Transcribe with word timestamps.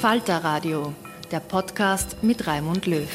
Falter 0.00 0.44
Radio, 0.44 0.94
der 1.32 1.40
Podcast 1.40 2.22
mit 2.22 2.46
Raimund 2.46 2.86
Löw. 2.86 3.08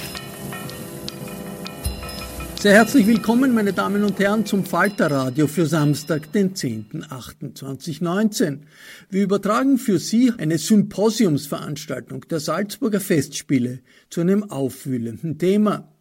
Sehr 2.59 2.73
herzlich 2.73 3.07
willkommen, 3.07 3.53
meine 3.53 3.71
Damen 3.71 4.03
und 4.03 4.19
Herren, 4.19 4.45
zum 4.45 4.65
Falterradio 4.65 5.47
für 5.47 5.65
Samstag, 5.65 6.33
den 6.33 6.55
10.08.2019. 6.55 8.63
Wir 9.09 9.23
übertragen 9.23 9.77
für 9.77 9.97
Sie 9.97 10.33
eine 10.37 10.57
Symposiumsveranstaltung 10.57 12.27
der 12.27 12.41
Salzburger 12.41 12.99
Festspiele 12.99 13.79
zu 14.09 14.19
einem 14.19 14.51
aufwühlenden 14.51 15.37
Thema. 15.37 15.92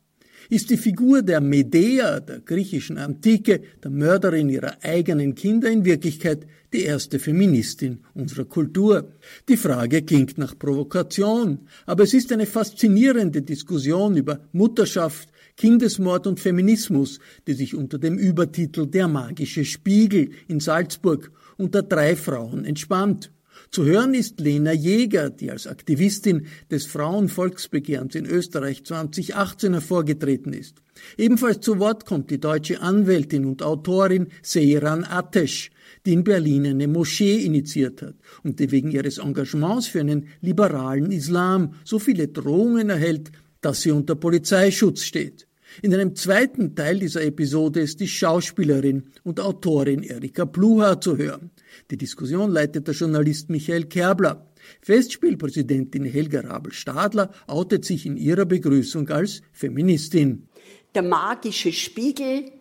Ist 0.49 0.71
die 0.71 0.77
Figur 0.77 1.23
der 1.23 1.41
Medea, 1.41 2.21
der 2.21 2.41
griechischen 2.41 2.99
Antike, 2.99 3.63
der 3.83 3.91
Mörderin 3.91 4.49
ihrer 4.49 4.77
eigenen 4.83 5.35
Kinder 5.35 5.71
in 5.71 5.85
Wirklichkeit 5.85 6.47
die 6.73 6.83
erste 6.83 7.19
Feministin 7.19 8.01
unserer 8.15 8.45
Kultur? 8.45 9.13
Die 9.49 9.57
Frage 9.57 10.03
klingt 10.03 10.39
nach 10.39 10.59
Provokation, 10.59 11.61
aber 11.87 12.05
es 12.05 12.15
ist 12.15 12.33
eine 12.33 12.47
faszinierende 12.47 13.43
Diskussion 13.43 14.17
über 14.17 14.41
Mutterschaft, 14.53 15.29
Kindesmord 15.57 16.27
und 16.27 16.41
Feminismus, 16.41 17.21
die 17.47 17.53
sich 17.53 17.75
unter 17.75 17.99
dem 17.99 18.19
Übertitel 18.19 18.87
Der 18.87 19.09
magische 19.09 19.65
Spiegel 19.65 20.31
in 20.49 20.61
Salzburg 20.61 21.31
unter 21.57 21.83
drei 21.83 22.17
Frauen 22.17 22.65
entspannt. 22.65 23.31
Zu 23.73 23.87
hören 23.87 24.13
ist 24.13 24.39
Lena 24.39 24.75
Jäger, 24.75 25.31
die 25.31 25.51
als 25.51 25.67
Aktivistin 25.67 26.47
des 26.71 26.85
Frauenvolksbegehrens 26.85 28.15
in 28.15 28.27
Österreich 28.27 28.85
2018 28.85 29.73
hervorgetreten 29.73 30.53
ist. 30.53 30.83
Ebenfalls 31.17 31.61
zu 31.61 31.79
Wort 31.79 32.05
kommt 32.05 32.31
die 32.31 32.39
deutsche 32.39 32.83
Anwältin 32.83 33.47
und 33.47 33.63
Autorin 33.63 34.27
Seyran 34.43 35.05
Atesh, 35.05 35.71
die 36.05 36.13
in 36.13 36.23
Berlin 36.23 36.67
eine 36.67 36.87
Moschee 36.87 37.47
initiiert 37.47 38.03
hat 38.03 38.17
und 38.43 38.61
die 38.61 38.71
wegen 38.71 38.91
ihres 38.91 39.17
Engagements 39.17 39.87
für 39.87 40.01
einen 40.01 40.29
liberalen 40.43 41.11
Islam 41.11 41.73
so 41.83 41.99
viele 41.99 42.29
Drohungen 42.29 42.91
erhält, 42.91 43.33
dass 43.63 43.81
sie 43.81 43.91
unter 43.91 44.17
Polizeischutz 44.17 45.03
steht. 45.03 45.47
In 45.81 45.95
einem 45.95 46.15
zweiten 46.15 46.75
Teil 46.75 46.99
dieser 46.99 47.23
Episode 47.23 47.81
ist 47.81 48.01
die 48.01 48.09
Schauspielerin 48.09 49.05
und 49.25 49.41
Autorin 49.41 50.03
Erika 50.03 50.45
Pluha 50.45 51.01
zu 51.01 51.17
hören. 51.17 51.51
Die 51.91 51.97
Diskussion 51.97 52.51
leitet 52.51 52.87
der 52.87 52.95
Journalist 52.95 53.49
Michael 53.49 53.85
Kerbler. 53.85 54.47
Festspielpräsidentin 54.83 56.05
Helga 56.05 56.41
Rabel-Stadler 56.41 57.31
outet 57.47 57.85
sich 57.85 58.07
in 58.07 58.17
ihrer 58.17 58.45
Begrüßung 58.45 59.09
als 59.09 59.43
Feministin. 59.53 60.49
Der 60.95 61.03
magische 61.03 61.73
Spiegel. 61.73 62.53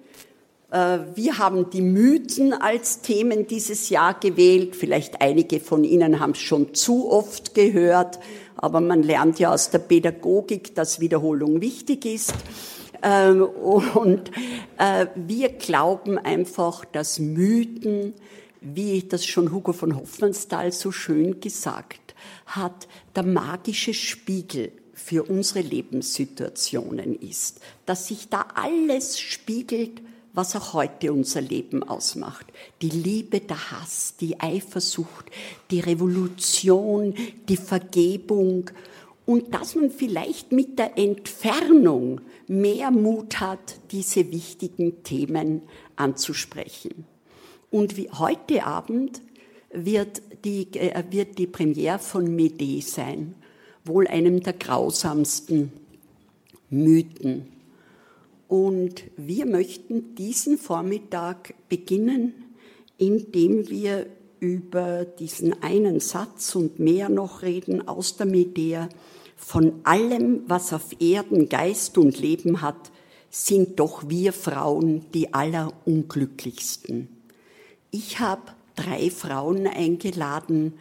Äh, 0.72 1.00
Wir 1.16 1.38
haben 1.38 1.70
die 1.70 1.82
Mythen 1.82 2.54
als 2.54 3.02
Themen 3.02 3.46
dieses 3.46 3.90
Jahr 3.90 4.18
gewählt. 4.20 4.76
Vielleicht 4.76 5.22
einige 5.22 5.60
von 5.60 5.84
Ihnen 5.84 6.20
haben 6.20 6.32
es 6.32 6.40
schon 6.40 6.74
zu 6.74 7.12
oft 7.12 7.54
gehört, 7.54 8.20
aber 8.56 8.80
man 8.80 9.04
lernt 9.04 9.38
ja 9.40 9.54
aus 9.54 9.70
der 9.70 9.80
Pädagogik, 9.80 10.74
dass 10.76 11.00
Wiederholung 11.00 11.62
wichtig 11.62 12.06
ist. 12.06 12.34
Ähm, 13.01 13.41
Und 13.44 14.31
äh, 14.78 15.07
wir 15.16 15.50
glauben 15.50 16.17
einfach, 16.17 16.85
dass 16.85 17.19
Mythen, 17.19 18.13
wie 18.62 19.03
das 19.03 19.25
schon 19.25 19.51
Hugo 19.51 19.73
von 19.73 19.95
Hofmannsthal 19.95 20.72
so 20.72 20.91
schön 20.91 21.39
gesagt 21.39 22.16
hat, 22.45 22.88
der 23.16 23.23
magische 23.23 23.94
Spiegel 23.94 24.72
für 24.94 25.23
unsere 25.23 25.62
Lebenssituationen 25.62 27.19
ist, 27.19 27.59
dass 27.85 28.07
sich 28.07 28.29
da 28.29 28.45
alles 28.53 29.19
spiegelt, 29.19 30.01
was 30.33 30.56
auch 30.56 30.73
heute 30.73 31.12
unser 31.12 31.41
Leben 31.41 31.83
ausmacht. 31.83 32.45
Die 32.81 32.89
Liebe, 32.89 33.39
der 33.39 33.72
Hass, 33.72 34.16
die 34.19 34.39
Eifersucht, 34.39 35.25
die 35.72 35.79
Revolution, 35.79 37.16
die 37.50 37.57
Vergebung 37.57 38.69
und 39.25 39.53
dass 39.53 39.75
man 39.75 39.89
vielleicht 39.91 40.51
mit 40.51 40.79
der 40.79 40.97
Entfernung 40.97 42.22
mehr 42.51 42.91
Mut 42.91 43.39
hat, 43.39 43.79
diese 43.91 44.29
wichtigen 44.29 45.03
Themen 45.03 45.62
anzusprechen. 45.95 47.06
Und 47.69 47.95
wie 47.95 48.09
heute 48.12 48.66
Abend 48.66 49.22
wird 49.72 50.22
die, 50.44 50.67
äh, 50.73 51.01
wird 51.12 51.38
die 51.38 51.47
Premiere 51.47 52.00
von 52.00 52.35
Medee 52.35 52.81
sein, 52.81 53.35
wohl 53.85 54.06
einem 54.06 54.41
der 54.44 54.53
grausamsten 54.53 55.72
Mythen. 56.69 57.47
Und 58.50 59.03
wir 59.16 59.45
möchten 59.45 60.16
diesen 60.16 60.57
Vormittag 60.57 61.53
beginnen, 61.69 62.33
indem 62.97 63.69
wir 63.69 64.07
über 64.41 65.06
diesen 65.06 65.63
einen 65.63 66.01
Satz 66.01 66.53
und 66.56 66.79
mehr 66.79 67.07
noch 67.07 67.44
reden 67.44 67.88
aus 67.88 68.18
der 68.18 68.25
Medea. 68.25 68.89
Von 69.44 69.82
allem, 69.84 70.44
was 70.48 70.72
auf 70.72 71.02
Erden 71.02 71.50
Geist 71.50 71.98
und 71.98 72.20
Leben 72.20 72.62
hat, 72.62 72.92
sind 73.30 73.80
doch 73.80 74.08
wir 74.08 74.32
Frauen 74.34 75.06
die 75.14 75.34
allerunglücklichsten. 75.34 77.10
Ich 77.90 78.20
habe 78.20 78.54
drei 78.76 79.10
Frauen 79.10 79.68
eingeladen, 79.68 80.76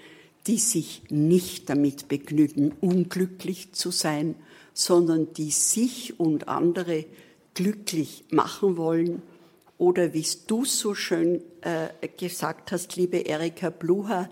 die 0.47 0.59
sich 0.59 1.03
nicht 1.09 1.69
damit 1.69 2.07
begnügen, 2.09 2.73
unglücklich 2.81 3.73
zu 3.73 3.91
sein, 3.91 4.37
sondern 4.75 5.33
die 5.35 5.51
sich 5.51 6.21
und 6.21 6.47
andere 6.47 7.07
glücklich 7.55 8.25
machen 8.31 8.77
wollen. 8.77 9.23
Oder 9.79 10.13
wie 10.13 10.27
du 10.47 10.65
so 10.65 10.95
schön 10.95 11.43
äh, 11.63 11.89
gesagt 12.17 12.73
hast, 12.73 12.95
liebe 12.97 13.17
Erika 13.19 13.71
Blucher, 13.71 14.29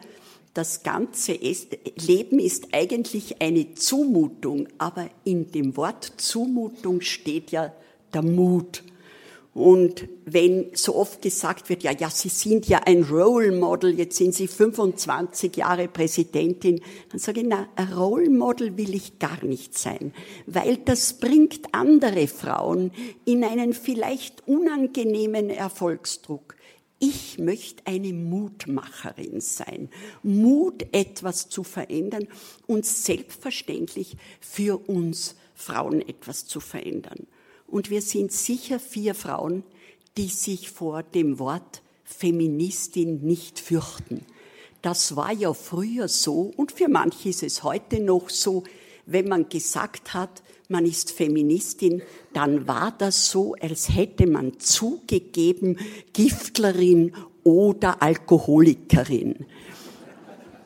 das 0.59 0.83
ganze 0.83 1.35
Leben 1.35 2.41
ist 2.41 2.69
eigentlich 2.73 3.41
eine 3.41 3.75
Zumutung, 3.75 4.67
aber 4.79 5.09
in 5.23 5.53
dem 5.53 5.77
Wort 5.77 6.15
Zumutung 6.17 7.01
steht 7.01 7.53
ja 7.53 7.73
der 8.13 8.23
Mut. 8.23 8.83
Und 9.55 10.09
wenn 10.25 10.67
so 10.75 10.97
oft 10.97 11.23
gesagt 11.23 11.69
wird, 11.69 11.85
ja, 11.85 11.93
ja, 11.93 12.11
Sie 12.11 12.29
sind 12.29 12.67
ja 12.67 12.81
ein 12.87 13.05
Role 13.05 13.53
Model, 13.53 13.97
jetzt 13.97 14.17
sind 14.17 14.35
Sie 14.35 14.49
25 14.49 15.57
Jahre 15.57 15.87
Präsidentin, 15.87 16.81
dann 17.11 17.21
sage 17.21 17.43
ich, 17.43 17.47
na, 17.49 17.69
ein 17.77 17.93
Role 17.93 18.29
Model 18.29 18.77
will 18.77 18.97
ich 18.97 19.21
gar 19.21 19.45
nicht 19.45 19.79
sein, 19.79 20.13
weil 20.47 20.79
das 20.79 21.21
bringt 21.21 21.73
andere 21.73 22.27
Frauen 22.27 22.91
in 23.25 23.45
einen 23.45 23.75
vielleicht 23.75 24.47
unangenehmen 24.49 25.51
Erfolgsdruck. 25.51 26.57
Ich 27.01 27.39
möchte 27.39 27.87
eine 27.87 28.13
Mutmacherin 28.13 29.41
sein, 29.41 29.89
Mut, 30.23 30.87
etwas 30.93 31.49
zu 31.49 31.63
verändern 31.63 32.27
und 32.67 32.85
selbstverständlich 32.85 34.17
für 34.41 34.79
uns 34.89 35.37
Frauen 35.55 36.01
etwas 36.01 36.47
zu 36.47 36.59
verändern. 36.59 37.27
Und 37.69 37.91
wir 37.91 38.03
sind 38.03 38.33
sicher 38.33 38.81
vier 38.81 39.15
Frauen, 39.15 39.63
die 40.17 40.29
sich 40.29 40.71
vor 40.71 41.05
dem 41.05 41.39
Wort 41.39 41.83
Feministin 42.03 43.21
nicht 43.21 43.61
fürchten. 43.61 44.25
Das 44.83 45.15
war 45.15 45.33
ja 45.33 45.53
früher 45.53 46.09
so 46.09 46.53
und 46.57 46.73
für 46.73 46.89
manche 46.89 47.29
ist 47.29 47.43
es 47.43 47.63
heute 47.63 48.01
noch 48.01 48.31
so, 48.31 48.65
wenn 49.07 49.29
man 49.29 49.49
gesagt 49.49 50.15
hat, 50.15 50.43
man 50.69 50.85
ist 50.85 51.11
Feministin, 51.11 52.03
dann 52.33 52.69
war 52.69 52.95
das 52.97 53.31
so, 53.31 53.55
als 53.61 53.89
hätte 53.95 54.27
man 54.27 54.59
zugegeben, 54.61 55.79
Giftlerin 56.13 57.15
oder 57.43 58.03
Alkoholikerin. 58.03 59.47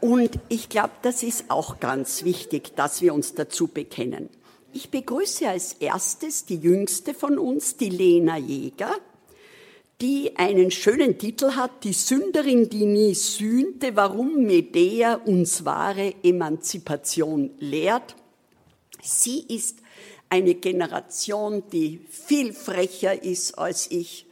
Und 0.00 0.40
ich 0.48 0.68
glaube, 0.68 0.92
das 1.02 1.22
ist 1.22 1.44
auch 1.48 1.78
ganz 1.78 2.24
wichtig, 2.24 2.74
dass 2.74 3.02
wir 3.02 3.14
uns 3.14 3.34
dazu 3.34 3.68
bekennen. 3.68 4.28
Ich 4.72 4.90
begrüße 4.90 5.48
als 5.48 5.74
erstes 5.74 6.44
die 6.44 6.56
jüngste 6.56 7.14
von 7.14 7.38
uns, 7.38 7.76
die 7.76 7.90
Lena 7.90 8.36
Jäger, 8.36 8.96
die 10.00 10.36
einen 10.36 10.72
schönen 10.72 11.18
Titel 11.18 11.52
hat, 11.52 11.84
Die 11.84 11.92
Sünderin, 11.92 12.68
die 12.68 12.86
nie 12.86 13.14
sühnte, 13.14 13.94
warum 13.94 14.42
Medea 14.42 15.14
uns 15.14 15.64
wahre 15.64 16.14
Emanzipation 16.24 17.50
lehrt. 17.60 18.16
Sie 19.00 19.44
ist 19.46 19.81
eine 20.32 20.54
Generation, 20.54 21.62
die 21.72 22.00
viel 22.08 22.54
frecher 22.54 23.22
ist 23.22 23.58
als 23.58 23.90
ich 23.90 24.24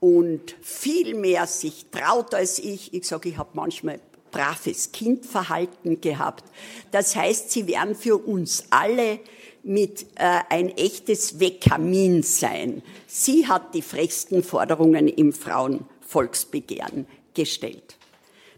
und 0.00 0.56
viel 0.60 1.14
mehr 1.14 1.46
sich 1.46 1.86
traut 1.92 2.34
als 2.34 2.58
ich. 2.58 2.92
Ich 2.92 3.06
sage, 3.06 3.28
ich 3.28 3.38
habe 3.38 3.50
manchmal 3.52 4.00
braves 4.32 4.90
Kindverhalten 4.90 6.00
gehabt. 6.00 6.42
Das 6.90 7.14
heißt, 7.14 7.52
sie 7.52 7.68
werden 7.68 7.94
für 7.94 8.16
uns 8.16 8.64
alle 8.70 9.20
mit 9.62 10.06
äh, 10.16 10.40
ein 10.48 10.76
echtes 10.76 11.38
Wekamin 11.38 12.24
sein. 12.24 12.82
Sie 13.06 13.46
hat 13.46 13.76
die 13.76 13.82
frechsten 13.82 14.42
Forderungen 14.42 15.06
im 15.06 15.32
Frauenvolksbegehren 15.32 17.06
gestellt. 17.32 17.96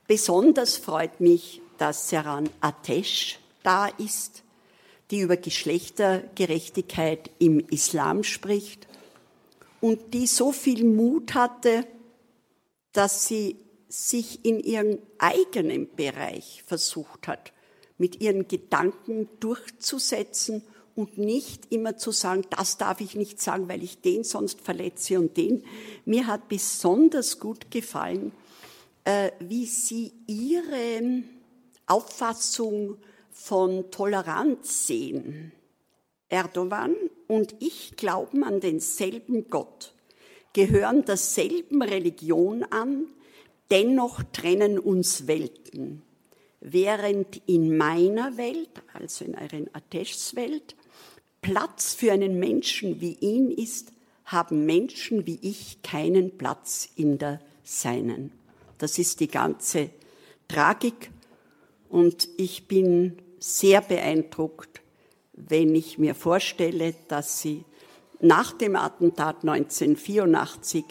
Besonders 0.06 0.78
freut 0.78 1.20
mich, 1.20 1.60
dass 1.76 2.08
Seran 2.08 2.48
Atesh 2.62 3.38
da 3.62 3.88
ist, 3.98 4.44
die 5.10 5.20
über 5.20 5.36
Geschlechtergerechtigkeit 5.36 7.30
im 7.38 7.60
Islam 7.60 8.24
spricht 8.24 8.88
und 9.80 10.14
die 10.14 10.26
so 10.26 10.52
viel 10.52 10.84
Mut 10.84 11.34
hatte, 11.34 11.86
dass 12.92 13.26
sie 13.26 13.56
sich 13.88 14.44
in 14.44 14.60
ihrem 14.60 14.98
eigenen 15.18 15.94
Bereich 15.94 16.64
versucht 16.66 17.28
hat, 17.28 17.52
mit 17.98 18.20
ihren 18.20 18.48
Gedanken 18.48 19.28
durchzusetzen 19.38 20.62
und 20.96 21.18
nicht 21.18 21.70
immer 21.72 21.96
zu 21.96 22.10
sagen, 22.10 22.42
das 22.50 22.78
darf 22.78 23.00
ich 23.00 23.14
nicht 23.14 23.40
sagen, 23.40 23.68
weil 23.68 23.82
ich 23.82 24.00
den 24.00 24.24
sonst 24.24 24.60
verletze 24.60 25.20
und 25.20 25.36
den. 25.36 25.62
Mir 26.04 26.26
hat 26.26 26.48
besonders 26.48 27.38
gut 27.38 27.70
gefallen, 27.70 28.32
äh, 29.04 29.30
wie 29.38 29.66
sie 29.66 30.12
ihre 30.26 31.22
Auffassung 31.86 32.96
von 33.36 33.90
Toleranz 33.90 34.86
sehen. 34.86 35.52
Erdogan 36.28 36.96
und 37.28 37.54
ich 37.60 37.94
glauben 37.96 38.42
an 38.42 38.60
denselben 38.60 39.48
Gott, 39.50 39.94
gehören 40.52 41.04
derselben 41.04 41.82
Religion 41.82 42.64
an, 42.64 43.06
dennoch 43.70 44.22
trennen 44.32 44.78
uns 44.78 45.28
Welten. 45.28 46.02
Während 46.60 47.42
in 47.46 47.76
meiner 47.76 48.36
Welt, 48.36 48.82
also 48.92 49.24
in 49.24 49.36
euren 49.36 49.72
Ateschs 49.72 50.34
Welt, 50.34 50.74
Platz 51.42 51.94
für 51.94 52.12
einen 52.12 52.40
Menschen 52.40 53.00
wie 53.00 53.16
ihn 53.20 53.50
ist, 53.50 53.92
haben 54.24 54.66
Menschen 54.66 55.26
wie 55.26 55.38
ich 55.42 55.82
keinen 55.82 56.36
Platz 56.36 56.88
in 56.96 57.18
der 57.18 57.40
seinen. 57.62 58.32
Das 58.78 58.98
ist 58.98 59.20
die 59.20 59.28
ganze 59.28 59.90
Tragik 60.48 61.10
und 61.88 62.28
ich 62.36 62.66
bin 62.66 63.18
sehr 63.38 63.80
beeindruckt, 63.80 64.80
wenn 65.32 65.74
ich 65.74 65.98
mir 65.98 66.14
vorstelle, 66.14 66.94
dass 67.08 67.40
sie 67.40 67.64
nach 68.20 68.52
dem 68.52 68.76
Attentat 68.76 69.42
1984 69.42 70.84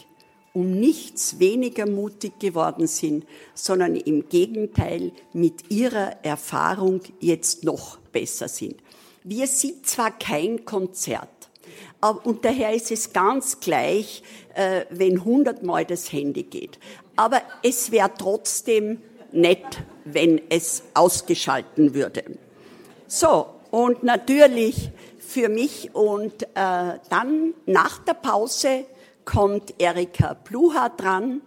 um 0.54 0.72
nichts 0.72 1.40
weniger 1.40 1.86
mutig 1.86 2.40
geworden 2.40 2.88
sind, 2.88 3.26
sondern 3.54 3.96
im 3.96 4.30
Gegenteil 4.30 5.12
mit 5.34 5.70
ihrer 5.70 6.24
Erfahrung 6.24 7.02
jetzt 7.20 7.66
noch 7.66 7.98
besser 7.98 8.48
sind. 8.48 8.76
Wir 9.24 9.48
sind 9.48 9.86
zwar 9.86 10.18
kein 10.18 10.64
Konzert, 10.64 11.30
und 12.24 12.46
daher 12.46 12.74
ist 12.74 12.92
es 12.92 13.14
ganz 13.14 13.60
gleich, 13.60 14.22
äh, 14.54 14.86
wenn 14.92 15.26
hundertmal 15.26 15.86
das 15.86 16.12
Handy 16.12 16.44
geht. 16.44 16.78
Aber 17.16 17.42
es 17.64 17.92
wäre 17.92 18.12
trotzdem 18.16 19.02
nett, 19.32 19.84
wenn 20.06 20.42
es 20.50 20.84
ausgeschalten 20.94 21.94
würde. 21.94 22.24
So, 23.08 23.48
und 23.72 24.04
natürlich 24.04 24.92
für 25.20 25.50
mich 25.50 25.94
und 25.94 26.44
äh, 26.44 27.00
dann 27.10 27.54
nach 27.66 27.98
der 28.00 28.14
Pause 28.14 28.86
kommt 29.26 29.74
Erika 29.80 30.36
Pluha 30.36 30.88
dran. 30.90 31.42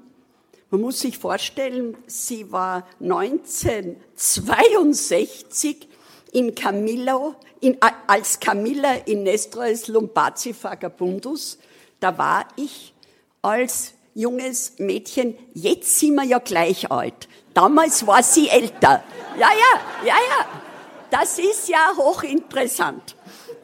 Man 0.70 0.82
muss 0.82 1.00
sich 1.00 1.16
vorstellen, 1.16 1.96
sie 2.06 2.52
war 2.52 2.86
1962 3.00 5.88
in 6.32 6.54
Camillo, 6.54 7.36
in, 7.60 7.78
als 8.06 8.38
Camilla 8.40 8.96
in 9.06 9.22
Nestroes 9.22 9.88
Lumbazi 9.88 10.54
Vagabundus, 10.60 11.58
da 12.00 12.18
war 12.18 12.46
ich 12.56 12.92
als 13.40 13.94
junges 14.14 14.78
Mädchen, 14.78 15.38
jetzt 15.54 15.98
sind 15.98 16.16
wir 16.16 16.24
ja 16.24 16.38
gleich 16.38 16.90
alt. 16.90 17.28
Damals 17.58 18.06
war 18.06 18.22
sie 18.22 18.48
älter. 18.48 19.02
Ja, 19.36 19.48
ja, 19.50 20.06
ja, 20.06 20.14
ja. 20.14 20.62
Das 21.10 21.40
ist 21.40 21.68
ja 21.68 21.92
hochinteressant. 21.96 23.16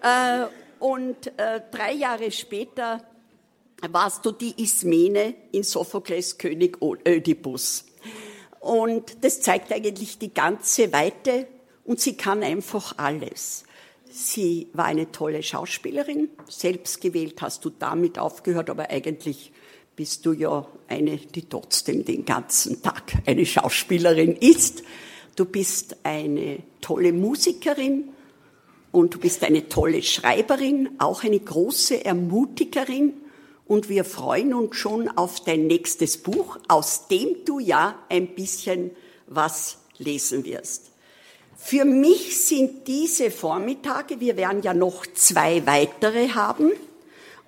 Äh, 0.02 0.46
und 0.80 1.28
äh, 1.38 1.60
drei 1.70 1.92
Jahre 1.92 2.32
später 2.32 3.00
warst 3.88 4.26
du 4.26 4.32
die 4.32 4.60
Ismene 4.60 5.36
in 5.52 5.62
Sophokles 5.62 6.38
König 6.38 6.78
Ödipus. 7.06 7.84
Und 8.58 9.24
das 9.24 9.40
zeigt 9.40 9.72
eigentlich 9.72 10.18
die 10.18 10.34
ganze 10.34 10.92
Weite 10.92 11.46
und 11.84 12.00
sie 12.00 12.16
kann 12.16 12.42
einfach 12.42 12.98
alles. 12.98 13.62
Sie 14.10 14.70
war 14.72 14.86
eine 14.86 15.12
tolle 15.12 15.40
Schauspielerin. 15.44 16.30
Selbst 16.48 17.00
gewählt 17.00 17.40
hast 17.40 17.64
du 17.64 17.70
damit 17.70 18.18
aufgehört, 18.18 18.70
aber 18.70 18.90
eigentlich 18.90 19.52
bist 19.96 20.26
du 20.26 20.32
ja 20.32 20.66
eine, 20.88 21.16
die 21.16 21.48
trotzdem 21.48 22.04
den 22.04 22.24
ganzen 22.24 22.82
Tag 22.82 23.14
eine 23.26 23.46
Schauspielerin 23.46 24.36
ist. 24.36 24.82
Du 25.36 25.44
bist 25.44 25.96
eine 26.02 26.58
tolle 26.80 27.12
Musikerin 27.12 28.10
und 28.92 29.14
du 29.14 29.18
bist 29.18 29.42
eine 29.44 29.68
tolle 29.68 30.02
Schreiberin, 30.02 30.90
auch 30.98 31.24
eine 31.24 31.40
große 31.40 32.04
Ermutigerin. 32.04 33.14
Und 33.66 33.88
wir 33.88 34.04
freuen 34.04 34.52
uns 34.52 34.76
schon 34.76 35.08
auf 35.08 35.40
dein 35.40 35.66
nächstes 35.66 36.18
Buch, 36.18 36.58
aus 36.68 37.08
dem 37.08 37.44
du 37.44 37.58
ja 37.58 37.98
ein 38.08 38.34
bisschen 38.34 38.90
was 39.26 39.78
lesen 39.98 40.44
wirst. 40.44 40.90
Für 41.56 41.84
mich 41.84 42.44
sind 42.44 42.86
diese 42.88 43.30
Vormittage, 43.30 44.20
wir 44.20 44.36
werden 44.36 44.62
ja 44.62 44.74
noch 44.74 45.06
zwei 45.06 45.66
weitere 45.66 46.28
haben, 46.30 46.72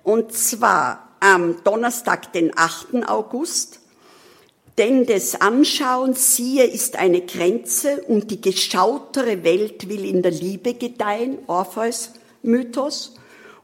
und 0.03 0.33
zwar 0.33 1.06
am 1.19 1.63
Donnerstag, 1.63 2.33
den 2.33 2.57
8. 2.57 3.07
August, 3.07 3.79
denn 4.77 5.05
des 5.07 5.41
Anschauens, 5.41 6.35
siehe, 6.35 6.65
ist 6.65 6.97
eine 6.97 7.21
Grenze 7.21 8.01
und 8.03 8.29
die 8.29 8.41
geschautere 8.41 9.43
Welt 9.43 9.89
will 9.89 10.05
in 10.05 10.21
der 10.21 10.31
Liebe 10.31 10.75
gedeihen, 10.75 11.39
Orpheus 11.47 12.11
Mythos. 12.43 13.15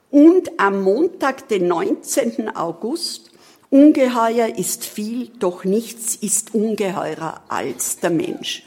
Und 0.10 0.60
am 0.60 0.82
Montag, 0.82 1.48
den 1.50 1.68
19. 1.68 2.56
August, 2.56 3.32
ungeheuer 3.70 4.58
ist 4.58 4.86
viel, 4.86 5.30
doch 5.40 5.64
nichts 5.64 6.16
ist 6.16 6.56
ungeheurer 6.56 7.42
als 7.48 8.00
der 8.00 8.10
Mensch. 8.10 8.64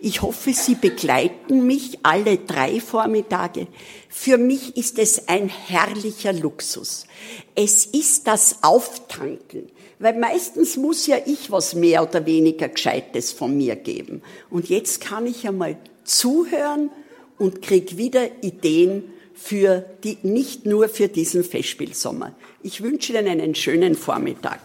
Ich 0.00 0.22
hoffe, 0.22 0.52
Sie 0.52 0.76
begleiten 0.76 1.66
mich 1.66 1.98
alle 2.04 2.38
drei 2.38 2.80
Vormittage. 2.80 3.66
Für 4.08 4.38
mich 4.38 4.76
ist 4.76 4.98
es 4.98 5.26
ein 5.26 5.48
herrlicher 5.48 6.32
Luxus. 6.32 7.04
Es 7.56 7.84
ist 7.84 8.28
das 8.28 8.62
Auftanken, 8.62 9.70
weil 9.98 10.16
meistens 10.16 10.76
muss 10.76 11.08
ja 11.08 11.16
ich 11.26 11.50
was 11.50 11.74
mehr 11.74 12.04
oder 12.04 12.26
weniger 12.26 12.68
Gescheites 12.68 13.32
von 13.32 13.56
mir 13.56 13.74
geben. 13.74 14.22
Und 14.50 14.68
jetzt 14.68 15.00
kann 15.00 15.26
ich 15.26 15.48
einmal 15.48 15.76
zuhören 16.04 16.90
und 17.36 17.60
krieg 17.60 17.96
wieder 17.96 18.42
Ideen 18.42 19.02
für 19.34 19.84
die, 20.04 20.18
nicht 20.22 20.64
nur 20.64 20.88
für 20.88 21.08
diesen 21.08 21.42
Festspielsommer. 21.42 22.34
Ich 22.62 22.82
wünsche 22.82 23.12
Ihnen 23.12 23.26
einen 23.26 23.54
schönen 23.54 23.96
Vormittag. 23.96 24.60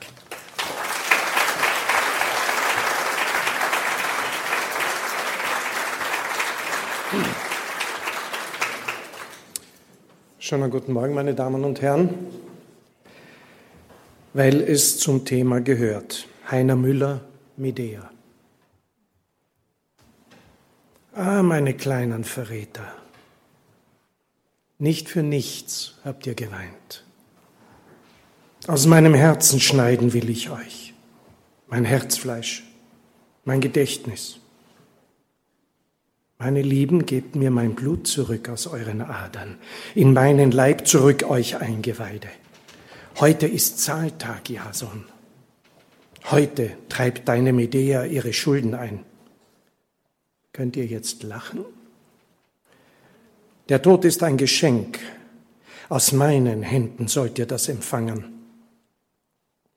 Schönen 10.45 10.69
guten 10.69 10.91
Morgen, 10.91 11.13
meine 11.13 11.33
Damen 11.33 11.63
und 11.63 11.81
Herren. 11.81 12.09
Weil 14.33 14.59
es 14.59 14.99
zum 14.99 15.23
Thema 15.23 15.61
gehört. 15.61 16.27
Heiner 16.51 16.75
Müller, 16.75 17.21
Medea. 17.55 18.11
Ah, 21.15 21.41
meine 21.43 21.73
kleinen 21.73 22.25
Verräter. 22.25 22.93
Nicht 24.79 25.07
für 25.07 25.23
nichts 25.23 25.93
habt 26.03 26.27
ihr 26.27 26.35
geweint. 26.35 27.05
Aus 28.67 28.85
meinem 28.85 29.13
Herzen 29.13 29.61
schneiden 29.61 30.11
will 30.11 30.29
ich 30.29 30.49
euch, 30.49 30.93
mein 31.67 31.85
Herzfleisch, 31.85 32.65
mein 33.45 33.61
Gedächtnis. 33.61 34.41
Meine 36.43 36.61
Lieben, 36.61 37.05
gebt 37.05 37.37
mir 37.37 37.51
mein 37.51 37.73
Blut 37.73 38.05
zurück 38.05 38.49
aus 38.49 38.67
euren 38.67 38.99
Adern, 38.99 39.55
in 39.95 40.11
meinen 40.11 40.51
Leib 40.51 40.85
zurück 40.85 41.23
euch 41.23 41.55
Eingeweide. 41.55 42.27
Heute 43.21 43.47
ist 43.47 43.79
Zahltag, 43.79 44.49
Jason. 44.49 45.05
Heute 46.31 46.71
treibt 46.89 47.29
deine 47.29 47.53
Medea 47.53 48.03
ihre 48.03 48.33
Schulden 48.33 48.73
ein. 48.75 49.05
Könnt 50.51 50.75
ihr 50.75 50.85
jetzt 50.85 51.23
lachen? 51.23 51.63
Der 53.69 53.81
Tod 53.81 54.03
ist 54.03 54.21
ein 54.21 54.35
Geschenk. 54.35 54.99
Aus 55.87 56.11
meinen 56.11 56.61
Händen 56.61 57.07
sollt 57.07 57.39
ihr 57.39 57.45
das 57.45 57.69
empfangen. 57.69 58.25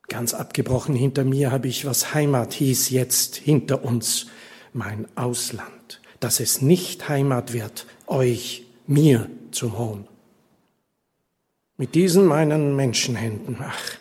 Ganz 0.08 0.34
abgebrochen 0.34 0.96
hinter 0.96 1.22
mir 1.22 1.52
habe 1.52 1.68
ich, 1.68 1.86
was 1.86 2.12
Heimat 2.12 2.54
hieß, 2.54 2.90
jetzt 2.90 3.36
hinter 3.36 3.84
uns, 3.84 4.26
mein 4.72 5.06
Ausland 5.14 5.75
dass 6.20 6.40
es 6.40 6.62
nicht 6.62 7.08
Heimat 7.08 7.52
wird, 7.52 7.86
euch, 8.06 8.64
mir 8.86 9.28
zum 9.50 9.78
Hohn. 9.78 10.06
Mit 11.76 11.94
diesen 11.94 12.24
meinen 12.26 12.76
Menschenhänden, 12.76 13.56
ach, 13.60 13.98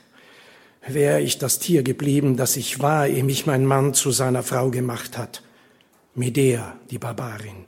wäre 0.87 1.21
ich 1.21 1.37
das 1.37 1.59
Tier 1.59 1.83
geblieben, 1.83 2.37
das 2.37 2.55
ich 2.57 2.79
war, 2.79 3.07
ehe 3.07 3.23
mich 3.23 3.45
mein 3.45 3.65
Mann 3.65 3.93
zu 3.93 4.11
seiner 4.11 4.43
Frau 4.43 4.69
gemacht 4.69 5.17
hat. 5.17 5.41
Medea, 6.13 6.77
die 6.89 6.99
Barbarin. 6.99 7.65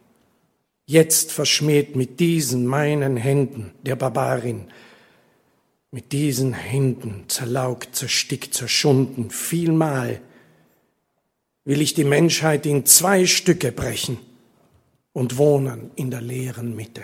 Jetzt 0.85 1.33
verschmäht 1.33 1.95
mit 1.97 2.19
diesen 2.21 2.65
meinen 2.65 3.17
Händen 3.17 3.71
der 3.81 3.97
Barbarin, 3.97 4.67
mit 5.91 6.13
diesen 6.13 6.53
Händen 6.53 7.25
zerlaugt, 7.27 7.95
zerstickt, 7.95 8.53
zerschunden, 8.53 9.29
vielmal 9.29 10.21
will 11.65 11.81
ich 11.81 11.93
die 11.93 12.05
Menschheit 12.05 12.65
in 12.65 12.85
zwei 12.85 13.25
Stücke 13.25 13.73
brechen 13.73 14.17
und 15.17 15.39
wohnen 15.39 15.89
in 15.95 16.11
der 16.11 16.21
leeren 16.21 16.75
Mitte. 16.75 17.01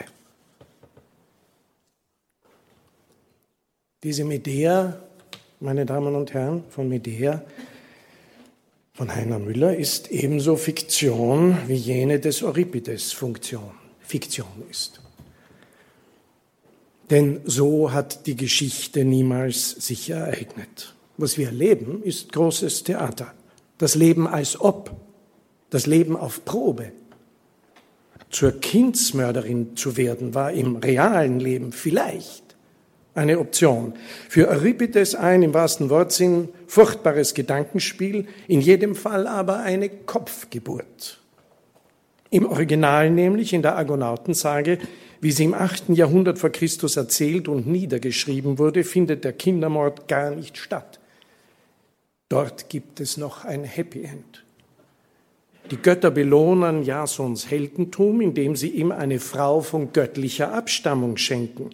Diese 4.04 4.24
Medea, 4.24 5.00
meine 5.60 5.84
Damen 5.84 6.14
und 6.14 6.32
Herren, 6.32 6.64
von 6.70 6.88
Medea, 6.88 7.44
von 8.94 9.16
Heiner 9.16 9.40
Müller, 9.40 9.76
ist 9.76 10.12
ebenso 10.12 10.58
Fiktion 10.58 11.58
wie 11.66 11.74
jene 11.74 12.20
des 12.20 12.44
Euripides 12.44 13.14
Funktion, 13.14 13.72
Fiktion 14.02 14.62
ist. 14.70 15.02
Denn 17.10 17.42
so 17.46 17.94
hat 17.94 18.28
die 18.28 18.36
Geschichte 18.36 19.06
niemals 19.06 19.72
sich 19.72 20.12
ereignet. 20.12 20.94
Was 21.18 21.40
wir 21.40 21.48
erleben, 21.48 22.04
ist 22.04 22.32
großes 22.32 22.84
Theater. 22.84 23.34
Das 23.80 23.96
Leben 23.96 24.28
als 24.28 24.62
ob, 24.62 24.92
das 25.72 25.88
Leben 25.88 26.16
auf 26.16 26.46
Probe, 26.46 26.92
zur 28.34 28.60
Kindsmörderin 28.60 29.78
zu 29.78 29.96
werden, 29.96 30.34
war 30.34 30.52
im 30.52 30.78
realen 30.78 31.40
Leben 31.40 31.72
vielleicht 31.72 32.44
eine 33.16 33.40
Option. 33.40 33.94
Für 34.28 34.48
Euripides 34.50 35.16
ein 35.16 35.44
im 35.44 35.54
wahrsten 35.54 35.90
Wortsinn 35.90 36.50
furchtbares 36.68 37.34
Gedankenspiel, 37.34 38.28
in 38.48 38.60
jedem 38.60 38.96
Fall 38.96 39.28
aber 39.28 39.60
eine 39.60 39.88
Kopfgeburt. 39.90 41.20
Im 42.32 42.48
Original 42.48 43.12
nämlich 43.12 43.54
in 43.54 43.62
der 43.62 43.76
Argonautensage, 43.76 44.80
wie 45.22 45.32
sie 45.32 45.44
im 45.44 45.54
achten 45.54 45.94
Jahrhundert 45.94 46.40
vor 46.40 46.50
Christus 46.50 46.98
erzählt 46.98 47.48
und 47.48 47.68
niedergeschrieben 47.68 48.58
wurde, 48.58 48.84
findet 48.84 49.24
der 49.24 49.34
Kindermord 49.34 50.08
gar 50.08 50.32
nicht 50.32 50.58
statt. 50.58 51.00
Dort 52.30 52.70
gibt 52.70 53.00
es 53.00 53.18
noch 53.18 53.46
ein 53.46 53.64
Happy 53.64 54.04
End. 54.04 54.43
Die 55.72 55.78
Götter 55.78 56.12
belohnen 56.12 56.84
Jasons 56.84 57.50
Heldentum, 57.50 58.20
indem 58.20 58.56
sie 58.56 58.70
ihm 58.70 58.92
eine 58.92 59.20
Frau 59.20 59.62
von 59.62 59.94
göttlicher 59.94 60.54
Abstammung 60.54 61.16
schenken. 61.16 61.70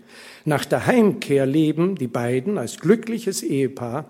Nach 0.45 0.63
der 0.63 0.85
Heimkehr 0.85 1.47
leben 1.47 1.95
die 1.95 2.07
beiden 2.07 2.59
als 2.59 2.79
glückliches 2.79 3.41
Ehepaar 3.41 4.05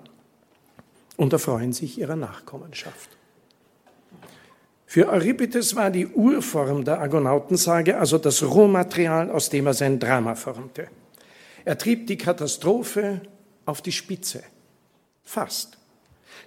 und 1.16 1.32
erfreuen 1.32 1.72
sich 1.72 1.98
ihrer 1.98 2.18
Nachkommenschaft. 2.18 3.10
Für 4.86 5.08
Euripides 5.10 5.76
war 5.76 5.92
die 5.92 6.08
Urform 6.08 6.84
der 6.84 7.00
Argonautensage 7.00 7.98
also 7.98 8.18
das 8.18 8.44
Rohmaterial, 8.44 9.32
aus 9.32 9.50
dem 9.50 9.68
er 9.68 9.74
sein 9.74 10.00
Drama 10.00 10.36
formte. 10.36 10.88
Er 11.64 11.78
trieb 11.78 12.08
die 12.08 12.18
Katastrophe 12.18 13.22
auf 13.66 13.82
die 13.82 13.92
Spitze. 13.92 14.44
Fast. 15.24 15.78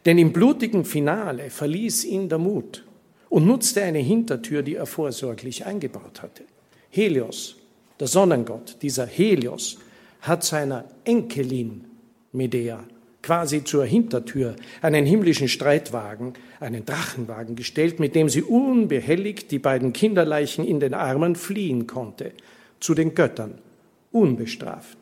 Denn 0.04 0.18
im 0.18 0.32
blutigen 0.32 0.84
Finale 0.84 1.50
verließ 1.50 2.04
ihn 2.04 2.28
der 2.28 2.38
Mut 2.38 2.84
und 3.32 3.46
nutzte 3.46 3.82
eine 3.82 4.00
Hintertür, 4.00 4.62
die 4.62 4.74
er 4.74 4.84
vorsorglich 4.84 5.64
eingebaut 5.64 6.20
hatte. 6.20 6.44
Helios, 6.90 7.56
der 7.98 8.06
Sonnengott, 8.06 8.76
dieser 8.82 9.06
Helios, 9.06 9.78
hat 10.20 10.44
seiner 10.44 10.84
Enkelin 11.04 11.86
Medea 12.32 12.84
quasi 13.22 13.64
zur 13.64 13.86
Hintertür 13.86 14.54
einen 14.82 15.06
himmlischen 15.06 15.48
Streitwagen, 15.48 16.34
einen 16.60 16.84
Drachenwagen 16.84 17.56
gestellt, 17.56 18.00
mit 18.00 18.14
dem 18.14 18.28
sie 18.28 18.42
unbehelligt 18.42 19.50
die 19.50 19.58
beiden 19.58 19.94
Kinderleichen 19.94 20.66
in 20.66 20.78
den 20.78 20.92
Armen 20.92 21.34
fliehen 21.34 21.86
konnte, 21.86 22.32
zu 22.80 22.92
den 22.92 23.14
Göttern, 23.14 23.54
unbestraft. 24.10 24.98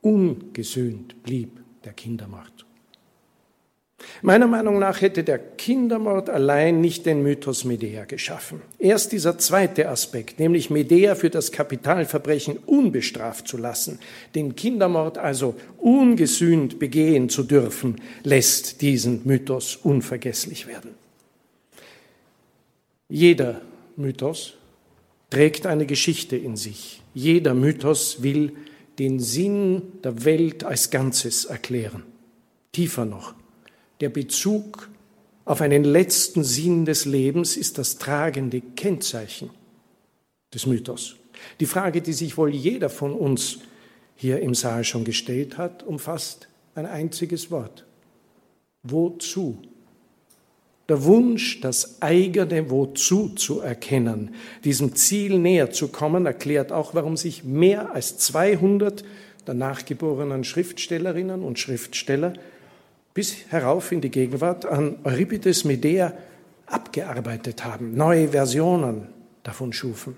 Ungesühnt 0.00 1.20
blieb 1.24 1.58
der 1.84 1.92
Kindermord. 1.92 2.66
Meiner 4.22 4.46
Meinung 4.46 4.78
nach 4.78 5.00
hätte 5.00 5.24
der 5.24 5.38
Kindermord 5.38 6.30
allein 6.30 6.80
nicht 6.80 7.06
den 7.06 7.22
Mythos 7.22 7.64
Medea 7.64 8.04
geschaffen. 8.04 8.60
Erst 8.78 9.12
dieser 9.12 9.38
zweite 9.38 9.88
Aspekt, 9.88 10.38
nämlich 10.38 10.70
Medea 10.70 11.14
für 11.14 11.30
das 11.30 11.52
Kapitalverbrechen 11.52 12.58
unbestraft 12.66 13.48
zu 13.48 13.56
lassen, 13.56 13.98
den 14.34 14.54
Kindermord 14.56 15.18
also 15.18 15.54
ungesühnt 15.78 16.78
begehen 16.78 17.28
zu 17.28 17.42
dürfen, 17.42 17.96
lässt 18.22 18.80
diesen 18.82 19.22
Mythos 19.24 19.76
unvergesslich 19.76 20.66
werden. 20.66 20.94
Jeder 23.08 23.60
Mythos 23.96 24.54
trägt 25.30 25.66
eine 25.66 25.86
Geschichte 25.86 26.36
in 26.36 26.56
sich. 26.56 27.02
Jeder 27.14 27.54
Mythos 27.54 28.22
will 28.22 28.52
den 28.98 29.20
Sinn 29.20 29.82
der 30.02 30.24
Welt 30.24 30.64
als 30.64 30.90
Ganzes 30.90 31.44
erklären. 31.44 32.02
Tiefer 32.72 33.04
noch, 33.04 33.34
der 34.00 34.08
Bezug 34.08 34.88
auf 35.44 35.60
einen 35.60 35.84
letzten 35.84 36.42
Sinn 36.42 36.84
des 36.84 37.04
Lebens 37.04 37.56
ist 37.56 37.78
das 37.78 37.98
tragende 37.98 38.60
Kennzeichen 38.60 39.50
des 40.52 40.66
Mythos. 40.66 41.16
Die 41.60 41.66
Frage, 41.66 42.02
die 42.02 42.12
sich 42.12 42.36
wohl 42.36 42.52
jeder 42.54 42.90
von 42.90 43.12
uns 43.12 43.58
hier 44.16 44.40
im 44.40 44.54
Saal 44.54 44.84
schon 44.84 45.04
gestellt 45.04 45.56
hat, 45.58 45.82
umfasst 45.82 46.48
ein 46.74 46.86
einziges 46.86 47.50
Wort. 47.50 47.84
Wozu? 48.82 49.58
Der 50.88 51.04
Wunsch, 51.04 51.60
das 51.60 52.00
eigene 52.00 52.70
Wozu 52.70 53.30
zu 53.30 53.60
erkennen, 53.60 54.34
diesem 54.64 54.94
Ziel 54.94 55.38
näher 55.38 55.70
zu 55.72 55.88
kommen, 55.88 56.26
erklärt 56.26 56.70
auch, 56.70 56.94
warum 56.94 57.16
sich 57.16 57.44
mehr 57.44 57.92
als 57.92 58.18
200 58.18 59.04
der 59.46 59.54
nachgeborenen 59.54 60.44
Schriftstellerinnen 60.44 61.42
und 61.42 61.58
Schriftsteller 61.58 62.34
bis 63.16 63.46
herauf 63.48 63.92
in 63.92 64.02
die 64.02 64.10
Gegenwart 64.10 64.66
an 64.66 64.98
Euripides 65.02 65.64
Medea 65.64 66.12
abgearbeitet 66.66 67.64
haben, 67.64 67.94
neue 67.94 68.28
Versionen 68.28 69.06
davon 69.42 69.72
schufen. 69.72 70.16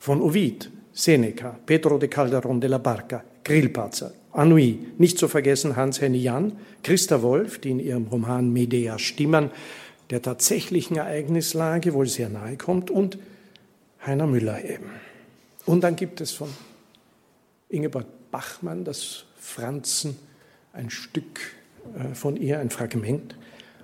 Von 0.00 0.22
Ovid, 0.22 0.70
Seneca, 0.94 1.58
Pedro 1.66 1.98
de 1.98 2.08
Calderon 2.08 2.58
de 2.58 2.70
la 2.70 2.78
Barca, 2.78 3.22
Grillparzer, 3.44 4.14
Annui, 4.32 4.78
nicht 4.96 5.18
zu 5.18 5.28
vergessen 5.28 5.76
Hans-Henny 5.76 6.22
Jan, 6.22 6.52
Christa 6.82 7.20
Wolf, 7.20 7.58
die 7.58 7.72
in 7.72 7.80
ihrem 7.80 8.06
Roman 8.06 8.50
Medea 8.50 8.98
Stimmen 8.98 9.50
der 10.08 10.22
tatsächlichen 10.22 10.96
Ereignislage 10.96 11.92
wohl 11.92 12.06
sehr 12.06 12.30
nahe 12.30 12.56
kommt, 12.56 12.90
und 12.90 13.18
Heiner 14.06 14.26
Müller 14.26 14.64
eben. 14.64 14.90
Und 15.66 15.84
dann 15.84 15.96
gibt 15.96 16.22
es 16.22 16.32
von 16.32 16.48
Ingeborg 17.68 18.06
Bachmann 18.30 18.84
das 18.84 19.26
Franzen, 19.38 20.16
ein 20.72 20.90
Stück 20.90 21.40
äh, 21.96 22.14
von 22.14 22.36
ihr, 22.36 22.58
ein 22.58 22.70
Fragment. 22.70 23.36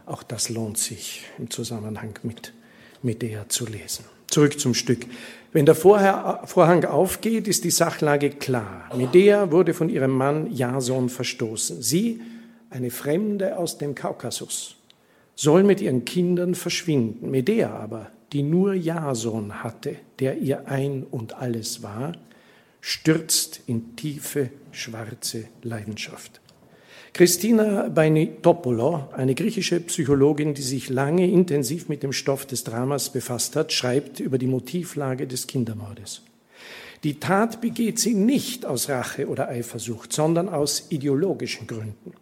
Auch 0.07 0.23
das 0.23 0.49
lohnt 0.49 0.79
sich 0.79 1.25
im 1.39 1.51
Zusammenhang 1.51 2.19
mit 2.23 2.53
Medea 3.03 3.49
zu 3.49 3.67
lesen. 3.67 4.05
Zurück 4.29 4.59
zum 4.59 4.75
Stück. 4.75 5.07
Wenn 5.53 5.65
der 5.65 5.75
Vorhang 5.75 6.85
aufgeht, 6.85 7.49
ist 7.49 7.65
die 7.65 7.71
Sachlage 7.71 8.31
klar. 8.31 8.91
Medea 8.95 9.51
wurde 9.51 9.73
von 9.73 9.89
ihrem 9.89 10.11
Mann 10.11 10.53
Jason 10.53 11.09
verstoßen. 11.09 11.81
Sie, 11.81 12.21
eine 12.69 12.91
Fremde 12.91 13.57
aus 13.57 13.79
dem 13.79 13.95
Kaukasus, 13.95 14.77
soll 15.35 15.63
mit 15.63 15.81
ihren 15.81 16.05
Kindern 16.05 16.55
verschwinden. 16.55 17.31
Medea 17.31 17.71
aber, 17.71 18.11
die 18.33 18.43
nur 18.43 18.75
Jason 18.75 19.63
hatte, 19.63 19.97
der 20.19 20.37
ihr 20.39 20.69
ein 20.69 21.05
und 21.05 21.35
alles 21.35 21.83
war, 21.83 22.13
stürzt 22.83 23.61
in 23.67 23.97
tiefe, 23.97 24.51
schwarze 24.73 25.45
Leidenschaft. 25.63 26.41
Christina 27.19 27.89
Bainitopoulou, 27.89 29.09
eine 29.13 29.35
griechische 29.35 29.81
Psychologin, 29.81 30.55
die 30.55 30.63
sich 30.63 30.89
lange 30.89 31.29
intensiv 31.29 31.89
mit 31.89 32.05
dem 32.05 32.13
Stoff 32.13 32.47
des 32.47 32.63
Dramas 32.63 33.11
befasst 33.11 33.57
hat, 33.57 33.73
schreibt 33.73 34.21
über 34.21 34.39
die 34.39 34.47
Motivlage 34.47 35.27
des 35.27 35.49
Kindermordes. 35.49 36.23
Die 37.03 37.19
Tat 37.19 37.61
begeht 37.61 37.99
sie 37.99 38.15
nicht 38.15 38.65
aus 38.65 38.89
Rache 38.89 39.27
oder 39.27 39.49
Eifersucht, 39.49 40.13
sondern 40.13 40.49
aus 40.49 40.87
ideologischen 40.91 41.67
Gründen. 41.67 42.13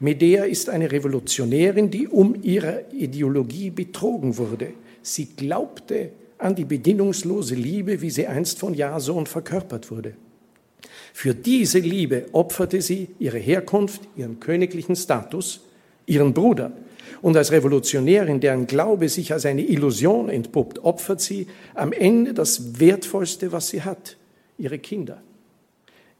Medea 0.00 0.44
ist 0.44 0.70
eine 0.70 0.90
Revolutionärin, 0.90 1.90
die 1.90 2.08
um 2.08 2.34
ihrer 2.42 2.90
Ideologie 2.94 3.68
betrogen 3.68 4.38
wurde. 4.38 4.72
Sie 5.02 5.26
glaubte 5.26 6.12
an 6.38 6.54
die 6.54 6.64
bedingungslose 6.64 7.54
Liebe, 7.54 8.00
wie 8.00 8.08
sie 8.08 8.26
einst 8.26 8.60
von 8.60 8.72
Jason 8.72 9.26
verkörpert 9.26 9.90
wurde. 9.90 10.14
Für 11.12 11.34
diese 11.34 11.78
Liebe 11.78 12.26
opferte 12.32 12.80
sie 12.80 13.08
ihre 13.18 13.38
Herkunft, 13.38 14.02
ihren 14.16 14.40
königlichen 14.40 14.96
Status, 14.96 15.60
ihren 16.06 16.32
Bruder. 16.34 16.72
Und 17.22 17.36
als 17.36 17.50
Revolutionärin, 17.50 18.40
deren 18.40 18.66
Glaube 18.66 19.08
sich 19.08 19.32
als 19.32 19.44
eine 19.44 19.62
Illusion 19.62 20.28
entpuppt, 20.28 20.78
opfert 20.84 21.20
sie 21.20 21.48
am 21.74 21.92
Ende 21.92 22.34
das 22.34 22.78
Wertvollste, 22.78 23.50
was 23.50 23.68
sie 23.68 23.82
hat, 23.82 24.16
ihre 24.58 24.78
Kinder. 24.78 25.20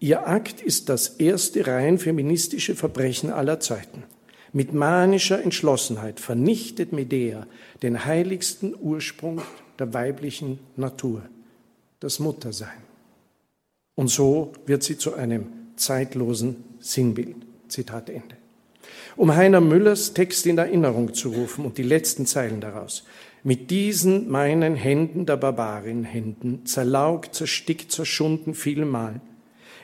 Ihr 0.01 0.27
Akt 0.27 0.61
ist 0.61 0.89
das 0.89 1.09
erste 1.09 1.67
rein 1.67 1.99
feministische 1.99 2.75
Verbrechen 2.75 3.31
aller 3.31 3.61
Zeiten. 3.61 4.05
Mit 4.53 4.73
manischer 4.73 5.43
Entschlossenheit 5.43 6.21
vernichtet 6.21 6.93
Medea 6.93 7.47
den 7.83 8.05
heiligsten 8.05 8.75
Ursprung 8.81 9.43
der 9.79 9.93
weiblichen 9.93 10.59
Natur, 10.77 11.23
das 12.01 12.19
Muttersein. 12.19 12.88
Und 13.99 14.07
so 14.07 14.53
wird 14.65 14.85
sie 14.85 14.97
zu 14.97 15.15
einem 15.15 15.47
zeitlosen 15.75 16.63
Sinnbild. 16.79 17.35
Zitat 17.67 18.09
Ende. 18.09 18.37
Um 19.17 19.35
Heiner 19.35 19.61
Müllers 19.61 20.15
Text 20.15 20.47
in 20.47 20.57
Erinnerung 20.57 21.15
zu 21.15 21.31
rufen 21.31 21.65
und 21.65 21.79
die 21.79 21.83
letzten 21.83 22.25
Zeilen 22.25 22.61
daraus. 22.61 23.03
Mit 23.43 23.73
diesen 23.73 24.31
meinen 24.31 24.77
Händen 24.77 25.27
der 25.27 25.37
Barbarin 25.37 26.05
Händen, 26.05 26.65
zerlaugt, 26.65 27.35
zerstickt, 27.35 27.91
zerschunden 27.91 28.55
vielmal, 28.55 29.21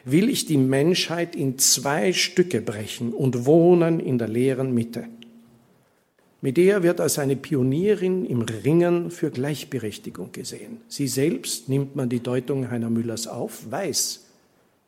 will 0.05 0.29
ich 0.29 0.47
die 0.47 0.59
Menschheit 0.59 1.35
in 1.35 1.59
zwei 1.59 2.13
Stücke 2.13 2.61
brechen 2.61 3.13
und 3.13 3.47
wohnen 3.47 3.99
in 3.99 4.19
der 4.19 4.29
leeren 4.29 4.73
Mitte. 4.73 5.09
Medea 6.45 6.83
wird 6.83 7.01
als 7.01 7.19
eine 7.19 7.37
Pionierin 7.37 8.27
im 8.27 8.43
Ringen 8.43 9.11
für 9.11 9.31
Gleichberechtigung 9.31 10.31
gesehen. 10.31 10.83
Sie 10.89 11.09
selbst, 11.09 11.71
nimmt 11.71 11.97
man 11.97 12.11
die 12.11 12.21
Deutung 12.21 12.71
Heiner 12.71 12.91
Müllers 12.91 13.27
auf, 13.27 13.71
weiß 13.71 14.27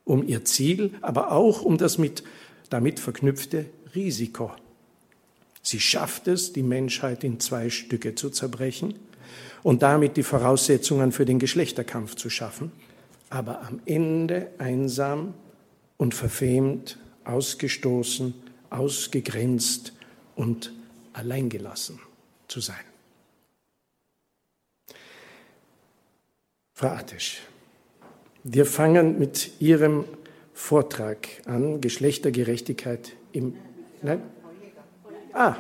um 0.05 0.23
ihr 0.29 0.45
Ziel, 0.45 0.93
aber 1.01 1.33
auch 1.33 1.63
um 1.63 1.79
das 1.79 1.97
mit, 1.97 2.23
damit 2.69 3.01
verknüpfte 3.01 3.65
Risiko. 3.95 4.53
Sie 5.63 5.81
schafft 5.81 6.29
es, 6.29 6.53
die 6.53 6.63
Menschheit 6.63 7.25
in 7.25 7.41
zwei 7.41 7.71
Stücke 7.71 8.15
zu 8.15 8.29
zerbrechen 8.29 8.93
und 9.63 9.81
damit 9.81 10.19
die 10.19 10.25
Voraussetzungen 10.25 11.11
für 11.11 11.25
den 11.25 11.39
Geschlechterkampf 11.39 12.17
zu 12.17 12.29
schaffen, 12.29 12.71
aber 13.31 13.63
am 13.63 13.81
Ende 13.87 14.49
einsam 14.59 15.33
und 15.97 16.15
verfemt, 16.15 16.99
ausgestoßen, 17.25 18.35
ausgegrenzt 18.69 19.95
und 20.35 20.76
alleingelassen 21.17 21.99
zu 22.47 22.61
sein. 22.61 22.77
Frau 26.75 26.89
Attisch, 26.89 27.41
wir 28.45 28.67
fangen 28.67 29.19
mit 29.19 29.61
Ihrem 29.61 30.05
Vortrag 30.53 31.27
an, 31.47 31.81
Geschlechtergerechtigkeit 31.81 33.13
im. 33.33 33.55
Nein? 34.03 34.21
Ah, 35.33 35.57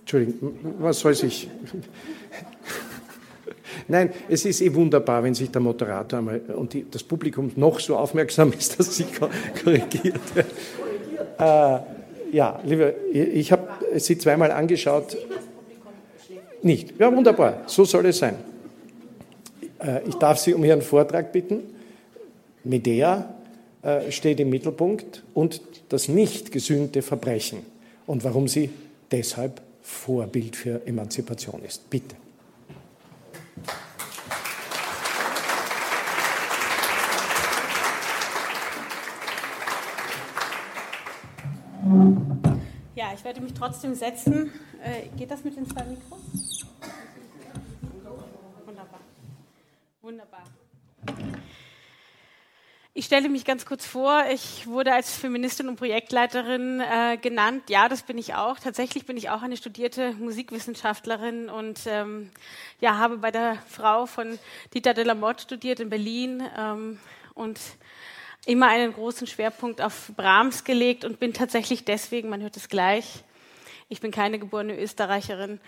Entschuldigung, 0.00 0.76
was 0.78 1.00
soll 1.00 1.14
sich. 1.14 1.48
Nein, 3.88 4.12
es 4.28 4.44
ist 4.44 4.60
eh 4.60 4.74
wunderbar, 4.74 5.22
wenn 5.22 5.34
sich 5.34 5.50
der 5.50 5.62
Moderator 5.62 6.18
einmal 6.18 6.40
und 6.40 6.74
die, 6.74 6.86
das 6.90 7.02
Publikum 7.02 7.50
noch 7.56 7.80
so 7.80 7.96
aufmerksam 7.96 8.52
ist, 8.52 8.78
dass 8.78 8.94
sie 8.94 9.06
korrigiert. 9.62 10.20
Äh, 11.38 11.78
ja, 12.34 12.60
liebe, 12.64 12.94
ich 13.12 13.52
habe 13.52 13.68
Sie 13.98 14.18
zweimal 14.18 14.50
angeschaut. 14.50 15.16
Nicht. 16.62 16.98
Ja, 16.98 17.14
wunderbar. 17.14 17.62
So 17.66 17.84
soll 17.84 18.06
es 18.06 18.18
sein. 18.18 18.36
Äh, 19.78 20.00
ich 20.08 20.14
darf 20.16 20.38
Sie 20.38 20.54
um 20.54 20.64
Ihren 20.64 20.82
Vortrag 20.82 21.30
bitten. 21.32 21.60
Medea 22.64 23.34
äh, 23.82 24.10
steht 24.10 24.40
im 24.40 24.50
Mittelpunkt 24.50 25.22
und 25.34 25.60
das 25.90 26.08
nicht 26.08 26.50
gesühnte 26.50 27.02
Verbrechen 27.02 27.58
und 28.06 28.24
warum 28.24 28.48
sie 28.48 28.70
deshalb 29.10 29.60
Vorbild 29.82 30.56
für 30.56 30.80
Emanzipation 30.86 31.62
ist. 31.62 31.88
Bitte. 31.90 32.16
Werde 43.34 43.46
mich 43.46 43.54
trotzdem 43.54 43.96
setzen. 43.96 44.52
Äh, 44.80 45.08
geht 45.16 45.28
das 45.28 45.42
mit 45.42 45.56
den 45.56 45.68
zwei 45.68 45.82
Mikros? 45.82 46.20
Wunderbar. 48.64 49.00
Wunderbar. 50.02 50.44
Ich 52.96 53.06
stelle 53.06 53.28
mich 53.28 53.44
ganz 53.44 53.66
kurz 53.66 53.84
vor. 53.84 54.22
Ich 54.32 54.68
wurde 54.68 54.94
als 54.94 55.16
Feministin 55.16 55.68
und 55.68 55.74
Projektleiterin 55.74 56.78
äh, 56.80 57.16
genannt. 57.16 57.64
Ja, 57.70 57.88
das 57.88 58.04
bin 58.04 58.18
ich 58.18 58.36
auch. 58.36 58.60
Tatsächlich 58.60 59.04
bin 59.04 59.16
ich 59.16 59.30
auch 59.30 59.42
eine 59.42 59.56
studierte 59.56 60.12
Musikwissenschaftlerin 60.12 61.48
und 61.48 61.80
ähm, 61.86 62.30
ja, 62.80 62.98
habe 62.98 63.18
bei 63.18 63.32
der 63.32 63.56
Frau 63.68 64.06
von 64.06 64.38
Dieter 64.74 64.94
de 64.94 65.02
la 65.02 65.16
Motte 65.16 65.42
studiert 65.42 65.80
in 65.80 65.90
Berlin 65.90 66.40
ähm, 66.56 67.00
und 67.34 67.58
immer 68.46 68.68
einen 68.68 68.92
großen 68.92 69.26
Schwerpunkt 69.26 69.80
auf 69.80 70.10
Brahms 70.16 70.64
gelegt 70.64 71.04
und 71.04 71.20
bin 71.20 71.32
tatsächlich 71.32 71.84
deswegen, 71.84 72.28
man 72.28 72.42
hört 72.42 72.56
es 72.56 72.68
gleich, 72.68 73.24
ich 73.88 74.00
bin 74.00 74.10
keine 74.10 74.38
geborene 74.38 74.78
Österreicherin, 74.78 75.60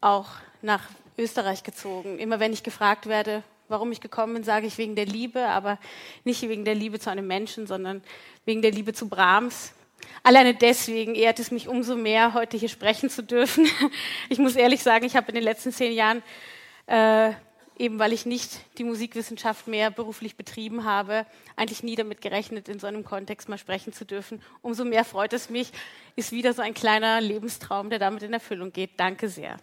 auch 0.00 0.28
nach 0.62 0.82
Österreich 1.18 1.62
gezogen. 1.62 2.18
Immer 2.18 2.40
wenn 2.40 2.52
ich 2.52 2.62
gefragt 2.62 3.06
werde, 3.06 3.42
warum 3.68 3.92
ich 3.92 4.00
gekommen 4.00 4.34
bin, 4.34 4.44
sage 4.44 4.66
ich 4.66 4.78
wegen 4.78 4.96
der 4.96 5.06
Liebe, 5.06 5.46
aber 5.46 5.78
nicht 6.24 6.42
wegen 6.42 6.64
der 6.64 6.74
Liebe 6.74 6.98
zu 6.98 7.10
einem 7.10 7.26
Menschen, 7.26 7.66
sondern 7.66 8.02
wegen 8.44 8.62
der 8.62 8.72
Liebe 8.72 8.92
zu 8.92 9.08
Brahms. 9.08 9.72
Alleine 10.22 10.54
deswegen 10.54 11.14
ehrt 11.14 11.38
es 11.38 11.50
mich 11.50 11.68
umso 11.68 11.94
mehr, 11.94 12.34
heute 12.34 12.56
hier 12.56 12.68
sprechen 12.68 13.10
zu 13.10 13.22
dürfen. 13.22 13.68
Ich 14.28 14.38
muss 14.38 14.56
ehrlich 14.56 14.82
sagen, 14.82 15.04
ich 15.04 15.16
habe 15.16 15.28
in 15.28 15.34
den 15.34 15.44
letzten 15.44 15.72
zehn 15.72 15.92
Jahren 15.92 16.22
äh, 16.86 17.32
eben 17.80 17.98
weil 17.98 18.12
ich 18.12 18.26
nicht 18.26 18.60
die 18.76 18.84
Musikwissenschaft 18.84 19.66
mehr 19.66 19.90
beruflich 19.90 20.36
betrieben 20.36 20.84
habe, 20.84 21.24
eigentlich 21.56 21.82
nie 21.82 21.96
damit 21.96 22.20
gerechnet, 22.20 22.68
in 22.68 22.78
so 22.78 22.86
einem 22.86 23.04
Kontext 23.04 23.48
mal 23.48 23.56
sprechen 23.56 23.94
zu 23.94 24.04
dürfen. 24.04 24.42
Umso 24.60 24.84
mehr 24.84 25.04
freut 25.04 25.32
es 25.32 25.48
mich, 25.48 25.72
ist 26.14 26.30
wieder 26.30 26.52
so 26.52 26.60
ein 26.60 26.74
kleiner 26.74 27.22
Lebenstraum, 27.22 27.88
der 27.88 27.98
damit 27.98 28.22
in 28.22 28.34
Erfüllung 28.34 28.70
geht. 28.70 29.00
Danke 29.00 29.30
sehr. 29.30 29.56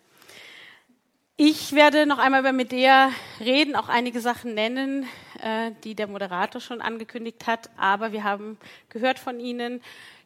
Ich 1.35 1.73
werde 1.73 2.07
noch 2.07 2.17
einmal 2.17 2.39
über 2.39 2.53
Medea 2.53 3.11
reden, 3.39 3.75
auch 3.75 3.87
einige 3.87 4.19
Sachen 4.19 4.55
nennen, 4.55 5.05
äh, 5.39 5.71
die 5.83 5.93
der 5.93 6.07
Moderator 6.07 6.59
schon 6.59 6.81
angekündigt 6.81 7.45
hat, 7.45 7.69
aber 7.77 8.11
wir 8.11 8.23
haben 8.23 8.57
gehört 8.89 9.19
von 9.19 9.39
Ihnen, 9.39 9.79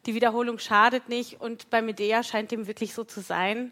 die 0.06 0.16
Wiederholung 0.16 0.60
schadet 0.60 1.10
nicht 1.10 1.42
und 1.42 1.70
bei 1.70 1.82
Medea 1.82 2.24
scheint 2.24 2.52
dem 2.52 2.68
wirklich 2.68 2.94
so 2.94 3.04
zu 3.04 3.20
sein. 3.20 3.72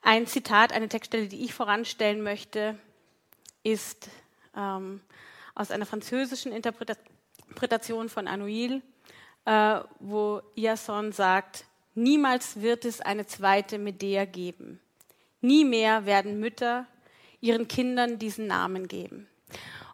Ein 0.00 0.26
Zitat, 0.26 0.72
eine 0.72 0.88
Textstelle, 0.88 1.28
die 1.28 1.44
ich 1.44 1.52
voranstellen 1.52 2.22
möchte, 2.22 2.78
ist 3.64 4.08
ähm, 4.56 5.00
aus 5.56 5.72
einer 5.72 5.86
französischen 5.86 6.52
Interpretation 6.52 8.08
von 8.08 8.28
Anouilh, 8.28 8.82
äh, 9.44 9.80
wo 9.98 10.40
Iason 10.54 11.10
sagt, 11.10 11.64
niemals 11.94 12.60
wird 12.60 12.84
es 12.84 13.00
eine 13.00 13.26
zweite 13.26 13.78
Medea 13.78 14.24
geben. 14.24 14.80
Nie 15.40 15.64
mehr 15.64 16.06
werden 16.06 16.38
Mütter 16.38 16.86
ihren 17.40 17.68
Kindern 17.68 18.18
diesen 18.18 18.46
Namen 18.46 18.88
geben. 18.88 19.28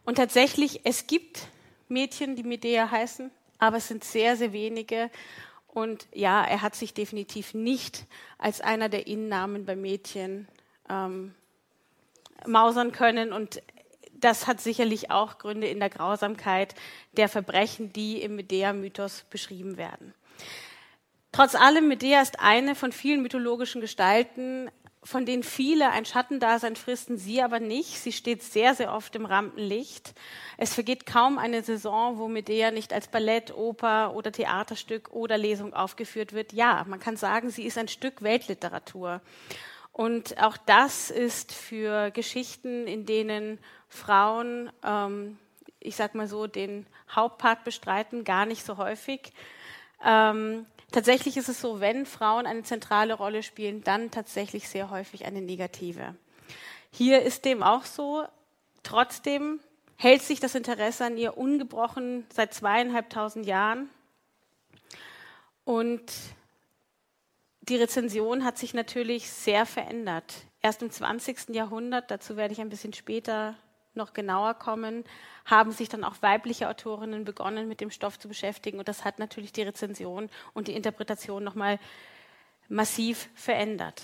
Und 0.04 0.16
tatsächlich, 0.16 0.83
es 0.85 1.06
gibt 1.06 1.48
Mädchen, 1.88 2.37
die 2.37 2.44
Medea 2.44 2.90
heißen, 2.90 3.30
aber 3.59 3.78
es 3.78 3.88
sind 3.88 4.04
sehr, 4.04 4.37
sehr 4.37 4.52
wenige. 4.52 5.11
Und 5.66 6.06
ja, 6.12 6.42
er 6.44 6.62
hat 6.62 6.74
sich 6.74 6.94
definitiv 6.94 7.54
nicht 7.54 8.06
als 8.38 8.61
einer 8.61 8.88
der 8.88 9.06
Innennamen 9.06 9.66
bei 9.66 9.76
Mädchen 9.76 10.48
ähm, 10.88 11.35
mausern 12.46 12.92
können. 12.92 13.33
Und 13.33 13.62
das 14.12 14.46
hat 14.46 14.61
sicherlich 14.61 15.11
auch 15.11 15.38
Gründe 15.38 15.66
in 15.66 15.81
der 15.81 15.90
Grausamkeit 15.90 16.74
der 17.12 17.29
Verbrechen, 17.29 17.92
die 17.92 18.20
im 18.22 18.37
Medea-Mythos 18.37 19.24
beschrieben 19.31 19.76
werden. 19.76 20.14
Trotz 21.33 21.55
allem, 21.55 21.88
Medea 21.88 22.20
ist 22.20 22.40
eine 22.40 22.74
von 22.74 22.92
vielen 22.92 23.22
mythologischen 23.22 23.81
Gestalten, 23.81 24.68
von 25.03 25.24
denen 25.24 25.42
viele 25.42 25.90
ein 25.90 26.05
Schattendasein 26.05 26.76
fristen, 26.76 27.16
sie 27.16 27.40
aber 27.40 27.59
nicht. 27.59 27.98
Sie 27.98 28.12
steht 28.12 28.42
sehr, 28.42 28.74
sehr 28.74 28.92
oft 28.92 29.14
im 29.16 29.24
Rampenlicht. 29.24 30.12
Es 30.59 30.74
vergeht 30.74 31.07
kaum 31.07 31.38
eine 31.38 31.62
Saison, 31.62 32.18
wo 32.18 32.29
Medea 32.29 32.70
nicht 32.70 32.92
als 32.92 33.09
Ballett, 33.09 33.55
Oper 33.57 34.14
oder 34.14 34.31
Theaterstück 34.31 35.11
oder 35.11 35.38
Lesung 35.38 35.72
aufgeführt 35.72 36.35
wird. 36.35 36.53
Ja, 36.53 36.85
man 36.87 37.00
kann 37.00 37.16
sagen, 37.16 37.48
sie 37.50 37.64
ist 37.64 37.79
ein 37.79 37.88
Stück 37.88 38.20
Weltliteratur. 38.22 39.22
Und 40.01 40.43
auch 40.43 40.57
das 40.57 41.11
ist 41.11 41.53
für 41.53 42.11
Geschichten, 42.11 42.87
in 42.87 43.05
denen 43.05 43.59
Frauen, 43.87 44.73
ähm, 44.83 45.37
ich 45.79 45.95
sag 45.95 46.15
mal 46.15 46.27
so, 46.27 46.47
den 46.47 46.87
Hauptpart 47.11 47.65
bestreiten, 47.65 48.25
gar 48.25 48.47
nicht 48.47 48.65
so 48.65 48.79
häufig. 48.79 49.31
Ähm, 50.03 50.65
tatsächlich 50.91 51.37
ist 51.37 51.51
es 51.51 51.61
so, 51.61 51.81
wenn 51.81 52.07
Frauen 52.07 52.47
eine 52.47 52.63
zentrale 52.63 53.13
Rolle 53.13 53.43
spielen, 53.43 53.85
dann 53.85 54.11
tatsächlich 54.11 54.71
sehr 54.71 54.89
häufig 54.89 55.27
eine 55.27 55.43
negative. 55.43 56.15
Hier 56.91 57.21
ist 57.21 57.45
dem 57.45 57.63
auch 57.63 57.85
so. 57.85 58.25
Trotzdem 58.83 59.61
hält 59.97 60.23
sich 60.23 60.41
das 60.41 60.55
Interesse 60.55 61.05
an 61.05 61.19
ihr 61.19 61.37
ungebrochen 61.37 62.25
seit 62.33 62.55
zweieinhalbtausend 62.55 63.45
Jahren. 63.45 63.91
Und 65.65 66.11
die 67.70 67.76
Rezension 67.76 68.44
hat 68.44 68.59
sich 68.59 68.74
natürlich 68.74 69.30
sehr 69.30 69.64
verändert. 69.64 70.35
Erst 70.61 70.83
im 70.83 70.90
20. 70.90 71.50
Jahrhundert, 71.50 72.11
dazu 72.11 72.37
werde 72.37 72.52
ich 72.52 72.61
ein 72.61 72.68
bisschen 72.68 72.92
später 72.92 73.54
noch 73.94 74.12
genauer 74.12 74.54
kommen, 74.54 75.04
haben 75.44 75.70
sich 75.70 75.88
dann 75.88 76.04
auch 76.04 76.16
weibliche 76.20 76.68
Autorinnen 76.68 77.24
begonnen, 77.24 77.68
mit 77.68 77.80
dem 77.80 77.90
Stoff 77.90 78.18
zu 78.18 78.28
beschäftigen. 78.28 78.78
Und 78.78 78.88
das 78.88 79.04
hat 79.04 79.18
natürlich 79.18 79.52
die 79.52 79.62
Rezension 79.62 80.28
und 80.52 80.68
die 80.68 80.74
Interpretation 80.74 81.42
nochmal 81.44 81.78
massiv 82.68 83.28
verändert. 83.35 84.02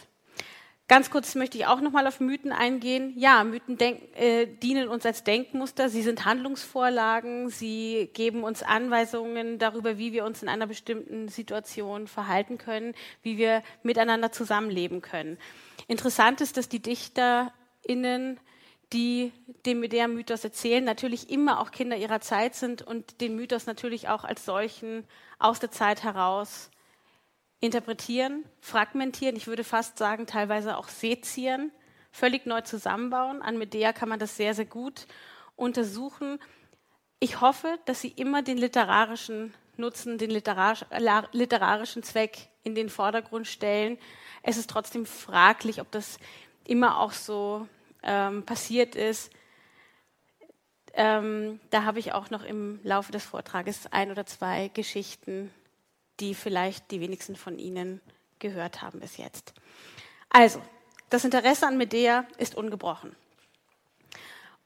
Ganz 0.88 1.11
kurz 1.11 1.35
möchte 1.35 1.59
ich 1.59 1.66
auch 1.66 1.81
nochmal 1.81 2.07
auf 2.07 2.20
Mythen 2.20 2.53
eingehen. 2.53 3.12
Ja, 3.16 3.42
Mythen 3.42 3.77
äh, 3.81 4.46
dienen 4.46 4.87
uns 4.87 5.05
als 5.05 5.25
Denkmuster. 5.25 5.88
Sie 5.88 6.03
sind 6.03 6.25
Handlungsvorlagen. 6.25 7.49
Sie 7.49 8.09
geben 8.14 8.44
uns 8.44 8.62
Anweisungen 8.62 9.59
darüber, 9.59 9.99
wie 9.99 10.12
wir 10.12 10.25
uns 10.25 10.42
in 10.42 10.49
einer 10.49 10.68
bestimmten 10.68 11.27
Situation 11.27 12.07
verhalten 12.07 12.57
können, 12.57 12.94
wie 13.22 13.37
wir 13.37 13.64
miteinander 13.83 14.31
zusammenleben 14.31 15.03
können. 15.03 15.38
Interessant 15.88 16.40
ist, 16.40 16.57
dass 16.57 16.68
die 16.68 16.81
DichterInnen 16.81 18.38
die 18.92 19.33
den 19.64 19.81
Medea-Mythos 19.81 20.44
erzählen, 20.44 20.85
natürlich 20.85 21.29
immer 21.29 21.61
auch 21.61 21.72
Kinder 21.72 21.96
ihrer 21.96 22.20
Zeit 22.20 22.55
sind 22.55 22.83
und 22.83 23.20
den 23.20 23.35
Mythos 23.35 23.66
natürlich 23.66 24.09
auch 24.09 24.22
als 24.22 24.44
solchen 24.44 25.05
aus 25.40 25.59
der 25.59 25.72
Zeit 25.72 26.05
heraus 26.05 26.70
interpretieren, 27.61 28.45
fragmentieren, 28.61 29.37
ich 29.37 29.47
würde 29.47 29.64
fast 29.64 29.99
sagen, 29.99 30.27
teilweise 30.27 30.77
auch 30.77 30.88
sezieren, 30.88 31.73
völlig 32.11 32.47
neu 32.47 32.61
zusammenbauen. 32.62 33.42
An 33.42 33.59
Medea 33.59 33.92
kann 33.92 34.09
man 34.09 34.19
das 34.19 34.37
sehr, 34.37 34.55
sehr 34.55 34.66
gut 34.66 35.07
untersuchen. 35.57 36.38
Ich 37.19 37.40
hoffe, 37.40 37.79
dass 37.87 38.01
Sie 38.01 38.09
immer 38.09 38.42
den 38.42 38.59
literarischen 38.59 39.55
Nutzen, 39.77 40.19
den 40.19 40.31
literarischen 40.31 42.03
Zweck 42.03 42.49
in 42.62 42.75
den 42.75 42.88
Vordergrund 42.88 43.47
stellen. 43.47 43.99
Es 44.42 44.57
ist 44.57 44.71
trotzdem 44.71 45.07
fraglich, 45.07 45.81
ob 45.81 45.90
das 45.90 46.19
immer 46.64 46.99
auch 47.01 47.12
so 47.12 47.69
ähm, 48.03 48.45
passiert 48.45 48.95
ist. 48.95 49.31
Ähm, 50.95 51.61
da 51.71 51.85
habe 51.85 51.99
ich 51.99 52.12
auch 52.12 52.31
noch 52.31 52.42
im 52.42 52.81
Laufe 52.83 53.12
des 53.12 53.25
Vortrages 53.25 53.87
ein 53.92 54.11
oder 54.11 54.25
zwei 54.25 54.69
Geschichten, 54.69 55.51
die 56.20 56.35
vielleicht 56.35 56.90
die 56.90 57.00
wenigsten 57.00 57.37
von 57.37 57.59
Ihnen 57.59 58.00
gehört 58.38 58.83
haben 58.83 59.00
bis 59.00 59.16
jetzt. 59.16 59.55
Also, 60.29 60.61
das 61.11 61.24
Interesse 61.24 61.66
an 61.66 61.76
Medea 61.76 62.26
ist 62.38 62.55
ungebrochen. 62.55 63.14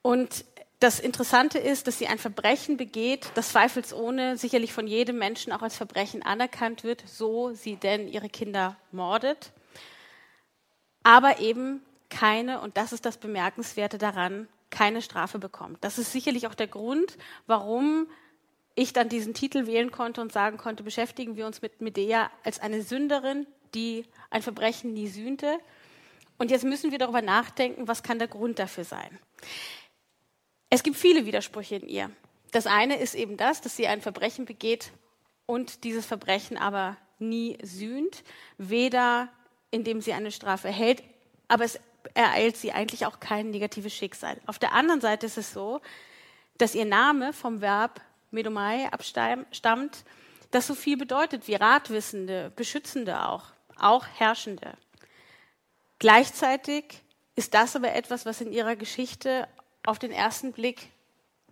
Und 0.02 0.44
das 0.80 0.98
Interessante 0.98 1.58
ist, 1.58 1.86
dass 1.86 1.98
sie 1.98 2.06
ein 2.06 2.18
Verbrechen 2.18 2.78
begeht, 2.78 3.30
das 3.34 3.50
zweifelsohne 3.50 4.38
sicherlich 4.38 4.72
von 4.72 4.86
jedem 4.86 5.18
Menschen 5.18 5.52
auch 5.52 5.60
als 5.60 5.76
Verbrechen 5.76 6.22
anerkannt 6.22 6.84
wird, 6.84 7.04
so 7.06 7.52
sie 7.52 7.76
denn 7.76 8.08
ihre 8.08 8.30
Kinder 8.30 8.78
mordet, 8.90 9.52
aber 11.02 11.38
eben 11.40 11.82
keine, 12.08 12.62
und 12.62 12.78
das 12.78 12.94
ist 12.94 13.04
das 13.04 13.18
Bemerkenswerte 13.18 13.98
daran, 13.98 14.48
keine 14.70 15.02
Strafe 15.02 15.38
bekommt. 15.38 15.84
Das 15.84 15.98
ist 15.98 16.12
sicherlich 16.12 16.46
auch 16.46 16.54
der 16.54 16.68
Grund, 16.68 17.18
warum 17.46 18.06
ich 18.74 18.92
dann 18.92 19.08
diesen 19.08 19.34
Titel 19.34 19.66
wählen 19.66 19.90
konnte 19.90 20.20
und 20.20 20.32
sagen 20.32 20.56
konnte, 20.56 20.82
beschäftigen 20.82 21.36
wir 21.36 21.46
uns 21.46 21.62
mit 21.62 21.80
Medea 21.80 22.30
als 22.44 22.60
eine 22.60 22.82
Sünderin, 22.82 23.46
die 23.74 24.06
ein 24.30 24.42
Verbrechen 24.42 24.92
nie 24.92 25.08
sühnte. 25.08 25.58
Und 26.38 26.50
jetzt 26.50 26.64
müssen 26.64 26.90
wir 26.90 26.98
darüber 26.98 27.22
nachdenken, 27.22 27.88
was 27.88 28.02
kann 28.02 28.18
der 28.18 28.28
Grund 28.28 28.58
dafür 28.58 28.84
sein. 28.84 29.18
Es 30.70 30.82
gibt 30.82 30.96
viele 30.96 31.26
Widersprüche 31.26 31.76
in 31.76 31.88
ihr. 31.88 32.10
Das 32.52 32.66
eine 32.66 32.98
ist 32.98 33.14
eben 33.14 33.36
das, 33.36 33.60
dass 33.60 33.76
sie 33.76 33.86
ein 33.86 34.00
Verbrechen 34.00 34.44
begeht 34.44 34.92
und 35.46 35.84
dieses 35.84 36.06
Verbrechen 36.06 36.56
aber 36.56 36.96
nie 37.18 37.58
sühnt, 37.62 38.22
weder 38.56 39.28
indem 39.70 40.00
sie 40.00 40.12
eine 40.12 40.32
Strafe 40.32 40.68
erhält, 40.68 41.02
aber 41.48 41.64
es 41.64 41.78
ereilt 42.14 42.56
sie 42.56 42.72
eigentlich 42.72 43.06
auch 43.06 43.20
kein 43.20 43.50
negatives 43.50 43.94
Schicksal. 43.94 44.40
Auf 44.46 44.58
der 44.58 44.72
anderen 44.72 45.00
Seite 45.00 45.26
ist 45.26 45.38
es 45.38 45.52
so, 45.52 45.80
dass 46.58 46.74
ihr 46.74 46.84
Name 46.84 47.32
vom 47.32 47.60
Verb 47.60 48.00
Medomai 48.30 48.88
abstammt, 48.92 50.04
das 50.50 50.66
so 50.66 50.74
viel 50.74 50.96
bedeutet 50.96 51.48
wie 51.48 51.54
Ratwissende, 51.54 52.52
Beschützende 52.56 53.26
auch, 53.26 53.44
auch 53.76 54.06
Herrschende. 54.06 54.76
Gleichzeitig 55.98 57.02
ist 57.36 57.54
das 57.54 57.76
aber 57.76 57.94
etwas, 57.94 58.26
was 58.26 58.40
in 58.40 58.52
ihrer 58.52 58.76
Geschichte 58.76 59.48
auf 59.84 59.98
den 59.98 60.10
ersten 60.10 60.52
Blick 60.52 60.90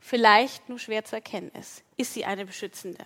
vielleicht 0.01 0.69
nur 0.69 0.79
schwer 0.79 1.05
zu 1.05 1.17
erkennen 1.17 1.51
ist. 1.59 1.83
Ist 1.97 2.15
sie 2.15 2.25
eine 2.25 2.47
Beschützende? 2.47 3.05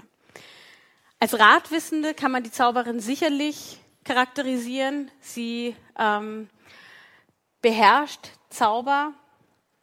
Als 1.18 1.38
Ratwissende 1.38 2.14
kann 2.14 2.32
man 2.32 2.42
die 2.42 2.50
Zauberin 2.50 3.00
sicherlich 3.00 3.78
charakterisieren. 4.04 5.10
Sie 5.20 5.76
ähm, 5.98 6.50
beherrscht 7.60 8.30
Zauber 8.50 9.14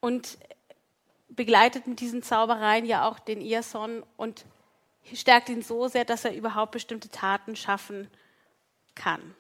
und 0.01 0.37
begleitet 1.29 1.87
mit 1.87 1.99
diesen 1.99 2.23
Zaubereien 2.23 2.85
ja 2.85 3.07
auch 3.07 3.19
den 3.19 3.41
Iason 3.41 4.03
und 4.17 4.45
stärkt 5.13 5.49
ihn 5.49 5.61
so 5.61 5.87
sehr, 5.87 6.05
dass 6.05 6.25
er 6.25 6.35
überhaupt 6.35 6.71
bestimmte 6.71 7.09
Taten 7.09 7.55
schaffen 7.55 8.07
kann. 8.95 9.35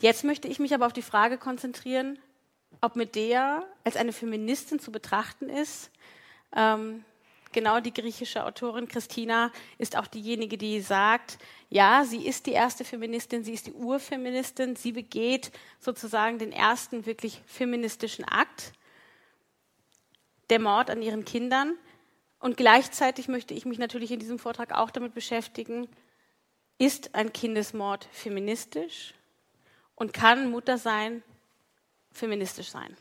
Jetzt 0.00 0.24
möchte 0.24 0.48
ich 0.48 0.58
mich 0.58 0.74
aber 0.74 0.86
auf 0.86 0.92
die 0.92 1.02
Frage 1.02 1.38
konzentrieren, 1.38 2.18
ob 2.80 2.96
Medea 2.96 3.64
als 3.84 3.96
eine 3.96 4.12
Feministin 4.12 4.78
zu 4.78 4.90
betrachten 4.90 5.48
ist. 5.48 5.90
Ähm, 6.54 7.04
genau 7.52 7.80
die 7.80 7.94
griechische 7.94 8.44
Autorin 8.44 8.88
Christina 8.88 9.50
ist 9.78 9.96
auch 9.96 10.06
diejenige, 10.06 10.58
die 10.58 10.80
sagt, 10.80 11.38
ja, 11.70 12.04
sie 12.04 12.26
ist 12.26 12.46
die 12.46 12.52
erste 12.52 12.84
Feministin, 12.84 13.44
sie 13.44 13.54
ist 13.54 13.66
die 13.66 13.72
Urfeministin, 13.72 14.76
sie 14.76 14.92
begeht 14.92 15.52
sozusagen 15.80 16.38
den 16.38 16.52
ersten 16.52 17.06
wirklich 17.06 17.40
feministischen 17.46 18.24
Akt, 18.24 18.72
der 20.50 20.60
Mord 20.60 20.90
an 20.90 21.02
ihren 21.02 21.24
Kindern. 21.24 21.74
Und 22.38 22.56
gleichzeitig 22.56 23.28
möchte 23.28 23.54
ich 23.54 23.64
mich 23.64 23.78
natürlich 23.78 24.12
in 24.12 24.20
diesem 24.20 24.38
Vortrag 24.38 24.72
auch 24.72 24.90
damit 24.90 25.14
beschäftigen, 25.14 25.88
ist 26.78 27.14
ein 27.14 27.32
Kindesmord 27.32 28.08
feministisch 28.12 29.14
und 29.94 30.12
kann 30.12 30.50
Mutter 30.50 30.76
sein 30.76 31.22
feministisch 32.12 32.68
sein? 32.68 32.96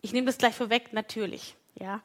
Ich 0.00 0.12
nehme 0.12 0.26
das 0.26 0.38
gleich 0.38 0.54
vorweg, 0.54 0.92
natürlich. 0.92 1.56
Ja. 1.74 2.02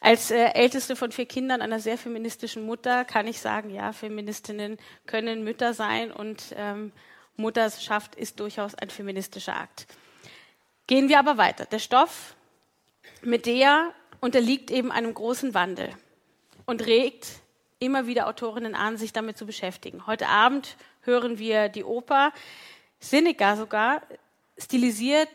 Als 0.00 0.30
äh, 0.30 0.52
älteste 0.54 0.96
von 0.96 1.12
vier 1.12 1.26
Kindern 1.26 1.62
einer 1.62 1.78
sehr 1.78 1.96
feministischen 1.96 2.64
Mutter 2.64 3.04
kann 3.04 3.26
ich 3.26 3.40
sagen, 3.40 3.70
ja, 3.70 3.92
Feministinnen 3.92 4.78
können 5.06 5.44
Mütter 5.44 5.74
sein 5.74 6.10
und 6.10 6.54
ähm, 6.56 6.92
Mutterschaft 7.36 8.16
ist 8.16 8.40
durchaus 8.40 8.74
ein 8.74 8.90
feministischer 8.90 9.56
Akt. 9.56 9.86
Gehen 10.86 11.08
wir 11.08 11.18
aber 11.18 11.38
weiter. 11.38 11.66
Der 11.66 11.78
Stoff 11.78 12.34
Medea 13.22 13.92
unterliegt 14.22 14.70
eben 14.70 14.90
einem 14.90 15.12
großen 15.12 15.52
Wandel 15.52 15.90
und 16.64 16.86
regt 16.86 17.26
immer 17.80 18.06
wieder 18.06 18.28
Autorinnen 18.28 18.76
an, 18.76 18.96
sich 18.96 19.12
damit 19.12 19.36
zu 19.36 19.44
beschäftigen. 19.44 20.06
Heute 20.06 20.28
Abend 20.28 20.76
hören 21.02 21.38
wir 21.38 21.68
die 21.68 21.84
Oper. 21.84 22.32
Seneca 23.00 23.56
sogar 23.56 24.00
stilisiert 24.56 25.28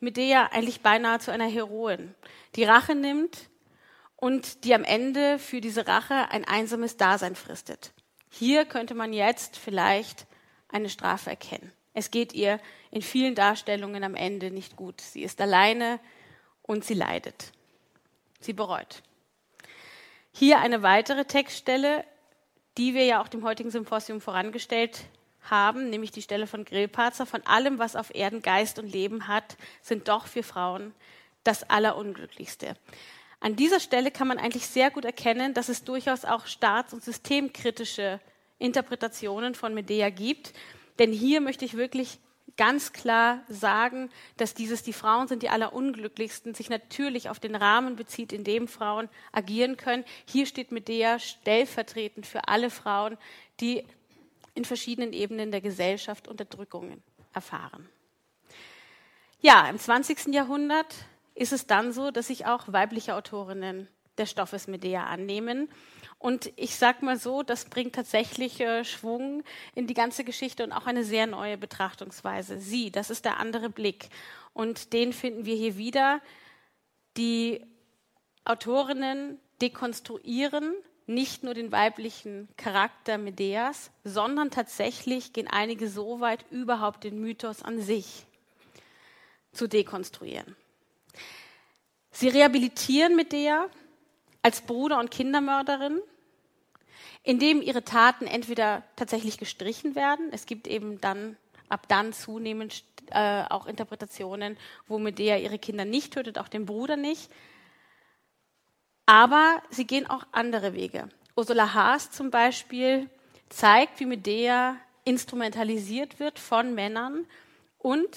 Medea 0.00 0.46
eigentlich 0.50 0.80
beinahe 0.80 1.18
zu 1.18 1.30
einer 1.30 1.46
Heroin, 1.46 2.14
die 2.56 2.64
Rache 2.64 2.94
nimmt 2.94 3.50
und 4.16 4.64
die 4.64 4.74
am 4.74 4.82
Ende 4.82 5.38
für 5.38 5.60
diese 5.60 5.86
Rache 5.86 6.30
ein 6.30 6.46
einsames 6.46 6.96
Dasein 6.96 7.36
fristet. 7.36 7.92
Hier 8.30 8.64
könnte 8.64 8.94
man 8.94 9.12
jetzt 9.12 9.58
vielleicht 9.58 10.26
eine 10.68 10.88
Strafe 10.88 11.28
erkennen. 11.28 11.70
Es 11.92 12.10
geht 12.10 12.32
ihr 12.32 12.58
in 12.90 13.02
vielen 13.02 13.34
Darstellungen 13.34 14.02
am 14.04 14.14
Ende 14.14 14.50
nicht 14.50 14.76
gut. 14.76 15.02
Sie 15.02 15.22
ist 15.22 15.38
alleine 15.42 16.00
und 16.62 16.82
sie 16.82 16.94
leidet. 16.94 17.52
Sie 18.44 18.52
bereut. 18.52 19.02
Hier 20.32 20.60
eine 20.60 20.82
weitere 20.82 21.24
Textstelle, 21.24 22.04
die 22.78 22.94
wir 22.94 23.04
ja 23.04 23.22
auch 23.22 23.28
dem 23.28 23.44
heutigen 23.44 23.70
Symposium 23.70 24.20
vorangestellt 24.20 25.04
haben, 25.42 25.90
nämlich 25.90 26.10
die 26.10 26.22
Stelle 26.22 26.46
von 26.46 26.64
Grillparzer. 26.64 27.26
Von 27.26 27.44
allem, 27.46 27.78
was 27.78 27.96
auf 27.96 28.14
Erden 28.14 28.42
Geist 28.42 28.78
und 28.78 28.90
Leben 28.90 29.28
hat, 29.28 29.56
sind 29.82 30.08
doch 30.08 30.26
für 30.26 30.42
Frauen 30.42 30.94
das 31.44 31.68
Allerunglücklichste. 31.68 32.76
An 33.40 33.56
dieser 33.56 33.80
Stelle 33.80 34.10
kann 34.12 34.28
man 34.28 34.38
eigentlich 34.38 34.68
sehr 34.68 34.90
gut 34.90 35.04
erkennen, 35.04 35.52
dass 35.52 35.68
es 35.68 35.82
durchaus 35.84 36.24
auch 36.24 36.46
staats- 36.46 36.94
und 36.94 37.02
systemkritische 37.02 38.20
Interpretationen 38.58 39.56
von 39.56 39.74
Medea 39.74 40.10
gibt. 40.10 40.52
Denn 41.00 41.10
hier 41.10 41.40
möchte 41.40 41.64
ich 41.64 41.76
wirklich 41.76 42.18
ganz 42.56 42.92
klar 42.92 43.40
sagen, 43.48 44.10
dass 44.36 44.54
dieses 44.54 44.82
die 44.82 44.92
Frauen 44.92 45.28
sind 45.28 45.42
die 45.42 45.48
allerunglücklichsten 45.48 46.54
sich 46.54 46.70
natürlich 46.70 47.28
auf 47.28 47.40
den 47.40 47.54
Rahmen 47.54 47.96
bezieht, 47.96 48.32
in 48.32 48.44
dem 48.44 48.68
Frauen 48.68 49.08
agieren 49.32 49.76
können. 49.76 50.04
Hier 50.26 50.46
steht 50.46 50.72
Medea 50.72 51.18
stellvertretend 51.18 52.26
für 52.26 52.48
alle 52.48 52.70
Frauen, 52.70 53.16
die 53.60 53.84
in 54.54 54.64
verschiedenen 54.64 55.12
Ebenen 55.12 55.50
der 55.50 55.60
Gesellschaft 55.60 56.28
Unterdrückungen 56.28 57.02
erfahren. 57.32 57.88
Ja, 59.40 59.68
im 59.68 59.78
20. 59.78 60.28
Jahrhundert 60.28 60.94
ist 61.34 61.52
es 61.52 61.66
dann 61.66 61.92
so, 61.92 62.10
dass 62.10 62.28
sich 62.28 62.46
auch 62.46 62.72
weibliche 62.72 63.14
Autorinnen 63.14 63.88
des 64.18 64.30
Stoffes 64.30 64.68
Medea 64.68 65.06
annehmen 65.06 65.68
und 66.22 66.52
ich 66.54 66.76
sage 66.76 67.04
mal 67.04 67.18
so, 67.18 67.42
das 67.42 67.64
bringt 67.64 67.96
tatsächlich 67.96 68.60
äh, 68.60 68.84
Schwung 68.84 69.42
in 69.74 69.88
die 69.88 69.94
ganze 69.94 70.22
Geschichte 70.22 70.62
und 70.62 70.70
auch 70.70 70.86
eine 70.86 71.02
sehr 71.02 71.26
neue 71.26 71.58
Betrachtungsweise. 71.58 72.60
Sie, 72.60 72.92
das 72.92 73.10
ist 73.10 73.24
der 73.24 73.40
andere 73.40 73.68
Blick. 73.68 74.08
Und 74.52 74.92
den 74.92 75.12
finden 75.12 75.46
wir 75.46 75.56
hier 75.56 75.76
wieder. 75.76 76.20
Die 77.16 77.66
Autorinnen 78.44 79.40
dekonstruieren 79.60 80.74
nicht 81.06 81.42
nur 81.42 81.54
den 81.54 81.72
weiblichen 81.72 82.48
Charakter 82.56 83.18
Medeas, 83.18 83.90
sondern 84.04 84.52
tatsächlich 84.52 85.32
gehen 85.32 85.48
einige 85.48 85.88
so 85.88 86.20
weit, 86.20 86.44
überhaupt 86.52 87.02
den 87.02 87.20
Mythos 87.20 87.64
an 87.64 87.80
sich 87.82 88.26
zu 89.50 89.66
dekonstruieren. 89.66 90.54
Sie 92.12 92.28
rehabilitieren 92.28 93.16
Medea 93.16 93.66
als 94.40 94.60
Bruder- 94.60 95.00
und 95.00 95.10
Kindermörderin 95.10 96.00
indem 97.22 97.62
ihre 97.62 97.84
Taten 97.84 98.26
entweder 98.26 98.82
tatsächlich 98.96 99.38
gestrichen 99.38 99.94
werden. 99.94 100.28
Es 100.32 100.46
gibt 100.46 100.66
eben 100.66 101.00
dann 101.00 101.36
ab 101.68 101.86
dann 101.88 102.12
zunehmend 102.12 102.84
äh, 103.10 103.44
auch 103.48 103.66
Interpretationen, 103.66 104.56
wo 104.88 104.98
Medea 104.98 105.38
ihre 105.38 105.58
Kinder 105.58 105.84
nicht 105.84 106.14
tötet, 106.14 106.38
auch 106.38 106.48
den 106.48 106.66
Bruder 106.66 106.96
nicht. 106.96 107.30
Aber 109.06 109.62
sie 109.70 109.86
gehen 109.86 110.06
auch 110.06 110.24
andere 110.32 110.74
Wege. 110.74 111.08
Ursula 111.36 111.74
Haas 111.74 112.10
zum 112.10 112.30
Beispiel 112.30 113.08
zeigt, 113.48 114.00
wie 114.00 114.06
Medea 114.06 114.76
instrumentalisiert 115.04 116.20
wird 116.20 116.38
von 116.38 116.74
Männern 116.74 117.26
und 117.78 118.16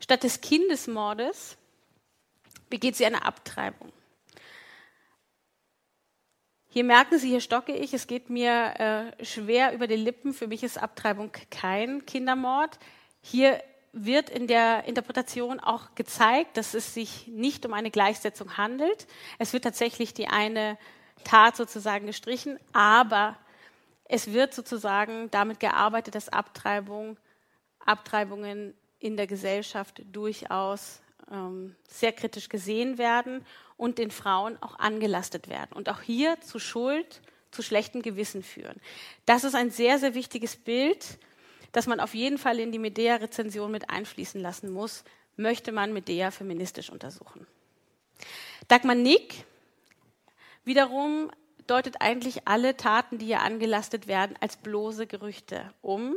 statt 0.00 0.22
des 0.22 0.40
Kindesmordes 0.40 1.56
begeht 2.68 2.96
sie 2.96 3.06
eine 3.06 3.24
Abtreibung. 3.24 3.92
Hier 6.78 6.84
merken 6.84 7.18
Sie, 7.18 7.30
hier 7.30 7.40
stocke 7.40 7.72
ich, 7.72 7.92
es 7.92 8.06
geht 8.06 8.30
mir 8.30 9.10
äh, 9.18 9.24
schwer 9.24 9.72
über 9.72 9.88
die 9.88 9.96
Lippen. 9.96 10.32
Für 10.32 10.46
mich 10.46 10.62
ist 10.62 10.80
Abtreibung 10.80 11.32
kein 11.50 12.06
Kindermord. 12.06 12.78
Hier 13.20 13.60
wird 13.92 14.30
in 14.30 14.46
der 14.46 14.84
Interpretation 14.84 15.58
auch 15.58 15.96
gezeigt, 15.96 16.56
dass 16.56 16.74
es 16.74 16.94
sich 16.94 17.26
nicht 17.26 17.66
um 17.66 17.72
eine 17.72 17.90
Gleichsetzung 17.90 18.56
handelt. 18.56 19.08
Es 19.40 19.52
wird 19.52 19.64
tatsächlich 19.64 20.14
die 20.14 20.28
eine 20.28 20.78
Tat 21.24 21.56
sozusagen 21.56 22.06
gestrichen, 22.06 22.60
aber 22.72 23.36
es 24.04 24.32
wird 24.32 24.54
sozusagen 24.54 25.32
damit 25.32 25.58
gearbeitet, 25.58 26.14
dass 26.14 26.28
Abtreibung, 26.28 27.16
Abtreibungen 27.84 28.72
in 29.00 29.16
der 29.16 29.26
Gesellschaft 29.26 30.00
durchaus 30.12 31.00
ähm, 31.28 31.74
sehr 31.88 32.12
kritisch 32.12 32.48
gesehen 32.48 32.98
werden 32.98 33.44
und 33.78 33.96
den 33.96 34.10
Frauen 34.10 34.60
auch 34.60 34.78
angelastet 34.78 35.48
werden 35.48 35.72
und 35.72 35.88
auch 35.88 36.02
hier 36.02 36.38
zu 36.42 36.58
Schuld, 36.58 37.22
zu 37.50 37.62
schlechtem 37.62 38.02
Gewissen 38.02 38.42
führen. 38.42 38.78
Das 39.24 39.44
ist 39.44 39.54
ein 39.54 39.70
sehr, 39.70 39.98
sehr 39.98 40.14
wichtiges 40.14 40.56
Bild, 40.56 41.18
das 41.72 41.86
man 41.86 42.00
auf 42.00 42.14
jeden 42.14 42.36
Fall 42.36 42.58
in 42.58 42.72
die 42.72 42.78
Medea-Rezension 42.78 43.70
mit 43.70 43.88
einfließen 43.88 44.40
lassen 44.40 44.70
muss, 44.70 45.04
möchte 45.36 45.72
man 45.72 45.92
Medea 45.92 46.30
feministisch 46.30 46.90
untersuchen. 46.90 47.46
Dagmar 48.66 48.96
Nick 48.96 49.44
wiederum 50.64 51.30
deutet 51.66 52.00
eigentlich 52.00 52.48
alle 52.48 52.76
Taten, 52.76 53.18
die 53.18 53.26
hier 53.26 53.42
angelastet 53.42 54.08
werden, 54.08 54.36
als 54.40 54.56
bloße 54.56 55.06
Gerüchte 55.06 55.72
um 55.80 56.16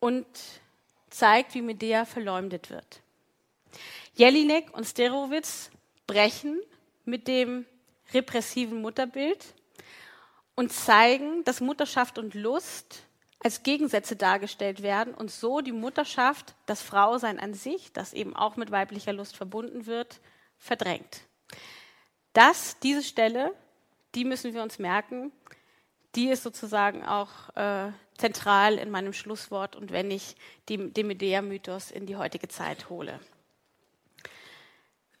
und 0.00 0.26
zeigt, 1.10 1.54
wie 1.54 1.62
Medea 1.62 2.04
verleumdet 2.04 2.70
wird. 2.70 3.02
Jelinek 4.14 4.72
und 4.72 4.84
Sterowitz 4.84 5.70
brechen 6.06 6.60
mit 7.04 7.28
dem 7.28 7.66
repressiven 8.12 8.80
Mutterbild 8.80 9.54
und 10.54 10.72
zeigen, 10.72 11.44
dass 11.44 11.60
Mutterschaft 11.60 12.18
und 12.18 12.34
Lust 12.34 13.02
als 13.40 13.62
Gegensätze 13.62 14.16
dargestellt 14.16 14.82
werden 14.82 15.14
und 15.14 15.30
so 15.30 15.60
die 15.60 15.72
Mutterschaft, 15.72 16.54
das 16.66 16.82
Frausein 16.82 17.38
an 17.38 17.54
sich, 17.54 17.92
das 17.92 18.12
eben 18.12 18.34
auch 18.34 18.56
mit 18.56 18.70
weiblicher 18.70 19.12
Lust 19.12 19.36
verbunden 19.36 19.86
wird, 19.86 20.20
verdrängt. 20.58 21.20
Das, 22.32 22.78
diese 22.80 23.02
Stelle, 23.02 23.52
die 24.14 24.24
müssen 24.24 24.54
wir 24.54 24.62
uns 24.62 24.78
merken, 24.78 25.32
die 26.14 26.28
ist 26.30 26.42
sozusagen 26.42 27.04
auch 27.04 27.54
äh, 27.56 27.92
zentral 28.16 28.78
in 28.78 28.90
meinem 28.90 29.12
Schlusswort 29.12 29.76
und 29.76 29.92
wenn 29.92 30.10
ich 30.10 30.34
den 30.68 30.92
Medea-Mythos 30.94 31.90
in 31.90 32.06
die 32.06 32.16
heutige 32.16 32.48
Zeit 32.48 32.88
hole. 32.88 33.20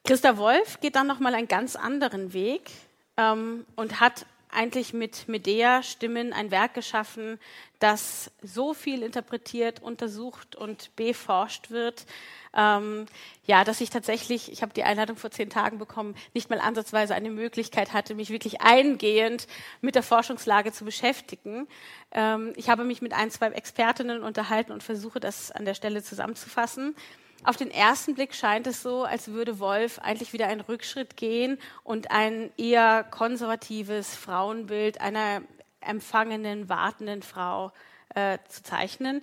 Christa 0.06 0.38
Wolf 0.38 0.78
geht 0.80 0.94
dann 0.94 1.08
nochmal 1.08 1.34
einen 1.34 1.48
ganz 1.48 1.74
anderen 1.74 2.32
Weg 2.32 2.70
ähm, 3.16 3.66
und 3.74 3.98
hat 3.98 4.24
eigentlich 4.52 4.92
mit 4.92 5.26
Medea-Stimmen 5.26 6.32
ein 6.32 6.52
Werk 6.52 6.74
geschaffen, 6.74 7.40
das 7.80 8.30
so 8.40 8.72
viel 8.72 9.02
interpretiert, 9.02 9.82
untersucht 9.82 10.54
und 10.54 10.94
beforscht 10.94 11.70
wird, 11.72 12.06
ähm, 12.56 13.06
ja, 13.46 13.64
dass 13.64 13.80
ich 13.80 13.90
tatsächlich, 13.90 14.52
ich 14.52 14.62
habe 14.62 14.72
die 14.72 14.84
Einladung 14.84 15.16
vor 15.16 15.32
zehn 15.32 15.50
Tagen 15.50 15.78
bekommen, 15.78 16.14
nicht 16.34 16.50
mal 16.50 16.60
ansatzweise 16.60 17.16
eine 17.16 17.30
Möglichkeit 17.30 17.92
hatte, 17.92 18.14
mich 18.14 18.30
wirklich 18.30 18.60
eingehend 18.60 19.48
mit 19.80 19.96
der 19.96 20.04
Forschungslage 20.04 20.70
zu 20.70 20.84
beschäftigen. 20.84 21.66
Ähm, 22.12 22.52
ich 22.54 22.70
habe 22.70 22.84
mich 22.84 23.02
mit 23.02 23.12
ein, 23.12 23.32
zwei 23.32 23.48
Expertinnen 23.48 24.22
unterhalten 24.22 24.70
und 24.70 24.84
versuche 24.84 25.18
das 25.18 25.50
an 25.50 25.64
der 25.64 25.74
Stelle 25.74 26.04
zusammenzufassen. 26.04 26.94
Auf 27.44 27.56
den 27.56 27.70
ersten 27.70 28.14
Blick 28.14 28.34
scheint 28.34 28.66
es 28.66 28.82
so, 28.82 29.04
als 29.04 29.28
würde 29.28 29.58
Wolf 29.58 29.98
eigentlich 30.00 30.32
wieder 30.32 30.48
einen 30.48 30.60
Rückschritt 30.60 31.16
gehen 31.16 31.58
und 31.84 32.10
ein 32.10 32.50
eher 32.56 33.04
konservatives 33.04 34.14
Frauenbild 34.14 35.00
einer 35.00 35.42
empfangenen, 35.80 36.68
wartenden 36.68 37.22
Frau 37.22 37.72
äh, 38.14 38.38
zu 38.48 38.62
zeichnen. 38.62 39.22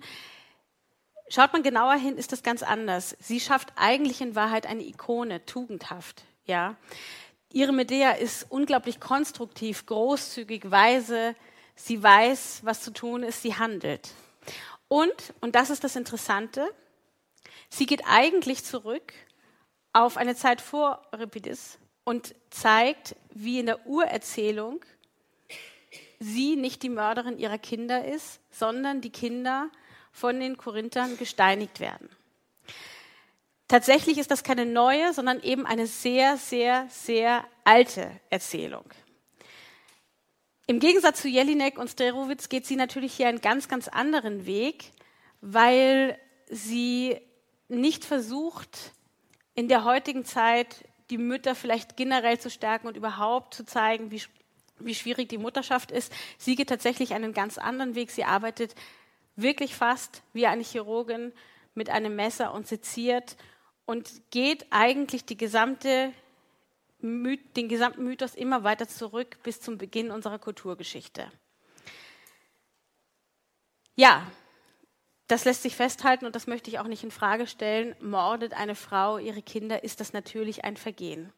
Schaut 1.28 1.52
man 1.52 1.62
genauer 1.62 1.94
hin, 1.94 2.16
ist 2.16 2.32
das 2.32 2.42
ganz 2.42 2.62
anders. 2.62 3.16
Sie 3.20 3.40
schafft 3.40 3.72
eigentlich 3.76 4.20
in 4.20 4.34
Wahrheit 4.34 4.66
eine 4.66 4.82
Ikone, 4.82 5.44
tugendhaft. 5.46 6.22
Ja, 6.46 6.76
ihre 7.50 7.72
Medea 7.72 8.12
ist 8.12 8.46
unglaublich 8.50 9.00
konstruktiv, 9.00 9.86
großzügig, 9.86 10.70
weise. 10.70 11.34
Sie 11.76 12.02
weiß, 12.02 12.60
was 12.62 12.82
zu 12.82 12.92
tun 12.92 13.22
ist. 13.22 13.42
Sie 13.42 13.56
handelt. 13.56 14.10
Und 14.88 15.34
und 15.40 15.54
das 15.54 15.70
ist 15.70 15.82
das 15.82 15.96
Interessante. 15.96 16.72
Sie 17.70 17.86
geht 17.86 18.02
eigentlich 18.06 18.64
zurück 18.64 19.12
auf 19.92 20.16
eine 20.16 20.34
Zeit 20.34 20.60
vor 20.60 21.02
Euripides 21.12 21.78
und 22.04 22.34
zeigt, 22.50 23.16
wie 23.32 23.60
in 23.60 23.66
der 23.66 23.86
Urerzählung 23.86 24.84
sie 26.20 26.56
nicht 26.56 26.82
die 26.82 26.88
Mörderin 26.88 27.38
ihrer 27.38 27.58
Kinder 27.58 28.04
ist, 28.04 28.40
sondern 28.50 29.00
die 29.00 29.10
Kinder 29.10 29.70
von 30.12 30.38
den 30.38 30.56
Korinthern 30.56 31.16
gesteinigt 31.18 31.80
werden. 31.80 32.08
Tatsächlich 33.68 34.18
ist 34.18 34.30
das 34.30 34.44
keine 34.44 34.66
neue, 34.66 35.12
sondern 35.12 35.42
eben 35.42 35.66
eine 35.66 35.86
sehr, 35.86 36.36
sehr, 36.36 36.86
sehr 36.90 37.44
alte 37.64 38.10
Erzählung. 38.30 38.84
Im 40.66 40.80
Gegensatz 40.80 41.20
zu 41.20 41.28
Jelinek 41.28 41.78
und 41.78 41.88
Sterowitz 41.88 42.48
geht 42.48 42.66
sie 42.66 42.76
natürlich 42.76 43.14
hier 43.14 43.28
einen 43.28 43.40
ganz, 43.40 43.68
ganz 43.68 43.88
anderen 43.88 44.46
Weg, 44.46 44.92
weil 45.40 46.18
sie 46.48 47.20
nicht 47.68 48.04
versucht, 48.04 48.92
in 49.54 49.68
der 49.68 49.84
heutigen 49.84 50.24
Zeit 50.24 50.84
die 51.10 51.18
Mütter 51.18 51.54
vielleicht 51.54 51.96
generell 51.96 52.38
zu 52.38 52.50
stärken 52.50 52.86
und 52.86 52.96
überhaupt 52.96 53.54
zu 53.54 53.64
zeigen, 53.64 54.10
wie, 54.10 54.22
wie 54.78 54.94
schwierig 54.94 55.28
die 55.28 55.38
Mutterschaft 55.38 55.90
ist. 55.90 56.12
Sie 56.38 56.56
geht 56.56 56.68
tatsächlich 56.68 57.14
einen 57.14 57.32
ganz 57.32 57.58
anderen 57.58 57.94
Weg. 57.94 58.10
Sie 58.10 58.24
arbeitet 58.24 58.74
wirklich 59.36 59.74
fast 59.74 60.22
wie 60.32 60.46
eine 60.46 60.62
Chirurgin 60.62 61.32
mit 61.74 61.90
einem 61.90 62.16
Messer 62.16 62.54
und 62.54 62.66
seziert 62.66 63.36
und 63.84 64.30
geht 64.30 64.66
eigentlich 64.70 65.24
die 65.24 65.36
gesamte, 65.36 66.12
den 67.00 67.68
gesamten 67.68 68.04
Mythos 68.04 68.34
immer 68.34 68.64
weiter 68.64 68.88
zurück 68.88 69.38
bis 69.42 69.60
zum 69.60 69.76
Beginn 69.76 70.10
unserer 70.10 70.38
Kulturgeschichte. 70.38 71.30
Ja, 73.96 74.26
das 75.34 75.44
lässt 75.44 75.62
sich 75.62 75.74
festhalten 75.74 76.26
und 76.26 76.36
das 76.36 76.46
möchte 76.46 76.70
ich 76.70 76.78
auch 76.78 76.86
nicht 76.86 77.02
in 77.02 77.10
Frage 77.10 77.48
stellen. 77.48 77.96
Mordet 78.00 78.52
eine 78.52 78.76
Frau 78.76 79.18
ihre 79.18 79.42
Kinder, 79.42 79.82
ist 79.82 79.98
das 79.98 80.12
natürlich 80.12 80.64
ein 80.64 80.76
Vergehen. 80.76 81.32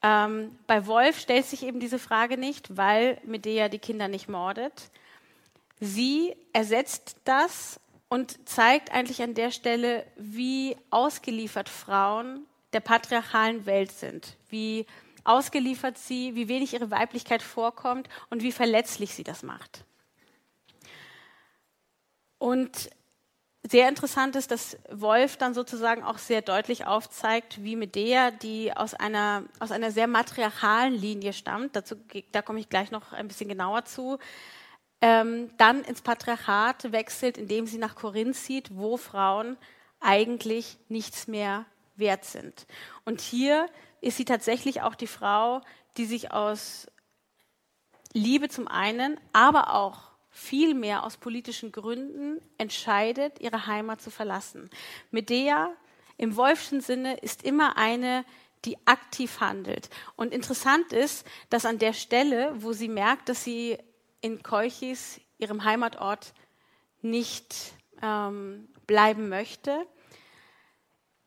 Ähm, 0.00 0.56
bei 0.68 0.86
Wolf 0.86 1.18
stellt 1.18 1.44
sich 1.44 1.64
eben 1.64 1.80
diese 1.80 1.98
Frage 1.98 2.38
nicht, 2.38 2.76
weil 2.76 3.20
Medea 3.24 3.68
die 3.68 3.80
Kinder 3.80 4.06
nicht 4.06 4.28
mordet. 4.28 4.90
Sie 5.80 6.36
ersetzt 6.52 7.16
das 7.24 7.80
und 8.08 8.48
zeigt 8.48 8.92
eigentlich 8.92 9.20
an 9.22 9.34
der 9.34 9.50
Stelle, 9.50 10.06
wie 10.14 10.76
ausgeliefert 10.90 11.68
Frauen 11.68 12.46
der 12.74 12.80
patriarchalen 12.80 13.66
Welt 13.66 13.90
sind, 13.90 14.36
wie 14.50 14.86
ausgeliefert 15.24 15.98
sie, 15.98 16.36
wie 16.36 16.46
wenig 16.46 16.74
ihre 16.74 16.92
Weiblichkeit 16.92 17.42
vorkommt 17.42 18.08
und 18.30 18.44
wie 18.44 18.52
verletzlich 18.52 19.14
sie 19.14 19.24
das 19.24 19.42
macht. 19.42 19.84
Und 22.44 22.90
sehr 23.66 23.88
interessant 23.88 24.36
ist, 24.36 24.50
dass 24.50 24.76
Wolf 24.90 25.38
dann 25.38 25.54
sozusagen 25.54 26.02
auch 26.02 26.18
sehr 26.18 26.42
deutlich 26.42 26.84
aufzeigt, 26.84 27.64
wie 27.64 27.74
Medea, 27.74 28.32
die 28.32 28.76
aus 28.76 28.92
einer, 28.92 29.44
aus 29.60 29.70
einer 29.70 29.90
sehr 29.90 30.06
matriarchalen 30.08 30.92
Linie 30.92 31.32
stammt, 31.32 31.74
dazu, 31.74 31.94
da 32.32 32.42
komme 32.42 32.60
ich 32.60 32.68
gleich 32.68 32.90
noch 32.90 33.14
ein 33.14 33.28
bisschen 33.28 33.48
genauer 33.48 33.86
zu, 33.86 34.18
ähm, 35.00 35.52
dann 35.56 35.84
ins 35.84 36.02
Patriarchat 36.02 36.92
wechselt, 36.92 37.38
indem 37.38 37.66
sie 37.66 37.78
nach 37.78 37.94
Korinth 37.94 38.36
zieht, 38.36 38.76
wo 38.76 38.98
Frauen 38.98 39.56
eigentlich 40.00 40.76
nichts 40.90 41.26
mehr 41.26 41.64
wert 41.96 42.26
sind. 42.26 42.66
Und 43.06 43.22
hier 43.22 43.70
ist 44.02 44.18
sie 44.18 44.26
tatsächlich 44.26 44.82
auch 44.82 44.96
die 44.96 45.06
Frau, 45.06 45.62
die 45.96 46.04
sich 46.04 46.30
aus 46.30 46.88
Liebe 48.12 48.50
zum 48.50 48.68
einen, 48.68 49.18
aber 49.32 49.72
auch 49.72 50.13
vielmehr 50.34 51.04
aus 51.04 51.16
politischen 51.16 51.72
Gründen 51.72 52.40
entscheidet, 52.58 53.40
ihre 53.40 53.66
Heimat 53.66 54.02
zu 54.02 54.10
verlassen. 54.10 54.68
Medea 55.12 55.70
im 56.18 56.36
Wolfschen 56.36 56.80
Sinne 56.80 57.16
ist 57.18 57.44
immer 57.44 57.76
eine, 57.76 58.24
die 58.64 58.76
aktiv 58.84 59.40
handelt. 59.40 59.88
Und 60.16 60.32
interessant 60.34 60.92
ist, 60.92 61.24
dass 61.50 61.64
an 61.64 61.78
der 61.78 61.92
Stelle, 61.92 62.52
wo 62.56 62.72
sie 62.72 62.88
merkt, 62.88 63.28
dass 63.28 63.44
sie 63.44 63.78
in 64.20 64.42
Kolchis, 64.42 65.20
ihrem 65.38 65.64
Heimatort, 65.64 66.34
nicht 67.00 67.72
ähm, 68.02 68.68
bleiben 68.86 69.28
möchte, 69.28 69.86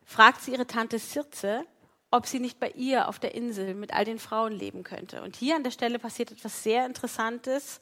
fragt 0.04 0.42
sie 0.42 0.52
ihre 0.52 0.68
Tante 0.68 1.00
Sirze, 1.00 1.66
ob 2.12 2.26
sie 2.26 2.40
nicht 2.40 2.60
bei 2.60 2.72
ihr 2.72 3.08
auf 3.08 3.20
der 3.20 3.36
Insel 3.36 3.74
mit 3.74 3.94
all 3.94 4.04
den 4.04 4.20
Frauen 4.20 4.54
leben 4.54 4.84
könnte. 4.84 5.22
Und 5.22 5.36
hier 5.36 5.56
an 5.56 5.64
der 5.64 5.72
Stelle 5.72 6.00
passiert 6.00 6.32
etwas 6.32 6.64
sehr 6.64 6.86
Interessantes 6.86 7.80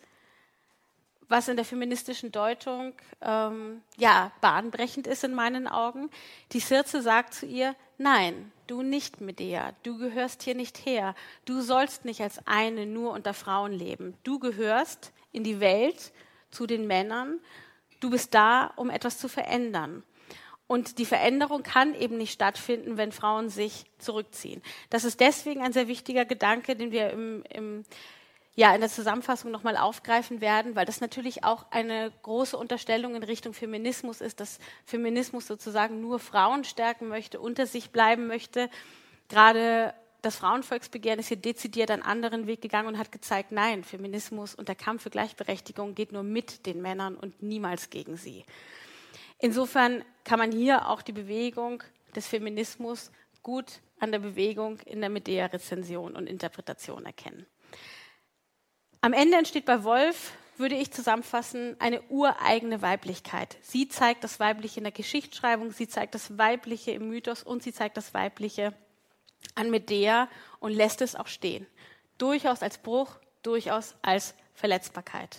was 1.27 1.47
in 1.47 1.55
der 1.55 1.65
feministischen 1.65 2.31
Deutung 2.31 2.93
ähm, 3.21 3.81
ja 3.97 4.31
bahnbrechend 4.41 5.07
ist 5.07 5.23
in 5.23 5.33
meinen 5.33 5.67
Augen. 5.67 6.09
Die 6.51 6.59
Sirze 6.59 7.01
sagt 7.01 7.33
zu 7.33 7.45
ihr: 7.45 7.75
Nein, 7.97 8.51
du 8.67 8.81
nicht, 8.81 9.21
Medea, 9.21 9.73
du 9.83 9.97
gehörst 9.97 10.43
hier 10.43 10.55
nicht 10.55 10.85
her. 10.85 11.15
Du 11.45 11.61
sollst 11.61 12.05
nicht 12.05 12.21
als 12.21 12.45
eine 12.45 12.85
nur 12.85 13.11
unter 13.11 13.33
Frauen 13.33 13.71
leben. 13.71 14.15
Du 14.23 14.39
gehörst 14.39 15.11
in 15.31 15.43
die 15.43 15.59
Welt 15.59 16.11
zu 16.51 16.67
den 16.67 16.87
Männern. 16.87 17.39
Du 17.99 18.09
bist 18.09 18.33
da, 18.33 18.73
um 18.75 18.89
etwas 18.89 19.17
zu 19.17 19.27
verändern. 19.27 20.03
Und 20.67 20.97
die 20.97 21.05
Veränderung 21.05 21.61
kann 21.61 21.93
eben 21.93 22.17
nicht 22.17 22.33
stattfinden, 22.33 22.97
wenn 22.97 23.11
Frauen 23.11 23.49
sich 23.49 23.85
zurückziehen. 23.99 24.63
Das 24.89 25.03
ist 25.03 25.19
deswegen 25.19 25.61
ein 25.61 25.73
sehr 25.73 25.87
wichtiger 25.87 26.25
Gedanke, 26.25 26.75
den 26.75 26.91
wir 26.91 27.11
im, 27.11 27.43
im 27.53 27.83
ja 28.55 28.73
in 28.73 28.81
der 28.81 28.89
Zusammenfassung 28.89 29.51
nochmal 29.51 29.77
aufgreifen 29.77 30.39
werden, 30.41 30.75
weil 30.75 30.85
das 30.85 31.01
natürlich 31.01 31.43
auch 31.43 31.65
eine 31.71 32.11
große 32.23 32.57
Unterstellung 32.57 33.15
in 33.15 33.23
Richtung 33.23 33.53
Feminismus 33.53 34.21
ist, 34.21 34.39
dass 34.39 34.59
Feminismus 34.85 35.45
sozusagen 35.45 36.01
nur 36.01 36.19
Frauen 36.19 36.63
stärken 36.63 37.07
möchte, 37.07 37.39
unter 37.39 37.67
sich 37.67 37.91
bleiben 37.91 38.27
möchte. 38.27 38.69
Gerade 39.27 39.93
das 40.21 40.37
Frauenvolksbegehren 40.37 41.19
ist 41.19 41.27
hier 41.27 41.37
dezidiert 41.37 41.91
einen 41.91 42.01
anderen 42.01 42.47
Weg 42.47 42.61
gegangen 42.61 42.87
und 42.87 42.97
hat 42.97 43.11
gezeigt, 43.11 43.51
nein, 43.51 43.83
Feminismus 43.83 44.55
und 44.55 44.69
der 44.69 44.75
Kampf 44.75 45.03
für 45.03 45.09
Gleichberechtigung 45.09 45.93
geht 45.93 46.13
nur 46.13 46.23
mit 46.23 46.65
den 46.65 46.81
Männern 46.81 47.15
und 47.15 47.43
niemals 47.43 47.89
gegen 47.89 48.15
sie. 48.15 48.45
Insofern 49.37 50.03
kann 50.23 50.39
man 50.39 50.51
hier 50.51 50.89
auch 50.89 51.01
die 51.01 51.11
Bewegung 51.11 51.83
des 52.15 52.27
Feminismus 52.27 53.11
gut 53.43 53.81
an 53.99 54.11
der 54.11 54.19
Bewegung 54.19 54.79
in 54.85 55.01
der 55.01 55.09
Medea-Rezension 55.09 56.15
und 56.15 56.27
Interpretation 56.27 57.05
erkennen. 57.05 57.45
Am 59.05 59.13
Ende 59.13 59.37
entsteht 59.37 59.65
bei 59.65 59.83
Wolf, 59.83 60.31
würde 60.57 60.73
ich 60.73 60.91
zusammenfassen, 60.91 61.75
eine 61.77 62.01
ureigene 62.09 62.81
Weiblichkeit. 62.81 63.55
Sie 63.61 63.87
zeigt 63.87 64.23
das 64.23 64.39
Weibliche 64.39 64.79
in 64.79 64.83
der 64.83 64.91
Geschichtsschreibung, 64.91 65.69
sie 65.69 65.87
zeigt 65.87 66.15
das 66.15 66.39
Weibliche 66.39 66.89
im 66.89 67.09
Mythos 67.09 67.43
und 67.43 67.61
sie 67.61 67.71
zeigt 67.71 67.97
das 67.97 68.15
Weibliche 68.15 68.73
an 69.53 69.69
Medea 69.69 70.27
und 70.59 70.71
lässt 70.71 71.03
es 71.03 71.15
auch 71.15 71.27
stehen. 71.27 71.67
Durchaus 72.17 72.63
als 72.63 72.79
Bruch, 72.79 73.19
durchaus 73.43 73.93
als 74.01 74.33
Verletzbarkeit. 74.55 75.37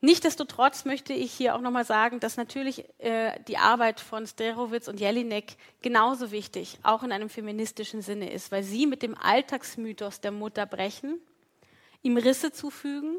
Nichtsdestotrotz 0.00 0.84
möchte 0.84 1.12
ich 1.12 1.32
hier 1.32 1.54
auch 1.54 1.60
nochmal 1.60 1.84
sagen, 1.84 2.18
dass 2.18 2.36
natürlich 2.36 2.84
äh, 2.98 3.38
die 3.46 3.58
Arbeit 3.58 4.00
von 4.00 4.26
Sterowitz 4.26 4.88
und 4.88 4.98
Jelinek 4.98 5.54
genauso 5.82 6.32
wichtig, 6.32 6.80
auch 6.82 7.04
in 7.04 7.12
einem 7.12 7.28
feministischen 7.28 8.02
Sinne 8.02 8.32
ist, 8.32 8.50
weil 8.50 8.64
sie 8.64 8.88
mit 8.88 9.02
dem 9.02 9.16
Alltagsmythos 9.16 10.20
der 10.20 10.32
Mutter 10.32 10.66
brechen 10.66 11.20
ihm 12.04 12.16
Risse 12.16 12.52
zufügen 12.52 13.16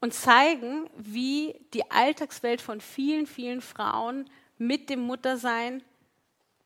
und 0.00 0.12
zeigen, 0.12 0.90
wie 0.96 1.58
die 1.72 1.90
Alltagswelt 1.90 2.60
von 2.60 2.82
vielen, 2.82 3.26
vielen 3.26 3.62
Frauen 3.62 4.28
mit 4.58 4.90
dem 4.90 5.00
Muttersein, 5.00 5.82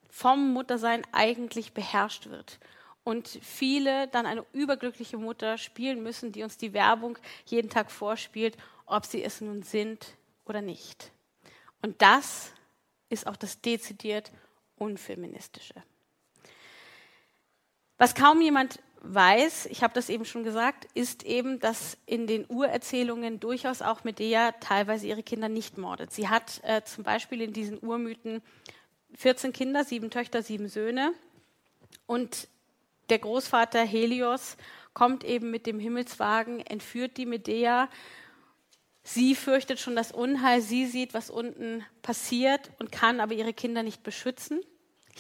vom 0.09 0.53
Muttersein 0.53 1.03
eigentlich 1.13 1.73
beherrscht 1.73 2.29
wird. 2.29 2.59
Und 3.05 3.29
viele 3.29 4.09
dann 4.09 4.27
eine 4.27 4.45
überglückliche 4.53 5.17
Mutter 5.17 5.57
spielen 5.59 6.03
müssen, 6.03 6.33
die 6.33 6.43
uns 6.43 6.57
die 6.57 6.73
Werbung 6.73 7.19
jeden 7.47 7.71
Tag 7.71 7.91
vorspielt, 7.91 8.57
ob 8.87 9.07
sie 9.07 9.23
es 9.23 9.41
nun 9.41 9.63
sind 9.63 10.17
oder 10.45 10.61
nicht. 10.61 11.13
Und 11.83 12.03
das 12.03 12.53
ist 13.09 13.27
auch 13.27 13.37
das 13.37 13.61
dezidiert 13.61 14.33
Unfeministische. 14.77 15.75
Was 17.99 18.15
kaum 18.15 18.41
jemand 18.41 18.81
weiß, 19.03 19.67
ich 19.67 19.83
habe 19.83 19.95
das 19.95 20.09
eben 20.09 20.25
schon 20.25 20.45
gesagt, 20.45 20.87
ist 20.95 21.25
eben, 21.25 21.59
dass 21.59 21.97
in 22.07 22.27
den 22.27 22.45
Urerzählungen 22.47 23.41
durchaus 23.41 23.83
auch 23.83 24.05
Medea 24.05 24.53
teilweise 24.53 25.07
ihre 25.07 25.23
Kinder 25.23 25.49
nicht 25.49 25.79
mordet. 25.79 26.13
Sie 26.13 26.29
hat 26.29 26.61
äh, 26.65 26.83
zum 26.85 27.05
Beispiel 27.05 27.41
in 27.41 27.53
diesen 27.53 27.79
Urmythen 27.81 28.43
14 29.15 29.53
Kinder, 29.53 29.85
sieben 29.85 30.11
Töchter, 30.11 30.43
sieben 30.43 30.69
Söhne. 30.69 31.13
Und 32.07 32.49
der 33.09 33.19
Großvater 33.19 33.83
Helios 33.83 34.57
kommt 34.93 35.25
eben 35.25 35.51
mit 35.51 35.67
dem 35.67 35.81
Himmelswagen, 35.81 36.61
entführt 36.61 37.17
die 37.17 37.27
Medea. 37.27 37.89
Sie 39.03 39.35
fürchtet 39.35 39.81
schon 39.81 39.97
das 39.97 40.13
Unheil, 40.13 40.61
sie 40.61 40.87
sieht, 40.87 41.15
was 41.15 41.31
unten 41.31 41.85
passiert 42.03 42.71
und 42.79 42.93
kann 42.93 43.21
aber 43.21 43.33
ihre 43.33 43.55
Kinder 43.55 43.83
nicht 43.83 44.03
beschützen. 44.03 44.61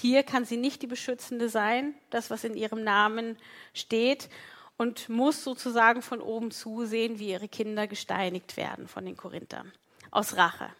Hier 0.00 0.22
kann 0.22 0.46
sie 0.46 0.56
nicht 0.56 0.80
die 0.80 0.86
Beschützende 0.86 1.50
sein, 1.50 1.94
das, 2.08 2.30
was 2.30 2.44
in 2.44 2.54
ihrem 2.54 2.82
Namen 2.82 3.36
steht, 3.74 4.30
und 4.78 5.10
muss 5.10 5.44
sozusagen 5.44 6.00
von 6.00 6.22
oben 6.22 6.50
zusehen, 6.50 7.18
wie 7.18 7.28
ihre 7.28 7.48
Kinder 7.48 7.86
gesteinigt 7.86 8.56
werden 8.56 8.88
von 8.88 9.04
den 9.04 9.14
Korinthern 9.14 9.70
aus 10.10 10.38
Rache. 10.38 10.70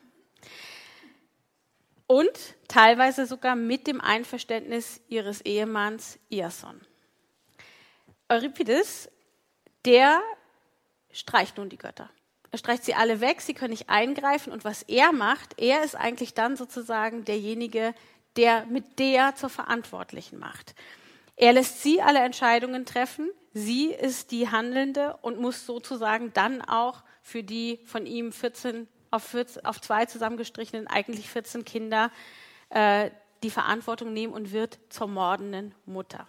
Und 2.06 2.30
teilweise 2.66 3.26
sogar 3.26 3.56
mit 3.56 3.86
dem 3.86 4.00
Einverständnis 4.00 5.02
ihres 5.08 5.42
Ehemanns 5.42 6.18
Iason. 6.30 6.80
Euripides, 8.30 9.10
der 9.84 10.22
streicht 11.12 11.58
nun 11.58 11.68
die 11.68 11.76
Götter. 11.76 12.08
er 12.50 12.58
streicht 12.58 12.84
sie 12.84 12.94
alle 12.94 13.20
weg, 13.20 13.42
sie 13.42 13.52
können 13.52 13.72
nicht 13.72 13.90
eingreifen. 13.90 14.50
Und 14.50 14.64
was 14.64 14.82
er 14.84 15.12
macht, 15.12 15.60
er 15.60 15.84
ist 15.84 15.94
eigentlich 15.94 16.32
dann 16.32 16.56
sozusagen 16.56 17.26
derjenige, 17.26 17.94
der 18.36 18.66
mit 18.66 18.98
der 18.98 19.34
zur 19.34 19.50
Verantwortlichen 19.50 20.38
macht. 20.38 20.74
Er 21.36 21.52
lässt 21.52 21.82
sie 21.82 22.02
alle 22.02 22.20
Entscheidungen 22.20 22.84
treffen, 22.84 23.30
sie 23.52 23.92
ist 23.92 24.30
die 24.30 24.48
Handelnde 24.50 25.16
und 25.22 25.40
muss 25.40 25.66
sozusagen 25.66 26.32
dann 26.32 26.62
auch 26.62 27.02
für 27.22 27.42
die 27.42 27.80
von 27.86 28.06
ihm 28.06 28.32
14 28.32 28.88
auf, 29.10 29.24
14, 29.24 29.64
auf 29.64 29.80
zwei 29.80 30.06
zusammengestrichenen, 30.06 30.86
eigentlich 30.86 31.28
14 31.28 31.64
Kinder 31.64 32.10
äh, 32.70 33.10
die 33.42 33.50
Verantwortung 33.50 34.12
nehmen 34.12 34.32
und 34.32 34.52
wird 34.52 34.78
zur 34.90 35.08
mordenden 35.08 35.74
Mutter. 35.86 36.28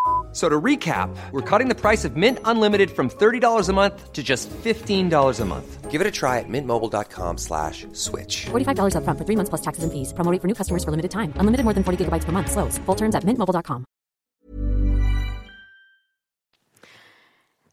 So 0.31 0.47
to 0.47 0.61
recap, 0.61 1.09
we're 1.31 1.41
cutting 1.41 1.67
the 1.67 1.75
price 1.75 2.05
of 2.05 2.15
Mint 2.15 2.39
Unlimited 2.45 2.89
from 2.89 3.09
$30 3.09 3.67
a 3.69 3.73
month 3.73 4.13
to 4.13 4.23
just 4.23 4.49
$15 4.49 5.39
a 5.39 5.45
month. 5.45 5.91
Give 5.91 5.99
it 5.99 6.07
a 6.07 6.11
try 6.11 6.39
at 6.39 6.47
mintmobile.com 6.47 7.37
slash 7.37 7.85
switch. 7.91 8.45
$45 8.45 8.95
up 8.95 9.03
front 9.03 9.19
for 9.19 9.25
three 9.25 9.35
months 9.35 9.49
plus 9.49 9.61
taxes 9.61 9.83
and 9.83 9.91
fees. 9.91 10.13
Promo 10.13 10.41
for 10.41 10.47
new 10.47 10.55
customers 10.55 10.85
for 10.85 10.91
limited 10.91 11.11
time. 11.11 11.33
Unlimited 11.35 11.65
more 11.65 11.73
than 11.73 11.83
40 11.83 12.05
gigabytes 12.05 12.23
per 12.23 12.31
month. 12.31 12.49
Slows. 12.49 12.77
Full 12.85 12.95
terms 12.95 13.13
at 13.13 13.25
mintmobile.com. 13.25 13.83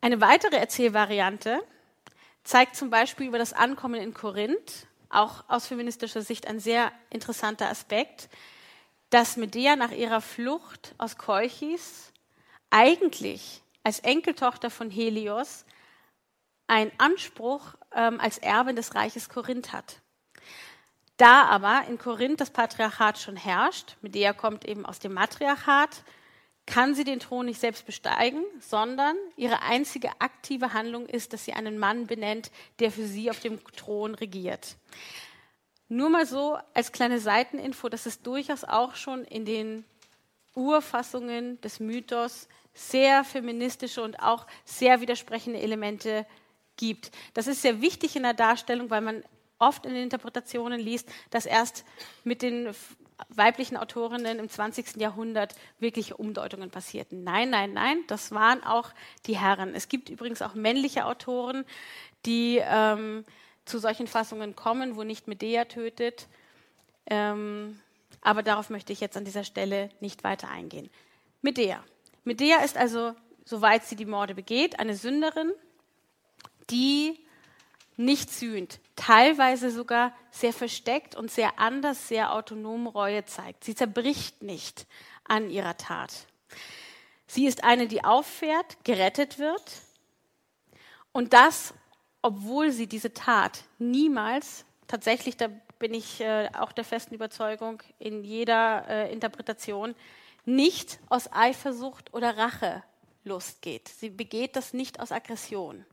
Eine 0.00 0.20
weitere 0.20 0.56
Erzählvariante 0.56 1.60
zeigt 2.44 2.76
zum 2.76 2.88
Beispiel 2.88 3.28
über 3.28 3.38
das 3.38 3.52
Ankommen 3.52 4.00
in 4.00 4.14
Korinth, 4.14 4.86
auch 5.10 5.44
aus 5.48 5.66
feministischer 5.66 6.22
Sicht 6.22 6.46
ein 6.46 6.60
sehr 6.60 6.92
interessanter 7.10 7.68
Aspekt, 7.68 8.28
dass 9.10 9.36
Medea 9.36 9.76
nach 9.76 9.90
ihrer 9.90 10.20
Flucht 10.20 10.94
aus 10.98 11.18
Kolchis 11.18 12.12
eigentlich 12.70 13.62
als 13.82 14.00
Enkeltochter 14.00 14.70
von 14.70 14.90
Helios 14.90 15.64
einen 16.66 16.92
Anspruch 16.98 17.74
ähm, 17.94 18.20
als 18.20 18.38
Erbin 18.38 18.76
des 18.76 18.94
Reiches 18.94 19.28
Korinth 19.28 19.72
hat. 19.72 20.00
Da 21.16 21.46
aber 21.46 21.84
in 21.88 21.98
Korinth 21.98 22.40
das 22.40 22.50
Patriarchat 22.50 23.18
schon 23.18 23.36
herrscht, 23.36 23.96
Medea 24.02 24.32
kommt 24.32 24.64
eben 24.64 24.86
aus 24.86 25.00
dem 25.00 25.14
Matriarchat, 25.14 26.04
kann 26.66 26.94
sie 26.94 27.04
den 27.04 27.18
Thron 27.18 27.46
nicht 27.46 27.58
selbst 27.58 27.86
besteigen, 27.86 28.44
sondern 28.60 29.16
ihre 29.36 29.62
einzige 29.62 30.10
aktive 30.20 30.74
Handlung 30.74 31.06
ist, 31.06 31.32
dass 31.32 31.46
sie 31.46 31.54
einen 31.54 31.78
Mann 31.78 32.06
benennt, 32.06 32.50
der 32.78 32.92
für 32.92 33.06
sie 33.06 33.30
auf 33.30 33.40
dem 33.40 33.58
Thron 33.74 34.14
regiert. 34.14 34.76
Nur 35.88 36.10
mal 36.10 36.26
so 36.26 36.58
als 36.74 36.92
kleine 36.92 37.18
Seiteninfo, 37.18 37.88
dass 37.88 38.04
es 38.04 38.20
durchaus 38.20 38.64
auch 38.64 38.94
schon 38.94 39.24
in 39.24 39.46
den 39.46 39.84
Urfassungen 40.58 41.60
des 41.60 41.80
Mythos 41.80 42.48
sehr 42.74 43.24
feministische 43.24 44.02
und 44.02 44.20
auch 44.20 44.46
sehr 44.64 45.00
widersprechende 45.00 45.60
Elemente 45.60 46.26
gibt. 46.76 47.10
Das 47.34 47.46
ist 47.46 47.62
sehr 47.62 47.80
wichtig 47.80 48.16
in 48.16 48.22
der 48.22 48.34
Darstellung, 48.34 48.90
weil 48.90 49.00
man 49.00 49.24
oft 49.58 49.86
in 49.86 49.94
den 49.94 50.04
Interpretationen 50.04 50.80
liest, 50.80 51.08
dass 51.30 51.46
erst 51.46 51.84
mit 52.24 52.42
den 52.42 52.74
weiblichen 53.28 53.76
Autorinnen 53.76 54.38
im 54.38 54.48
20. 54.48 54.96
Jahrhundert 54.96 55.56
wirkliche 55.80 56.16
Umdeutungen 56.16 56.70
passierten. 56.70 57.24
Nein, 57.24 57.50
nein, 57.50 57.72
nein, 57.72 58.04
das 58.06 58.30
waren 58.30 58.62
auch 58.62 58.90
die 59.26 59.36
Herren. 59.36 59.74
Es 59.74 59.88
gibt 59.88 60.08
übrigens 60.08 60.40
auch 60.40 60.54
männliche 60.54 61.04
Autoren, 61.04 61.64
die 62.26 62.62
ähm, 62.62 63.24
zu 63.64 63.78
solchen 63.78 64.06
Fassungen 64.06 64.54
kommen, 64.54 64.96
wo 64.96 65.02
nicht 65.02 65.26
Medea 65.26 65.64
tötet. 65.64 66.28
Ähm, 67.06 67.80
aber 68.20 68.42
darauf 68.42 68.70
möchte 68.70 68.92
ich 68.92 69.00
jetzt 69.00 69.16
an 69.16 69.24
dieser 69.24 69.44
Stelle 69.44 69.90
nicht 70.00 70.24
weiter 70.24 70.48
eingehen. 70.48 70.90
Medea. 71.42 71.82
Medea 72.24 72.58
ist 72.58 72.76
also, 72.76 73.14
soweit 73.44 73.84
sie 73.84 73.96
die 73.96 74.06
Morde 74.06 74.34
begeht, 74.34 74.80
eine 74.80 74.96
Sünderin, 74.96 75.52
die 76.70 77.18
nicht 77.96 78.30
sühnt, 78.30 78.80
teilweise 78.96 79.70
sogar 79.70 80.14
sehr 80.30 80.52
versteckt 80.52 81.16
und 81.16 81.30
sehr 81.30 81.58
anders, 81.58 82.08
sehr 82.08 82.32
autonom 82.32 82.86
Reue 82.86 83.24
zeigt. 83.24 83.64
Sie 83.64 83.74
zerbricht 83.74 84.42
nicht 84.42 84.86
an 85.24 85.50
ihrer 85.50 85.76
Tat. 85.76 86.12
Sie 87.26 87.46
ist 87.46 87.64
eine, 87.64 87.88
die 87.88 88.04
auffährt, 88.04 88.84
gerettet 88.84 89.38
wird 89.38 89.62
und 91.12 91.32
das, 91.32 91.74
obwohl 92.22 92.70
sie 92.70 92.86
diese 92.86 93.12
Tat 93.12 93.64
niemals, 93.78 94.64
tatsächlich, 94.86 95.36
bin 95.78 95.94
ich 95.94 96.20
äh, 96.20 96.48
auch 96.58 96.72
der 96.72 96.84
festen 96.84 97.14
Überzeugung 97.14 97.82
in 97.98 98.24
jeder 98.24 98.84
äh, 98.88 99.12
Interpretation, 99.12 99.94
nicht 100.44 100.98
aus 101.08 101.32
Eifersucht 101.32 102.12
oder 102.14 102.36
Rachelust 102.36 103.62
geht. 103.62 103.88
Sie 103.88 104.10
begeht 104.10 104.56
das 104.56 104.72
nicht 104.72 105.00
aus 105.00 105.12
Aggression. 105.12 105.84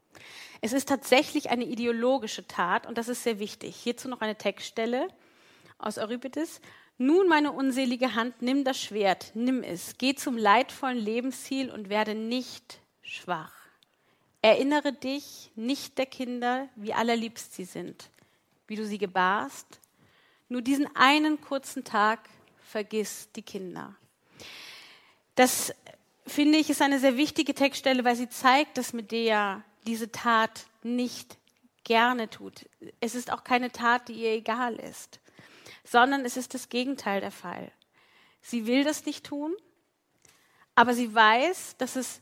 Es 0.61 0.73
ist 0.73 0.87
tatsächlich 0.87 1.49
eine 1.49 1.65
ideologische 1.65 2.47
Tat 2.47 2.87
und 2.87 2.97
das 2.97 3.07
ist 3.09 3.23
sehr 3.23 3.39
wichtig. 3.39 3.75
Hierzu 3.75 4.07
noch 4.07 4.21
eine 4.21 4.35
Textstelle 4.35 5.07
aus 5.77 5.97
Euripides. 5.97 6.61
Nun, 6.97 7.27
meine 7.27 7.51
unselige 7.51 8.15
Hand, 8.15 8.41
nimm 8.41 8.63
das 8.63 8.79
Schwert, 8.79 9.31
nimm 9.33 9.63
es, 9.63 9.97
geh 9.97 10.15
zum 10.15 10.37
leidvollen 10.37 10.97
Lebensziel 10.97 11.69
und 11.69 11.89
werde 11.89 12.15
nicht 12.15 12.79
schwach. 13.01 13.51
Erinnere 14.41 14.93
dich 14.93 15.51
nicht 15.55 15.97
der 15.97 16.05
Kinder, 16.05 16.69
wie 16.75 16.93
allerliebst 16.93 17.53
sie 17.53 17.65
sind, 17.65 18.09
wie 18.67 18.75
du 18.75 18.85
sie 18.85 18.97
gebarst. 18.97 19.79
Nur 20.49 20.61
diesen 20.61 20.93
einen 20.95 21.41
kurzen 21.41 21.83
Tag 21.83 22.29
vergiss 22.63 23.29
die 23.35 23.41
Kinder. 23.41 23.95
Das 25.35 25.73
finde 26.27 26.57
ich 26.57 26.69
ist 26.69 26.81
eine 26.81 26.99
sehr 26.99 27.17
wichtige 27.17 27.53
Textstelle, 27.53 28.03
weil 28.03 28.15
sie 28.15 28.29
zeigt, 28.29 28.77
dass 28.77 28.93
Medea 28.93 29.63
diese 29.85 30.11
Tat 30.11 30.65
nicht 30.83 31.37
gerne 31.83 32.29
tut. 32.29 32.67
Es 32.99 33.15
ist 33.15 33.31
auch 33.31 33.43
keine 33.43 33.71
Tat, 33.71 34.07
die 34.07 34.13
ihr 34.13 34.33
egal 34.33 34.75
ist, 34.75 35.19
sondern 35.83 36.25
es 36.25 36.35
ist 36.35 36.53
das 36.53 36.69
Gegenteil 36.69 37.21
der 37.21 37.31
Fall. 37.31 37.71
Sie 38.41 38.67
will 38.67 38.83
das 38.83 39.05
nicht 39.05 39.25
tun, 39.25 39.55
aber 40.73 40.93
sie 40.93 41.13
weiß, 41.13 41.77
dass 41.77 41.95
es, 41.95 42.21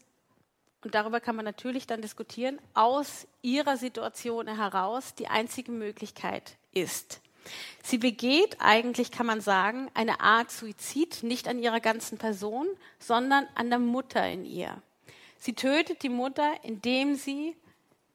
und 0.83 0.95
darüber 0.95 1.19
kann 1.19 1.35
man 1.35 1.45
natürlich 1.45 1.87
dann 1.87 2.01
diskutieren, 2.01 2.59
aus 2.73 3.27
ihrer 3.41 3.77
Situation 3.77 4.47
heraus 4.47 5.15
die 5.15 5.27
einzige 5.27 5.71
Möglichkeit 5.71 6.57
ist. 6.73 7.21
Sie 7.83 7.97
begeht 7.97 8.57
eigentlich, 8.59 9.11
kann 9.11 9.25
man 9.25 9.41
sagen, 9.41 9.89
eine 9.93 10.21
Art 10.21 10.51
Suizid, 10.51 11.23
nicht 11.23 11.47
an 11.47 11.59
ihrer 11.59 11.79
ganzen 11.79 12.17
Person, 12.17 12.67
sondern 12.99 13.47
an 13.55 13.69
der 13.69 13.79
Mutter 13.79 14.27
in 14.29 14.45
ihr. 14.45 14.81
Sie 15.37 15.53
tötet 15.53 16.03
die 16.03 16.09
Mutter, 16.09 16.53
indem 16.63 17.15
sie 17.15 17.55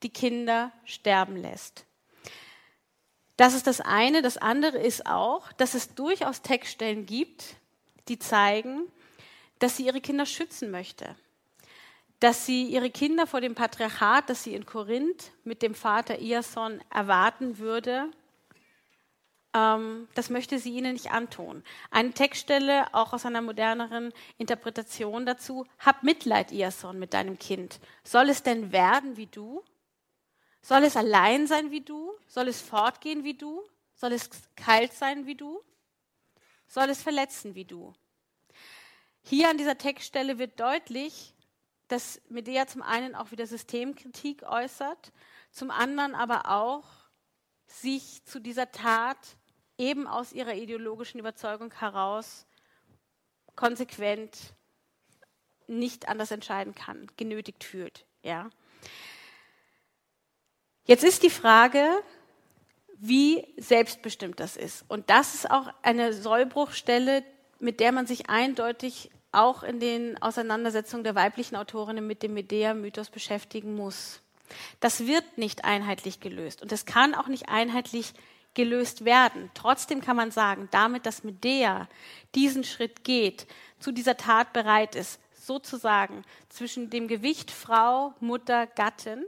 die 0.02 0.08
Kinder 0.08 0.72
sterben 0.84 1.36
lässt. 1.36 1.84
Das 3.36 3.54
ist 3.54 3.66
das 3.66 3.80
eine. 3.80 4.22
Das 4.22 4.36
andere 4.36 4.78
ist 4.78 5.06
auch, 5.06 5.52
dass 5.52 5.74
es 5.74 5.94
durchaus 5.94 6.42
Textstellen 6.42 7.06
gibt, 7.06 7.56
die 8.08 8.18
zeigen, 8.18 8.82
dass 9.58 9.76
sie 9.76 9.86
ihre 9.86 10.00
Kinder 10.00 10.26
schützen 10.26 10.70
möchte. 10.70 11.14
Dass 12.20 12.46
sie 12.46 12.64
ihre 12.64 12.90
Kinder 12.90 13.26
vor 13.26 13.40
dem 13.40 13.54
Patriarchat, 13.54 14.28
das 14.28 14.42
sie 14.42 14.54
in 14.54 14.66
Korinth 14.66 15.32
mit 15.44 15.62
dem 15.62 15.74
Vater 15.74 16.18
Iason 16.18 16.80
erwarten 16.90 17.58
würde, 17.58 18.10
ähm, 19.54 20.08
das 20.14 20.30
möchte 20.30 20.58
sie 20.58 20.74
ihnen 20.74 20.92
nicht 20.94 21.10
antun. 21.10 21.62
Eine 21.90 22.12
Textstelle, 22.12 22.92
auch 22.92 23.12
aus 23.12 23.24
einer 23.24 23.40
moderneren 23.40 24.12
Interpretation 24.36 25.26
dazu, 25.26 25.66
hab 25.78 26.02
Mitleid, 26.02 26.52
Iason, 26.52 26.98
mit 26.98 27.14
deinem 27.14 27.38
Kind. 27.38 27.80
Soll 28.04 28.28
es 28.28 28.42
denn 28.42 28.72
werden 28.72 29.16
wie 29.16 29.26
du? 29.26 29.62
Soll 30.60 30.84
es 30.84 30.96
allein 30.96 31.46
sein 31.46 31.70
wie 31.70 31.80
du? 31.80 32.12
Soll 32.26 32.48
es 32.48 32.60
fortgehen 32.60 33.24
wie 33.24 33.34
du? 33.34 33.62
Soll 33.94 34.12
es 34.12 34.28
kalt 34.54 34.92
sein 34.92 35.26
wie 35.26 35.34
du? 35.34 35.62
Soll 36.66 36.90
es 36.90 37.02
verletzen 37.02 37.54
wie 37.54 37.64
du? 37.64 37.94
Hier 39.22 39.48
an 39.48 39.58
dieser 39.58 39.78
Textstelle 39.78 40.38
wird 40.38 40.60
deutlich, 40.60 41.34
dass 41.88 42.20
Medea 42.28 42.66
zum 42.66 42.82
einen 42.82 43.14
auch 43.14 43.30
wieder 43.30 43.46
Systemkritik 43.46 44.42
äußert, 44.42 45.12
zum 45.50 45.70
anderen 45.70 46.14
aber 46.14 46.50
auch 46.50 46.84
sich 47.66 48.24
zu 48.24 48.40
dieser 48.40 48.70
Tat 48.70 49.18
eben 49.76 50.06
aus 50.06 50.32
ihrer 50.32 50.54
ideologischen 50.54 51.20
Überzeugung 51.20 51.72
heraus 51.72 52.46
konsequent 53.54 54.54
nicht 55.66 56.08
anders 56.08 56.30
entscheiden 56.30 56.74
kann, 56.74 57.06
genötigt 57.16 57.64
fühlt. 57.64 58.06
Ja. 58.22 58.50
Jetzt 60.84 61.04
ist 61.04 61.22
die 61.22 61.30
Frage, 61.30 61.86
wie 62.96 63.46
selbstbestimmt 63.58 64.40
das 64.40 64.56
ist. 64.56 64.84
Und 64.88 65.10
das 65.10 65.34
ist 65.34 65.50
auch 65.50 65.72
eine 65.82 66.12
Sollbruchstelle, 66.12 67.24
mit 67.60 67.80
der 67.80 67.92
man 67.92 68.06
sich 68.06 68.28
eindeutig 68.30 69.10
auch 69.32 69.62
in 69.62 69.80
den 69.80 70.20
Auseinandersetzungen 70.22 71.04
der 71.04 71.14
weiblichen 71.14 71.56
Autorinnen 71.56 72.06
mit 72.06 72.22
dem 72.22 72.34
Medea-Mythos 72.34 73.10
beschäftigen 73.10 73.74
muss. 73.74 74.20
Das 74.80 75.06
wird 75.06 75.36
nicht 75.36 75.64
einheitlich 75.64 76.20
gelöst 76.20 76.62
und 76.62 76.72
es 76.72 76.86
kann 76.86 77.14
auch 77.14 77.28
nicht 77.28 77.48
einheitlich 77.48 78.14
gelöst 78.54 79.04
werden. 79.04 79.50
Trotzdem 79.54 80.00
kann 80.00 80.16
man 80.16 80.30
sagen, 80.30 80.68
damit, 80.70 81.06
dass 81.06 81.24
Medea 81.24 81.88
diesen 82.34 82.64
Schritt 82.64 83.04
geht, 83.04 83.46
zu 83.78 83.92
dieser 83.92 84.16
Tat 84.16 84.52
bereit 84.52 84.94
ist, 84.94 85.20
sozusagen 85.34 86.24
zwischen 86.48 86.90
dem 86.90 87.08
Gewicht 87.08 87.50
Frau, 87.50 88.14
Mutter, 88.20 88.66
Gattin, 88.66 89.24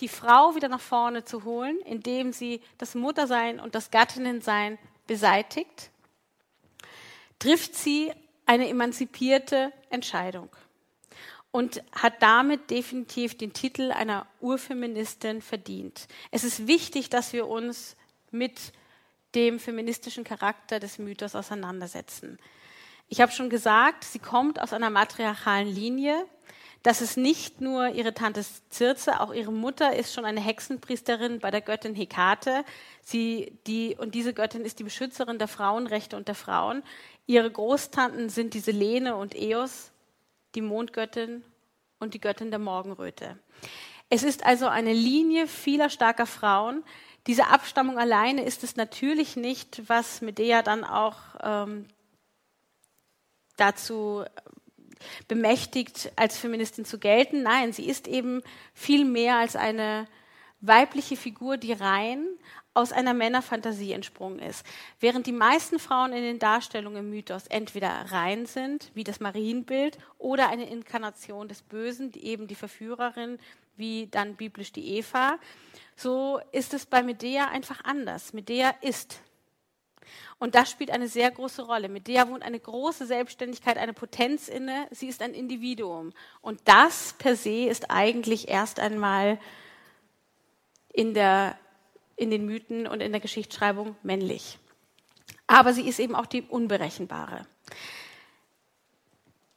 die 0.00 0.08
Frau 0.08 0.54
wieder 0.54 0.68
nach 0.68 0.80
vorne 0.80 1.24
zu 1.24 1.44
holen, 1.44 1.78
indem 1.84 2.32
sie 2.32 2.60
das 2.78 2.94
Muttersein 2.94 3.60
und 3.60 3.74
das 3.74 3.90
Gattinnensein 3.90 4.78
beseitigt, 5.06 5.90
trifft 7.38 7.74
sie 7.74 8.12
eine 8.46 8.68
emanzipierte 8.68 9.72
Entscheidung 9.90 10.48
und 11.50 11.82
hat 11.92 12.22
damit 12.22 12.70
definitiv 12.70 13.36
den 13.36 13.52
Titel 13.52 13.90
einer 13.90 14.26
Urfeministin 14.40 15.42
verdient. 15.42 16.06
Es 16.30 16.44
ist 16.44 16.66
wichtig, 16.66 17.10
dass 17.10 17.32
wir 17.32 17.46
uns 17.48 17.96
mit 18.30 18.72
dem 19.34 19.58
feministischen 19.58 20.24
Charakter 20.24 20.80
des 20.80 20.98
Mythos 20.98 21.34
auseinandersetzen. 21.34 22.38
Ich 23.08 23.20
habe 23.20 23.32
schon 23.32 23.50
gesagt, 23.50 24.04
sie 24.04 24.18
kommt 24.18 24.60
aus 24.60 24.72
einer 24.72 24.90
matriarchalen 24.90 25.68
Linie. 25.68 26.26
Das 26.82 27.00
ist 27.00 27.16
nicht 27.16 27.60
nur 27.60 27.88
ihre 27.88 28.14
Tante 28.14 28.44
Circe, 28.72 29.20
auch 29.20 29.34
ihre 29.34 29.52
Mutter 29.52 29.96
ist 29.96 30.14
schon 30.14 30.24
eine 30.24 30.40
Hexenpriesterin 30.40 31.40
bei 31.40 31.50
der 31.50 31.60
Göttin 31.60 31.94
Hekate. 31.94 32.64
Sie, 33.02 33.58
die, 33.66 33.96
und 33.96 34.14
diese 34.14 34.32
Göttin 34.32 34.64
ist 34.64 34.78
die 34.78 34.84
Beschützerin 34.84 35.38
der 35.38 35.48
Frauenrechte 35.48 36.16
und 36.16 36.28
der 36.28 36.36
Frauen. 36.36 36.82
Ihre 37.26 37.50
Großtanten 37.50 38.28
sind 38.28 38.54
diese 38.54 38.70
Lene 38.70 39.16
und 39.16 39.34
Eos, 39.34 39.90
die 40.54 40.60
Mondgöttin 40.60 41.42
und 41.98 42.14
die 42.14 42.20
Göttin 42.20 42.50
der 42.50 42.60
Morgenröte. 42.60 43.38
Es 44.08 44.22
ist 44.22 44.46
also 44.46 44.68
eine 44.68 44.92
Linie 44.92 45.48
vieler 45.48 45.90
starker 45.90 46.26
Frauen. 46.26 46.84
Diese 47.26 47.48
Abstammung 47.48 47.98
alleine 47.98 48.44
ist 48.44 48.62
es 48.62 48.76
natürlich 48.76 49.34
nicht, 49.34 49.88
was 49.88 50.20
Medea 50.20 50.62
dann 50.62 50.84
auch 50.84 51.18
ähm, 51.42 51.86
dazu 53.56 54.24
bemächtigt, 55.28 56.12
als 56.16 56.38
Feministin 56.38 56.84
zu 56.84 56.98
gelten. 56.98 57.42
Nein, 57.42 57.72
sie 57.72 57.88
ist 57.88 58.08
eben 58.08 58.42
viel 58.74 59.04
mehr 59.04 59.36
als 59.36 59.56
eine 59.56 60.06
weibliche 60.60 61.16
Figur, 61.16 61.56
die 61.56 61.72
rein 61.72 62.26
aus 62.76 62.92
einer 62.92 63.14
Männerfantasie 63.14 63.92
entsprungen 63.92 64.38
ist. 64.38 64.64
Während 65.00 65.26
die 65.26 65.32
meisten 65.32 65.78
Frauen 65.78 66.12
in 66.12 66.22
den 66.22 66.38
Darstellungen 66.38 66.98
im 66.98 67.10
Mythos 67.10 67.46
entweder 67.46 67.88
rein 67.88 68.44
sind, 68.44 68.90
wie 68.92 69.04
das 69.04 69.18
Marienbild, 69.18 69.98
oder 70.18 70.50
eine 70.50 70.68
Inkarnation 70.68 71.48
des 71.48 71.62
Bösen, 71.62 72.12
die 72.12 72.26
eben 72.26 72.46
die 72.46 72.54
Verführerin, 72.54 73.38
wie 73.76 74.08
dann 74.08 74.36
biblisch 74.36 74.72
die 74.72 74.96
Eva, 74.98 75.38
so 75.96 76.38
ist 76.52 76.74
es 76.74 76.84
bei 76.84 77.02
Medea 77.02 77.48
einfach 77.48 77.82
anders. 77.84 78.34
Medea 78.34 78.74
ist 78.82 79.20
und 80.38 80.54
das 80.54 80.70
spielt 80.70 80.90
eine 80.90 81.08
sehr 81.08 81.30
große 81.30 81.62
Rolle. 81.62 81.88
Mit 81.88 82.08
der 82.08 82.28
wohnt 82.28 82.42
eine 82.42 82.60
große 82.60 83.06
Selbstständigkeit, 83.06 83.78
eine 83.78 83.94
Potenz 83.94 84.48
inne. 84.48 84.86
Sie 84.90 85.08
ist 85.08 85.22
ein 85.22 85.32
Individuum. 85.32 86.12
Und 86.42 86.60
das 86.64 87.14
per 87.18 87.36
se 87.36 87.66
ist 87.66 87.90
eigentlich 87.90 88.48
erst 88.48 88.78
einmal 88.78 89.38
in, 90.92 91.14
der, 91.14 91.58
in 92.16 92.30
den 92.30 92.44
Mythen 92.44 92.86
und 92.86 93.00
in 93.00 93.12
der 93.12 93.20
Geschichtsschreibung 93.20 93.96
männlich. 94.02 94.58
Aber 95.46 95.72
sie 95.72 95.88
ist 95.88 96.00
eben 96.00 96.14
auch 96.14 96.26
die 96.26 96.42
Unberechenbare. 96.42 97.46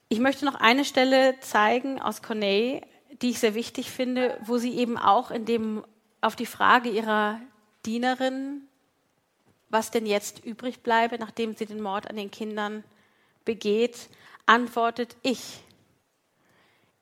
Ich 0.08 0.20
möchte 0.20 0.46
noch 0.46 0.56
eine 0.56 0.86
Stelle 0.86 1.40
zeigen 1.40 2.02
aus 2.02 2.22
Corneille, 2.22 2.82
die 3.22 3.32
ich 3.32 3.40
sehr 3.40 3.54
wichtig 3.54 3.92
finde, 3.92 4.40
wo 4.42 4.58
sie 4.58 4.78
eben 4.78 4.98
auch 4.98 5.30
in 5.30 5.46
dem, 5.46 5.84
auf 6.22 6.36
die 6.36 6.46
Frage 6.46 6.90
ihrer 6.90 7.40
Dienerin 7.86 8.69
was 9.70 9.92
denn 9.92 10.06
jetzt 10.06 10.44
übrig 10.44 10.82
bleibe, 10.82 11.18
nachdem 11.20 11.56
sie 11.56 11.66
den 11.66 11.82
Mord 11.82 12.10
an 12.10 12.16
den 12.16 12.32
Kindern 12.32 12.84
begeht, 13.46 14.10
antwortet 14.46 15.16
ich. 15.22 15.62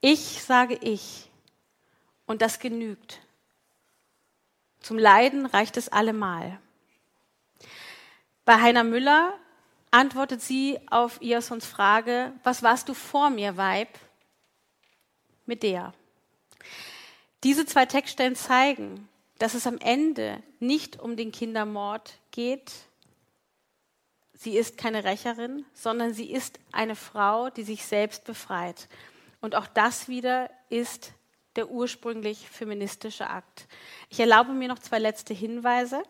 Ich 0.01 0.43
sage 0.43 0.75
ich. 0.75 1.29
Und 2.25 2.41
das 2.41 2.59
genügt. 2.59 3.21
Zum 4.81 4.97
Leiden 4.97 5.45
reicht 5.45 5.77
es 5.77 5.89
allemal. 5.89 6.59
Bei 8.43 8.61
Heiner 8.61 8.83
Müller 8.83 9.33
antwortet 9.91 10.41
sie 10.41 10.79
auf 10.89 11.21
Iasons 11.21 11.65
Frage, 11.65 12.33
was 12.43 12.63
warst 12.63 12.89
du 12.89 12.93
vor 12.93 13.29
mir, 13.29 13.57
Weib? 13.57 13.89
Mit 15.45 15.63
der. 15.63 15.93
Diese 17.43 17.65
zwei 17.65 17.85
Textstellen 17.85 18.35
zeigen, 18.35 19.07
dass 19.39 19.53
es 19.53 19.67
am 19.67 19.77
Ende 19.77 20.41
nicht 20.59 20.99
um 20.99 21.15
den 21.15 21.31
Kindermord 21.31 22.19
geht. 22.31 22.71
Sie 24.33 24.57
ist 24.57 24.77
keine 24.77 25.03
Rächerin, 25.03 25.65
sondern 25.73 26.13
sie 26.13 26.31
ist 26.31 26.59
eine 26.71 26.95
Frau, 26.95 27.49
die 27.49 27.63
sich 27.63 27.85
selbst 27.85 28.23
befreit. 28.23 28.87
Und 29.41 29.55
auch 29.55 29.67
das 29.67 30.07
wieder 30.07 30.49
ist 30.69 31.13
der 31.55 31.69
ursprünglich 31.69 32.47
feministische 32.49 33.29
Akt. 33.29 33.67
Ich 34.09 34.19
erlaube 34.19 34.53
mir 34.53 34.67
noch 34.67 34.79
zwei 34.79 34.99
letzte 34.99 35.33
Hinweise. 35.33 36.03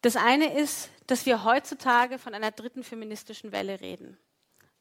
Das 0.00 0.14
eine 0.14 0.56
ist, 0.56 0.90
dass 1.08 1.26
wir 1.26 1.42
heutzutage 1.42 2.18
von 2.18 2.32
einer 2.32 2.52
dritten 2.52 2.84
feministischen 2.84 3.50
Welle 3.50 3.80
reden. 3.80 4.16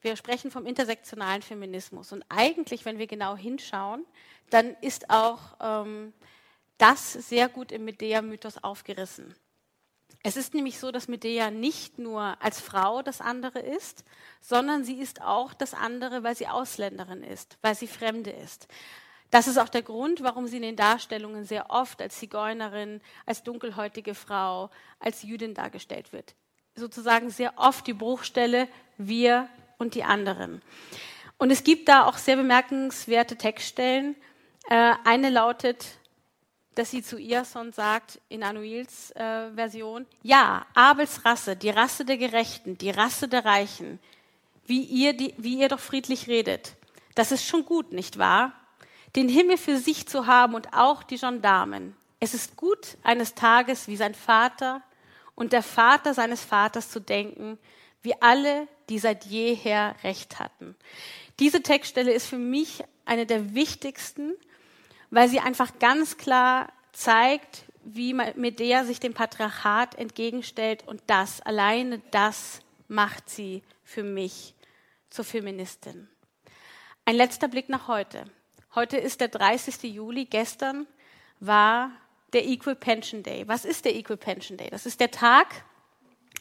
Wir 0.02 0.16
sprechen 0.16 0.52
vom 0.52 0.68
intersektionalen 0.68 1.42
Feminismus. 1.42 2.12
Und 2.12 2.24
eigentlich, 2.30 2.86
wenn 2.86 3.00
wir 3.00 3.08
genau 3.08 3.36
hinschauen, 3.36 4.06
dann 4.52 4.76
ist 4.82 5.10
auch 5.10 5.40
ähm, 5.60 6.14
das 6.78 7.14
sehr 7.14 7.50
gut 7.50 7.72
im 7.72 7.86
Medea-Mythos 7.86 8.64
aufgerissen. 8.64 9.36
Es 10.24 10.38
ist 10.38 10.56
nämlich 10.56 10.80
so, 10.80 10.92
dass 10.92 11.08
Medea 11.08 11.52
nicht 11.52 12.00
nur 12.00 12.42
als 12.42 12.60
Frau 12.60 13.04
das 13.04 13.22
andere 13.22 13.60
ist, 13.60 14.04
sondern 14.42 14.84
sie 14.84 15.00
ist 15.00 15.22
auch 15.22 15.54
das 15.54 15.76
andere, 15.76 16.24
weil 16.24 16.36
sie 16.36 16.48
Ausländerin 16.48 17.24
ist, 17.24 17.58
weil 17.62 17.76
sie 17.76 17.88
Fremde 17.88 18.32
ist. 18.32 18.68
Das 19.30 19.48
ist 19.48 19.58
auch 19.58 19.70
der 19.70 19.84
Grund, 19.84 20.24
warum 20.24 20.48
sie 20.48 20.58
in 20.58 20.64
den 20.64 20.76
Darstellungen 20.76 21.46
sehr 21.46 21.70
oft 21.70 22.02
als 22.02 22.18
Zigeunerin, 22.18 23.02
als 23.26 23.44
dunkelhäutige 23.44 24.16
Frau, 24.16 24.70
als 25.00 25.24
Jüdin 25.24 25.54
dargestellt 25.54 26.14
wird. 26.14 26.36
Sozusagen 26.76 27.30
sehr 27.30 27.54
oft 27.58 27.86
die 27.86 27.94
Bruchstelle 27.94 28.68
wir 28.98 29.48
und 29.78 29.94
die 29.94 30.04
anderen. 30.04 30.62
Und 31.38 31.52
es 31.52 31.64
gibt 31.64 31.88
da 31.88 32.06
auch 32.06 32.18
sehr 32.18 32.38
bemerkenswerte 32.38 33.36
Textstellen. 33.36 34.16
Äh, 34.70 34.94
eine 35.04 35.30
lautet, 35.30 35.86
dass 36.76 36.92
sie 36.92 37.02
zu 37.02 37.18
Iason 37.18 37.72
sagt, 37.72 38.20
in 38.30 38.44
Anuils 38.44 39.12
äh, 39.12 39.52
Version, 39.56 40.06
ja, 40.24 40.66
Abels 40.74 41.26
Rasse, 41.26 41.56
die 41.56 41.70
Rasse 41.70 42.06
der 42.06 42.18
Gerechten, 42.18 42.78
die 42.78 42.92
Rasse 42.92 43.28
der 43.28 43.46
Reichen, 43.46 44.00
wie 44.66 44.82
ihr, 44.82 45.14
die, 45.14 45.34
wie 45.38 45.60
ihr 45.60 45.70
doch 45.70 45.80
friedlich 45.80 46.28
redet. 46.28 46.76
Das 47.16 47.32
ist 47.32 47.46
schon 47.46 47.66
gut, 47.66 47.94
nicht 47.94 48.18
wahr? 48.18 48.54
Den 49.16 49.30
Himmel 49.30 49.58
für 49.58 49.78
sich 49.78 50.08
zu 50.08 50.28
haben 50.28 50.54
und 50.54 50.74
auch 50.74 51.04
die 51.04 51.18
Gendarmen. 51.18 51.96
Es 52.20 52.34
ist 52.34 52.58
gut, 52.58 52.98
eines 53.04 53.36
Tages 53.36 53.88
wie 53.88 53.96
sein 53.96 54.14
Vater 54.14 54.82
und 55.36 55.54
der 55.54 55.64
Vater 55.64 56.14
seines 56.14 56.42
Vaters 56.44 56.90
zu 56.90 57.00
denken, 57.00 57.58
wie 58.02 58.22
alle, 58.22 58.68
die 58.90 59.00
seit 59.00 59.26
jeher 59.26 59.96
Recht 60.04 60.40
hatten. 60.40 60.76
Diese 61.40 61.62
Textstelle 61.62 62.12
ist 62.12 62.28
für 62.28 62.38
mich 62.38 62.84
eine 63.06 63.26
der 63.26 63.54
wichtigsten 63.54 64.34
weil 65.16 65.30
sie 65.30 65.40
einfach 65.40 65.80
ganz 65.80 66.18
klar 66.18 66.68
zeigt, 66.92 67.64
wie 67.86 68.14
Medea 68.14 68.84
sich 68.84 69.00
dem 69.00 69.14
Patriarchat 69.14 69.96
entgegenstellt 69.96 70.86
und 70.86 71.02
das, 71.08 71.40
alleine 71.40 72.02
das 72.12 72.60
macht 72.90 73.30
sie 73.30 73.64
für 73.86 74.04
mich 74.04 74.56
zur 75.10 75.24
Feministin. 75.24 76.10
Ein 77.06 77.16
letzter 77.16 77.48
Blick 77.48 77.70
nach 77.70 77.88
heute. 77.88 78.26
Heute 78.76 78.98
ist 78.98 79.22
der 79.22 79.30
30. 79.30 79.84
Juli. 79.84 80.26
Gestern 80.26 80.86
war 81.40 81.92
der 82.34 82.46
Equal 82.46 82.76
Pension 82.76 83.24
Day. 83.24 83.48
Was 83.48 83.64
ist 83.64 83.86
der 83.86 83.96
Equal 83.96 84.18
Pension 84.18 84.58
Day? 84.58 84.70
Das 84.70 84.86
ist 84.86 85.00
der 85.00 85.12
Tag, 85.12 85.48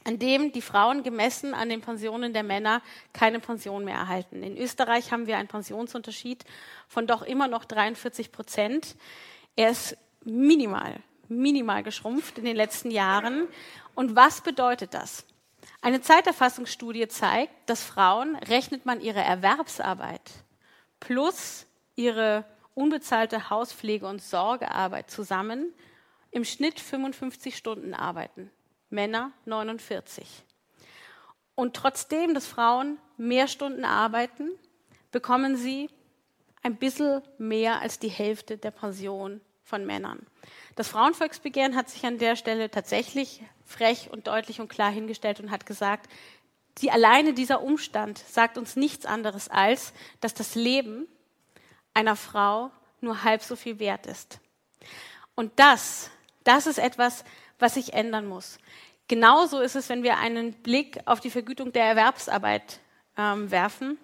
an 0.05 0.19
dem 0.19 0.53
die 0.53 0.61
Frauen 0.61 1.03
gemessen 1.03 1.55
an 1.55 1.69
den 1.69 1.81
Pensionen 1.81 2.33
der 2.33 2.43
Männer 2.43 2.83
keine 3.13 3.41
Pension 3.41 3.85
mehr 3.85 3.97
erhalten. 3.97 4.43
In 4.43 4.57
Österreich 4.57 5.13
haben 5.13 5.27
wir 5.27 5.39
einen 5.39 5.49
Pensionsunterschied 5.49 6.45
von 6.89 7.07
doch 7.07 7.23
immer 7.23 7.49
noch 7.49 7.65
43 7.65 8.31
Prozent. 8.31 8.97
Er 9.57 9.71
ist 9.71 9.97
minimal, 10.25 10.97
minimal 11.29 11.83
geschrumpft 11.83 12.39
in 12.39 12.45
den 12.45 12.57
letzten 12.57 12.91
Jahren. 12.91 13.49
Und 13.95 14.15
was 14.15 14.43
bedeutet 14.43 14.93
das? 14.93 15.25
Eine 15.81 16.01
Zeiterfassungsstudie 16.01 17.09
zeigt, 17.09 17.53
dass 17.67 17.83
Frauen, 17.83 18.37
rechnet 18.37 18.87
man 18.87 19.01
ihre 19.01 19.21
Erwerbsarbeit 19.21 20.31
plus 21.01 21.67
ihre 21.97 22.45
unbezahlte 22.75 23.51
Hauspflege- 23.51 24.07
und 24.07 24.23
Sorgearbeit 24.23 25.11
zusammen, 25.11 25.73
im 26.31 26.45
Schnitt 26.45 26.81
55 26.81 27.57
Stunden 27.57 27.95
arbeiten. 27.95 28.51
Männer 28.95 29.33
49. 29.45 30.27
Und 31.55 31.77
trotzdem, 31.77 32.33
dass 32.33 32.47
Frauen 32.47 32.99
mehr 33.17 33.49
Stunden 33.49 33.85
arbeiten, 33.85 34.51
bekommen 35.11 35.57
sie 35.57 35.91
ein 36.63 36.77
bisschen 36.77 37.23
mehr 37.39 37.83
als 37.83 37.99
die 37.99 38.09
Hälfte 38.09 38.57
der 38.57 38.71
Pension 38.71 39.41
von 39.63 39.85
Männern. 39.85 40.27
Das 40.77 40.89
Frauenvolksbegehren 40.89 41.77
hat 41.77 41.91
sich 41.91 42.05
an 42.07 42.19
der 42.19 42.37
Stelle 42.37 42.71
tatsächlich 42.71 43.43
frech 43.65 44.09
und 44.11 44.27
deutlich 44.27 44.61
und 44.61 44.69
klar 44.69 44.91
hingestellt 44.91 45.41
und 45.41 45.51
hat 45.51 45.67
gesagt, 45.67 46.11
die 46.79 46.91
alleine 46.91 47.35
dieser 47.35 47.63
Umstand 47.63 48.19
sagt 48.19 48.59
uns 48.59 48.77
nichts 48.77 49.07
anderes 49.07 49.49
als, 49.49 49.93
dass 50.21 50.35
das 50.35 50.55
Leben 50.55 51.07
einer 51.93 52.17
Frau 52.17 52.71
nur 53.01 53.23
halb 53.23 53.43
so 53.43 53.55
viel 53.55 53.79
wert 53.79 54.07
ist. 54.07 54.41
Und 55.35 55.53
das, 55.57 56.11
das 56.43 56.67
ist 56.67 56.79
etwas, 56.79 57.25
was 57.59 57.75
sich 57.75 57.93
ändern 57.93 58.27
muss. 58.27 58.59
Genauso 59.09 59.61
ist 59.61 59.77
es, 59.77 59.89
wenn 59.89 60.03
wir 60.03 60.19
einen 60.19 60.53
Blick 60.53 60.99
auf 61.05 61.21
die 61.21 61.31
Vergütung 61.31 61.73
der 61.73 61.85
Erwerbsarbeit 61.85 62.81
ähm, 63.19 63.51
werfen, 63.51 63.99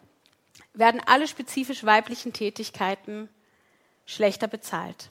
werden 0.74 1.00
alle 1.06 1.26
spezifisch 1.26 1.84
weiblichen 1.84 2.32
Tätigkeiten 2.32 3.28
schlechter 4.04 4.46
bezahlt. 4.46 5.10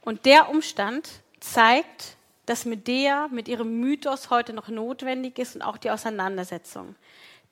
Und 0.00 0.24
der 0.24 0.48
Umstand 0.48 1.08
zeigt, 1.40 2.16
dass 2.46 2.64
Medea 2.64 3.28
mit 3.28 3.48
ihrem 3.48 3.80
Mythos 3.80 4.30
heute 4.30 4.52
noch 4.52 4.68
notwendig 4.68 5.38
ist 5.38 5.56
und 5.56 5.62
auch 5.62 5.76
die 5.76 5.90
Auseinandersetzung. 5.90 6.94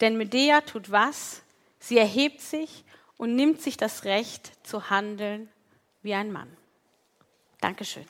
Denn 0.00 0.16
Medea 0.16 0.60
tut 0.60 0.90
was? 0.90 1.42
Sie 1.80 1.98
erhebt 1.98 2.40
sich 2.40 2.84
und 3.16 3.34
nimmt 3.34 3.60
sich 3.60 3.76
das 3.76 4.04
Recht 4.04 4.52
zu 4.66 4.90
handeln 4.90 5.48
wie 6.02 6.14
ein 6.14 6.32
Mann. 6.32 6.56
Dankeschön. 7.60 8.06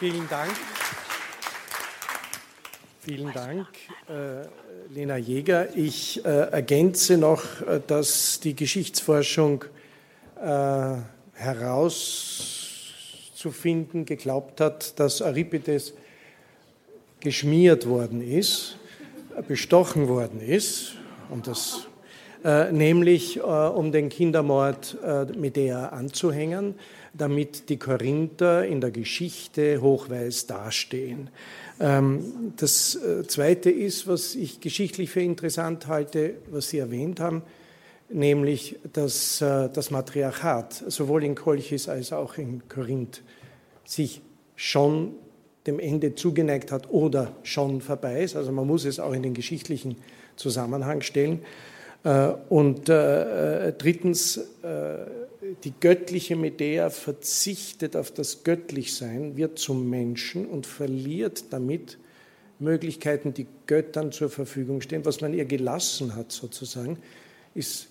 Vielen 0.00 0.28
Dank. 0.30 0.50
Vielen 3.00 3.32
Dank, 3.34 3.66
äh, 4.08 4.46
Lena 4.94 5.18
Jäger. 5.18 5.76
Ich 5.76 6.24
äh, 6.24 6.28
ergänze 6.28 7.18
noch, 7.18 7.60
äh, 7.60 7.82
dass 7.86 8.40
die 8.40 8.56
Geschichtsforschung 8.56 9.66
äh, 10.42 10.94
herauszufinden 11.34 14.06
geglaubt 14.06 14.62
hat, 14.62 14.98
dass 14.98 15.20
Euripides 15.20 15.92
geschmiert 17.20 17.86
worden 17.86 18.26
ist, 18.26 18.78
bestochen 19.48 20.08
worden 20.08 20.40
ist, 20.40 20.94
um 21.28 21.42
das, 21.42 21.88
äh, 22.42 22.72
nämlich 22.72 23.36
äh, 23.36 23.42
um 23.42 23.92
den 23.92 24.08
Kindermord 24.08 24.96
Medea 25.36 25.90
anzuhängen 25.90 26.76
damit 27.12 27.68
die 27.68 27.78
Korinther 27.78 28.64
in 28.64 28.80
der 28.80 28.90
Geschichte 28.90 29.80
hochweis 29.80 30.46
dastehen. 30.46 31.30
Ähm, 31.80 32.52
das 32.56 32.94
äh, 32.94 33.26
Zweite 33.26 33.70
ist, 33.70 34.06
was 34.06 34.34
ich 34.34 34.60
geschichtlich 34.60 35.10
für 35.10 35.22
interessant 35.22 35.86
halte, 35.86 36.34
was 36.50 36.68
Sie 36.68 36.78
erwähnt 36.78 37.20
haben, 37.20 37.42
nämlich 38.10 38.78
dass 38.92 39.40
äh, 39.40 39.68
das 39.72 39.90
Matriarchat 39.90 40.84
sowohl 40.88 41.24
in 41.24 41.34
Kolchis 41.34 41.88
als 41.88 42.12
auch 42.12 42.36
in 42.36 42.68
Korinth 42.68 43.22
sich 43.84 44.20
schon 44.56 45.12
dem 45.66 45.78
Ende 45.78 46.14
zugeneigt 46.14 46.70
hat 46.70 46.90
oder 46.90 47.32
schon 47.42 47.80
vorbei 47.80 48.22
ist. 48.22 48.36
Also 48.36 48.52
man 48.52 48.66
muss 48.66 48.84
es 48.84 49.00
auch 49.00 49.12
in 49.12 49.22
den 49.22 49.34
geschichtlichen 49.34 49.96
Zusammenhang 50.36 51.00
stellen. 51.00 51.40
Äh, 52.04 52.32
und 52.48 52.88
drittens, 52.88 54.40
die 55.64 55.72
göttliche 55.78 56.36
Medea 56.36 56.90
verzichtet 56.90 57.96
auf 57.96 58.10
das 58.10 58.44
Göttlichsein, 58.44 59.36
wird 59.36 59.58
zum 59.58 59.88
Menschen 59.88 60.46
und 60.46 60.66
verliert 60.66 61.44
damit 61.50 61.98
Möglichkeiten, 62.58 63.32
die 63.32 63.46
Göttern 63.66 64.12
zur 64.12 64.30
Verfügung 64.30 64.80
stehen. 64.80 65.04
Was 65.04 65.20
man 65.20 65.34
ihr 65.34 65.46
gelassen 65.46 66.14
hat, 66.14 66.30
sozusagen, 66.32 66.98
ist 67.54 67.88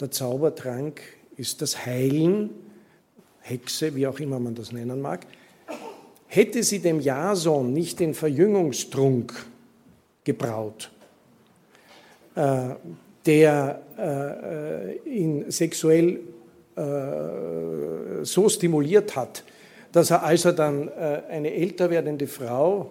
der 0.00 0.10
Zaubertrank, 0.10 1.00
ist 1.36 1.60
das 1.62 1.84
Heilen, 1.86 2.50
Hexe, 3.40 3.94
wie 3.96 4.06
auch 4.06 4.20
immer 4.20 4.38
man 4.38 4.54
das 4.54 4.72
nennen 4.72 5.00
mag. 5.00 5.26
Hätte 6.28 6.62
sie 6.62 6.78
dem 6.78 7.00
Jason 7.00 7.72
nicht 7.72 8.00
den 8.00 8.14
Verjüngungstrunk 8.14 9.34
gebraut, 10.24 10.90
äh, 12.36 12.70
der 13.26 13.82
äh, 13.98 14.92
äh 14.94 14.98
ihn 15.04 15.50
sexuell 15.50 16.20
äh, 16.76 18.24
so 18.24 18.48
stimuliert 18.48 19.16
hat, 19.16 19.44
dass 19.92 20.10
er, 20.10 20.22
als 20.22 20.44
er 20.44 20.52
dann 20.52 20.88
äh, 20.88 21.22
eine 21.28 21.52
älter 21.52 21.90
werdende 21.90 22.26
Frau, 22.26 22.90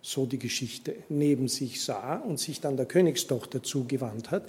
so 0.00 0.26
die 0.26 0.38
Geschichte, 0.38 0.94
neben 1.08 1.48
sich 1.48 1.82
sah 1.82 2.16
und 2.16 2.38
sich 2.38 2.60
dann 2.60 2.76
der 2.76 2.86
Königstochter 2.86 3.62
zugewandt 3.62 4.30
hat, 4.30 4.44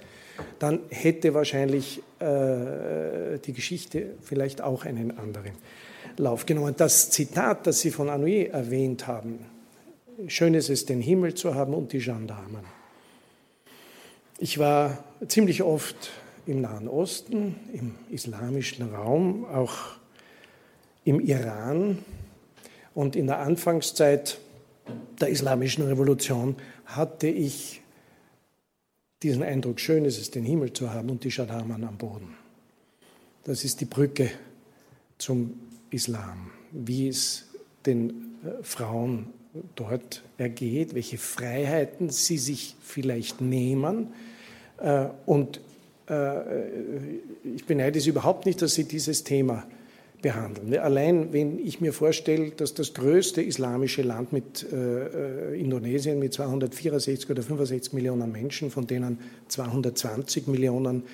dann 0.58 0.80
hätte 0.88 1.34
wahrscheinlich 1.34 2.02
äh, 2.18 3.38
die 3.44 3.52
Geschichte 3.52 4.14
vielleicht 4.22 4.62
auch 4.62 4.84
einen 4.84 5.18
anderen 5.18 5.52
Lauf 6.16 6.46
genommen. 6.46 6.74
Das 6.76 7.10
Zitat, 7.10 7.66
das 7.66 7.80
Sie 7.80 7.90
von 7.90 8.08
Anouilh 8.08 8.48
erwähnt 8.50 9.06
haben, 9.06 9.40
schön 10.28 10.54
ist 10.54 10.70
es, 10.70 10.86
den 10.86 11.00
Himmel 11.00 11.34
zu 11.34 11.54
haben 11.54 11.74
und 11.74 11.92
die 11.92 11.98
Gendarmen. 11.98 12.64
Ich 14.38 14.58
war 14.58 15.04
ziemlich 15.28 15.62
oft 15.62 16.10
im 16.46 16.60
Nahen 16.62 16.88
Osten, 16.88 17.56
im 17.72 17.94
islamischen 18.10 18.94
Raum, 18.94 19.44
auch 19.44 19.74
im 21.04 21.20
Iran. 21.20 21.98
Und 22.94 23.16
in 23.16 23.26
der 23.26 23.38
Anfangszeit 23.38 24.38
der 25.20 25.28
islamischen 25.28 25.84
Revolution 25.84 26.56
hatte 26.86 27.28
ich 27.28 27.80
diesen 29.22 29.42
Eindruck, 29.42 29.80
schön 29.80 30.04
ist 30.04 30.18
es, 30.18 30.30
den 30.30 30.44
Himmel 30.44 30.72
zu 30.72 30.92
haben 30.92 31.10
und 31.10 31.24
die 31.24 31.30
Shadaman 31.30 31.84
am 31.84 31.96
Boden. 31.96 32.34
Das 33.44 33.64
ist 33.64 33.80
die 33.80 33.84
Brücke 33.84 34.30
zum 35.18 35.54
Islam, 35.90 36.50
wie 36.72 37.08
es 37.08 37.46
den 37.86 38.38
äh, 38.44 38.62
Frauen 38.62 39.26
dort 39.74 40.22
ergeht, 40.38 40.94
welche 40.94 41.18
Freiheiten 41.18 42.10
sie 42.10 42.38
sich 42.38 42.76
vielleicht 42.80 43.40
nehmen 43.40 44.12
äh, 44.78 45.06
und 45.26 45.60
ich 47.54 47.66
beneide 47.66 47.98
es 47.98 48.06
überhaupt 48.06 48.46
nicht, 48.46 48.60
dass 48.62 48.74
Sie 48.74 48.84
dieses 48.84 49.22
Thema 49.22 49.64
behandeln. 50.22 50.76
Allein 50.78 51.32
wenn 51.32 51.58
ich 51.58 51.80
mir 51.80 51.92
vorstelle, 51.92 52.50
dass 52.50 52.74
das 52.74 52.94
größte 52.94 53.42
islamische 53.42 54.02
Land 54.02 54.32
mit 54.32 54.66
äh, 54.72 55.54
äh 55.54 55.60
Indonesien 55.60 56.18
mit 56.18 56.34
264 56.34 57.30
oder 57.30 57.42
65 57.42 57.92
Millionen 57.92 58.30
Menschen, 58.30 58.70
von 58.70 58.86
denen 58.86 59.18
220 59.48 60.46
Millionen 60.46 61.04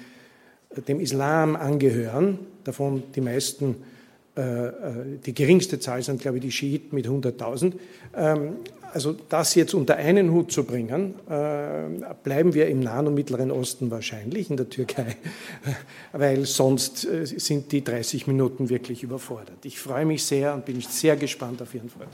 äh, 0.70 0.82
dem 0.82 1.01
Islam 1.01 1.57
angehören, 1.57 2.38
davon 2.64 3.03
die 3.14 3.20
meisten 3.20 3.76
äh, 4.34 4.70
die 5.24 5.32
geringste 5.32 5.78
Zahl 5.80 6.03
sind, 6.03 6.20
glaube 6.20 6.38
ich, 6.38 6.42
die 6.42 6.53
Schiiten 6.53 6.94
mit 6.94 7.07
100.000. 7.07 7.72
Ähm, 8.14 8.57
also 8.93 9.14
das 9.28 9.55
jetzt 9.55 9.74
unter 9.74 9.97
einen 9.97 10.32
Hut 10.32 10.53
zu 10.53 10.64
bringen, 10.64 11.14
äh, 11.28 12.14
bleiben 12.22 12.55
wir 12.55 12.68
im 12.68 12.80
Nahen 12.80 13.07
und 13.07 13.14
Mittleren 13.14 13.51
Osten 13.51 13.91
wahrscheinlich, 13.91 14.51
in 14.51 14.57
der 14.57 14.68
Türkei, 14.68 15.16
weil 16.12 16.47
sonst 16.47 17.05
äh, 17.05 17.26
sind 17.26 17.72
die 17.72 17.84
30 17.84 18.26
Minuten 18.26 18.68
wirklich 18.68 19.03
überfordert. 19.03 19.64
Ich 19.64 19.78
freue 19.78 20.07
mich 20.07 20.24
sehr 20.24 20.55
und 20.55 20.64
bin 20.64 20.80
sehr 20.80 21.16
gespannt 21.16 21.61
auf 21.62 21.74
Ihren 21.74 21.91
Vortrag. 21.91 22.11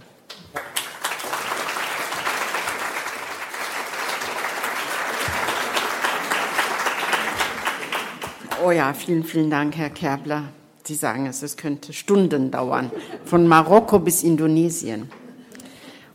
Oh 8.65 8.71
ja, 8.71 8.95
vielen, 8.95 9.25
vielen 9.25 9.51
Dank, 9.51 9.77
Herr 9.77 9.91
Kerbler. 9.91 10.45
Sie 10.85 10.95
sagen 10.95 11.27
es, 11.27 11.43
es 11.43 11.57
könnte 11.57 11.93
Stunden 11.93 12.51
dauern, 12.51 12.91
von 13.25 13.47
Marokko 13.47 13.99
bis 13.99 14.23
Indonesien. 14.23 15.11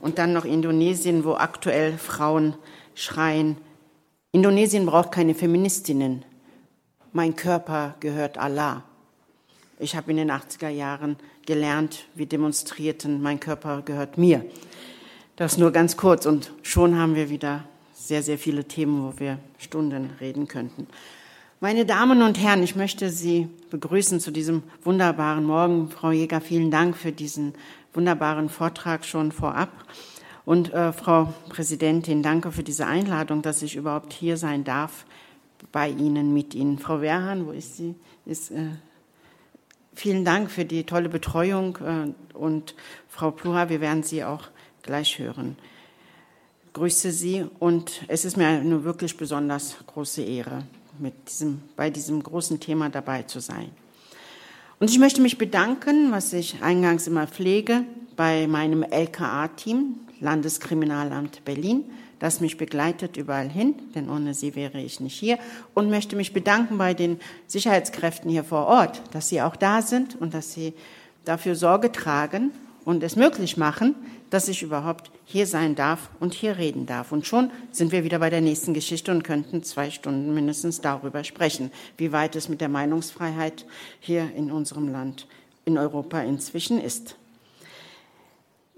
Und 0.07 0.19
dann 0.19 0.31
noch 0.31 0.45
Indonesien, 0.45 1.25
wo 1.25 1.33
aktuell 1.33 1.97
Frauen 1.97 2.55
schreien, 2.95 3.57
Indonesien 4.31 4.85
braucht 4.85 5.11
keine 5.11 5.35
Feministinnen. 5.35 6.23
Mein 7.11 7.35
Körper 7.35 7.95
gehört 7.99 8.37
Allah. 8.37 8.85
Ich 9.79 9.97
habe 9.97 10.11
in 10.11 10.15
den 10.15 10.31
80er 10.31 10.69
Jahren 10.69 11.17
gelernt, 11.45 12.05
wir 12.15 12.25
demonstrierten, 12.25 13.21
mein 13.21 13.41
Körper 13.41 13.81
gehört 13.81 14.17
mir. 14.17 14.45
Das 15.35 15.57
nur 15.57 15.71
ganz 15.71 15.97
kurz 15.97 16.25
und 16.25 16.53
schon 16.61 16.97
haben 16.97 17.15
wir 17.15 17.29
wieder 17.29 17.65
sehr, 17.93 18.23
sehr 18.23 18.37
viele 18.37 18.63
Themen, 18.63 19.03
wo 19.03 19.19
wir 19.19 19.39
Stunden 19.57 20.11
reden 20.21 20.47
könnten. 20.47 20.87
Meine 21.59 21.85
Damen 21.85 22.21
und 22.21 22.39
Herren, 22.39 22.63
ich 22.63 22.77
möchte 22.77 23.09
Sie 23.09 23.49
begrüßen 23.71 24.21
zu 24.21 24.31
diesem 24.31 24.63
wunderbaren 24.85 25.43
Morgen. 25.43 25.89
Frau 25.89 26.11
Jäger, 26.11 26.39
vielen 26.39 26.71
Dank 26.71 26.95
für 26.95 27.11
diesen 27.11 27.55
wunderbaren 27.97 28.47
Vortrag 28.47 29.03
schon 29.03 29.33
vorab. 29.33 29.71
Und 30.45 30.73
äh, 30.73 30.93
Frau 30.93 31.33
Präsidentin, 31.49 32.23
danke 32.23 32.53
für 32.53 32.63
diese 32.63 32.85
Einladung, 32.85 33.41
dass 33.41 33.61
ich 33.61 33.75
überhaupt 33.75 34.13
hier 34.13 34.37
sein 34.37 34.63
darf 34.63 35.05
bei 35.73 35.89
Ihnen, 35.89 36.33
mit 36.33 36.55
Ihnen. 36.55 36.79
Frau 36.79 37.01
Werhan, 37.01 37.45
wo 37.47 37.51
ist 37.51 37.75
sie? 37.75 37.95
Ist, 38.25 38.51
äh, 38.51 38.69
vielen 39.93 40.23
Dank 40.23 40.49
für 40.49 40.63
die 40.63 40.85
tolle 40.85 41.09
Betreuung 41.09 41.77
äh, 41.83 42.37
und 42.37 42.75
Frau 43.09 43.31
Plura, 43.31 43.67
wir 43.69 43.81
werden 43.81 44.03
Sie 44.03 44.23
auch 44.23 44.43
gleich 44.83 45.19
hören. 45.19 45.57
Grüße 46.73 47.11
Sie 47.11 47.45
und 47.59 48.03
es 48.07 48.23
ist 48.23 48.37
mir 48.37 48.47
eine 48.47 48.83
wirklich 48.83 49.17
besonders 49.17 49.75
große 49.87 50.21
Ehre, 50.21 50.63
mit 50.99 51.13
diesem, 51.27 51.63
bei 51.75 51.89
diesem 51.89 52.21
großen 52.21 52.59
Thema 52.59 52.89
dabei 52.89 53.23
zu 53.23 53.39
sein. 53.39 53.71
Und 54.79 54.91
ich 54.91 54.99
möchte 54.99 55.21
mich 55.21 55.39
bedanken, 55.39 56.11
was 56.11 56.33
ich 56.33 56.61
eingangs 56.61 57.07
immer 57.07 57.25
pflege, 57.25 57.83
bei 58.15 58.45
meinem 58.45 58.83
LKA-Team, 58.83 59.95
Landeskriminalamt 60.19 61.43
Berlin, 61.45 61.83
das 62.19 62.41
mich 62.41 62.57
begleitet 62.57 63.17
überall 63.17 63.49
hin, 63.49 63.73
denn 63.95 64.07
ohne 64.07 64.35
sie 64.35 64.55
wäre 64.55 64.79
ich 64.79 64.99
nicht 64.99 65.17
hier. 65.17 65.39
Und 65.73 65.89
möchte 65.89 66.15
mich 66.15 66.31
bedanken 66.31 66.77
bei 66.77 66.93
den 66.93 67.19
Sicherheitskräften 67.47 68.29
hier 68.29 68.43
vor 68.43 68.67
Ort, 68.67 69.01
dass 69.11 69.29
sie 69.29 69.41
auch 69.41 69.55
da 69.55 69.81
sind 69.81 70.15
und 70.21 70.35
dass 70.35 70.53
sie 70.53 70.73
dafür 71.25 71.55
Sorge 71.55 71.91
tragen 71.91 72.51
und 72.85 73.01
es 73.01 73.15
möglich 73.15 73.57
machen, 73.57 73.95
dass 74.29 74.47
ich 74.47 74.61
überhaupt 74.61 75.11
hier 75.25 75.47
sein 75.47 75.75
darf 75.75 76.09
und 76.19 76.33
hier 76.33 76.57
reden 76.57 76.85
darf. 76.85 77.11
Und 77.11 77.25
schon 77.25 77.51
sind 77.71 77.91
wir 77.91 78.03
wieder 78.03 78.19
bei 78.19 78.29
der 78.29 78.41
nächsten 78.41 78.73
Geschichte 78.73 79.11
und 79.11 79.23
könnten 79.23 79.63
zwei 79.63 79.89
Stunden 79.89 80.33
mindestens 80.33 80.81
darüber 80.81 81.23
sprechen, 81.23 81.71
wie 81.97 82.11
weit 82.11 82.35
es 82.35 82.49
mit 82.49 82.61
der 82.61 82.69
Meinungsfreiheit 82.69 83.65
hier 83.99 84.29
in 84.35 84.51
unserem 84.51 84.89
Land, 84.89 85.27
in 85.65 85.77
Europa 85.77 86.21
inzwischen 86.21 86.81
ist. 86.81 87.15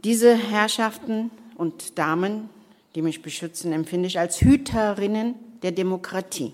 Diese 0.04 0.36
Herrschaften 0.36 1.32
und 1.56 1.98
Damen, 1.98 2.50
die 2.96 3.02
mich 3.02 3.22
beschützen, 3.22 3.74
empfinde 3.74 4.08
ich 4.08 4.20
als 4.20 4.42
Hüterinnen 4.42 5.36
der 5.62 5.72
Demokratie 5.72 6.54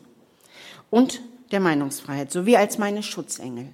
und 0.90 1.22
der 1.52 1.60
Meinungsfreiheit 1.60 2.32
sowie 2.32 2.58
als 2.58 2.78
meine 2.78 3.04
Schutzengel. 3.04 3.68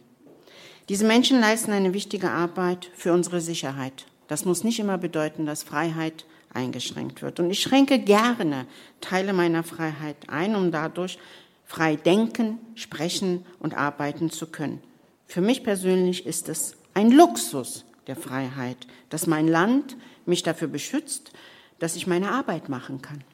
Diese 0.90 1.06
Menschen 1.06 1.40
leisten 1.40 1.72
eine 1.72 1.94
wichtige 1.94 2.30
Arbeit 2.30 2.90
für 2.96 3.14
unsere 3.14 3.40
Sicherheit 3.40 4.06
das 4.32 4.46
muss 4.46 4.64
nicht 4.64 4.80
immer 4.80 4.98
bedeuten, 4.98 5.46
dass 5.46 5.62
Freiheit 5.62 6.24
eingeschränkt 6.54 7.22
wird. 7.22 7.42
Und 7.42 7.52
ich 7.52 7.62
schränke 7.62 8.00
gerne 8.00 8.66
Teile 9.02 9.34
meiner 9.34 9.62
Freiheit 9.62 10.16
ein, 10.30 10.56
um 10.56 10.72
dadurch 10.72 11.20
frei 11.66 11.98
denken, 11.98 12.58
sprechen 12.76 13.46
und 13.60 13.74
arbeiten 13.74 14.30
zu 14.30 14.48
können. 14.48 14.82
Für 15.28 15.42
mich 15.42 15.66
persönlich 15.66 16.26
ist 16.26 16.48
es 16.48 16.78
ein 16.94 17.12
Luxus 17.12 17.84
der 18.08 18.16
Freiheit, 18.16 18.78
dass 19.10 19.28
mein 19.28 19.50
Land 19.50 19.98
mich 20.26 20.44
dafür 20.44 20.70
beschützt, 20.70 21.34
dass 21.80 21.98
ich 21.98 22.08
meine 22.08 22.32
Arbeit 22.32 22.70
machen 22.70 23.02
kann. 23.02 23.26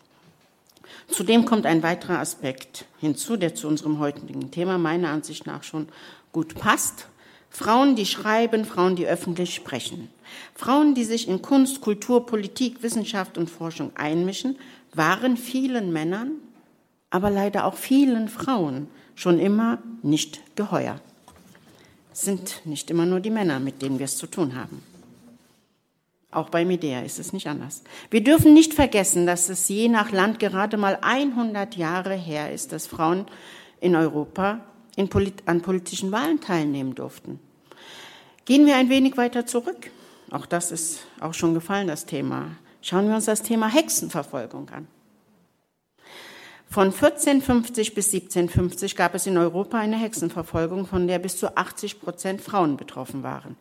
Zudem 1.08 1.46
kommt 1.46 1.68
ein 1.68 1.84
weiterer 1.84 2.18
Aspekt 2.18 2.86
hinzu, 2.98 3.38
der 3.38 3.54
zu 3.54 3.68
unserem 3.68 4.00
heutigen 4.00 4.50
Thema 4.50 4.80
meiner 4.80 5.10
Ansicht 5.10 5.46
nach 5.46 5.62
schon 5.62 5.90
gut 6.32 6.56
passt. 6.56 7.08
Frauen, 7.50 7.96
die 7.96 8.06
schreiben, 8.06 8.66
Frauen, 8.66 8.96
die 8.96 9.08
öffentlich 9.08 9.56
sprechen. 9.56 10.10
Frauen, 10.54 10.96
die 10.96 11.06
sich 11.06 11.28
in 11.28 11.42
Kunst, 11.42 11.82
Kultur, 11.82 12.26
Politik, 12.26 12.84
Wissenschaft 12.84 13.38
und 13.38 13.50
Forschung 13.50 13.92
einmischen, 13.96 14.58
waren 14.94 15.38
vielen 15.38 15.92
Männern, 15.94 16.32
aber 17.10 17.30
leider 17.30 17.66
auch 17.66 17.76
vielen 17.76 18.28
Frauen 18.30 18.88
schon 19.16 19.40
immer 19.40 19.80
nicht 20.04 20.56
geheuer. 20.56 21.00
Es 22.14 22.22
sind 22.22 22.62
nicht 22.66 22.90
immer 22.90 23.06
nur 23.06 23.20
die 23.20 23.30
Männer, 23.30 23.60
mit 23.60 23.82
denen 23.82 24.00
wir 24.00 24.06
es 24.06 24.18
zu 24.18 24.28
tun 24.28 24.56
haben. 24.56 24.82
Auch 26.32 26.50
bei 26.50 26.66
Medea 26.66 27.02
ist 27.02 27.20
es 27.20 27.32
nicht 27.32 27.48
anders. 27.48 27.84
Wir 28.12 28.24
dürfen 28.24 28.54
nicht 28.54 28.74
vergessen, 28.74 29.26
dass 29.26 29.50
es 29.50 29.68
je 29.70 29.88
nach 29.88 30.12
Land 30.12 30.40
gerade 30.40 30.78
mal 30.78 30.98
100 31.02 31.76
Jahre 31.78 32.16
her 32.16 32.52
ist, 32.52 32.74
dass 32.74 32.86
Frauen 32.86 33.26
in 33.80 33.96
Europa 33.96 34.60
in 34.98 35.10
an 35.46 35.62
politischen 35.62 36.12
Wahlen 36.12 36.42
teilnehmen 36.42 36.96
durften. 36.96 37.40
Gehen 38.44 38.66
wir 38.66 38.76
ein 38.76 38.90
wenig 38.90 39.16
weiter 39.16 39.46
zurück. 39.46 39.92
Auch 40.32 40.46
das 40.46 40.72
ist 40.72 41.06
auch 41.22 41.34
schon 41.34 41.54
gefallen, 41.54 41.88
das 41.88 42.06
Thema. 42.06 42.58
Schauen 42.82 43.08
wir 43.08 43.16
uns 43.16 43.26
das 43.26 43.44
Thema 43.44 43.68
Hexenverfolgung 43.68 44.70
an. 44.72 44.88
Von 46.70 46.88
1450 46.88 47.94
bis 47.94 48.14
1750 48.14 48.96
gab 48.96 49.16
es 49.16 49.26
in 49.26 49.38
Europa 49.38 49.78
eine 49.80 49.98
Hexenverfolgung, 49.98 50.86
von 50.86 51.08
der 51.08 51.20
bis 51.20 51.38
zu 51.38 51.56
80 51.56 52.02
Prozent 52.02 52.42
Frauen 52.42 52.76
betroffen 52.76 53.24
waren. 53.24 53.56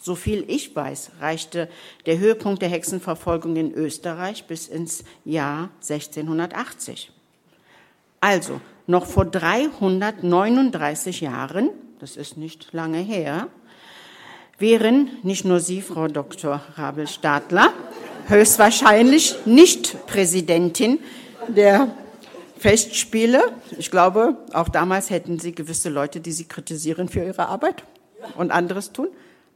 So 0.00 0.16
viel 0.16 0.44
ich 0.48 0.74
weiß, 0.74 1.12
reichte 1.20 1.68
der 2.06 2.18
Höhepunkt 2.18 2.62
der 2.62 2.68
Hexenverfolgung 2.70 3.54
in 3.56 3.72
Österreich 3.72 4.46
bis 4.46 4.66
ins 4.66 5.04
Jahr 5.24 5.70
1680. 5.82 7.12
Also 8.20 8.60
noch 8.86 9.06
vor 9.06 9.24
339 9.24 11.20
Jahren, 11.20 11.70
das 11.98 12.16
ist 12.16 12.36
nicht 12.36 12.72
lange 12.72 12.98
her, 12.98 13.48
wären 14.58 15.10
nicht 15.22 15.44
nur 15.44 15.60
Sie, 15.60 15.82
Frau 15.82 16.08
Dr. 16.08 16.60
Rabel-Stadler, 16.76 17.72
höchstwahrscheinlich 18.28 19.36
nicht 19.44 20.06
Präsidentin 20.06 20.98
der 21.48 21.88
Festspiele. 22.58 23.42
Ich 23.78 23.90
glaube, 23.90 24.36
auch 24.52 24.68
damals 24.68 25.10
hätten 25.10 25.38
Sie 25.38 25.52
gewisse 25.52 25.88
Leute, 25.88 26.20
die 26.20 26.32
Sie 26.32 26.44
kritisieren 26.44 27.08
für 27.08 27.24
Ihre 27.24 27.48
Arbeit 27.48 27.84
und 28.36 28.52
anderes 28.52 28.92
tun. 28.92 29.08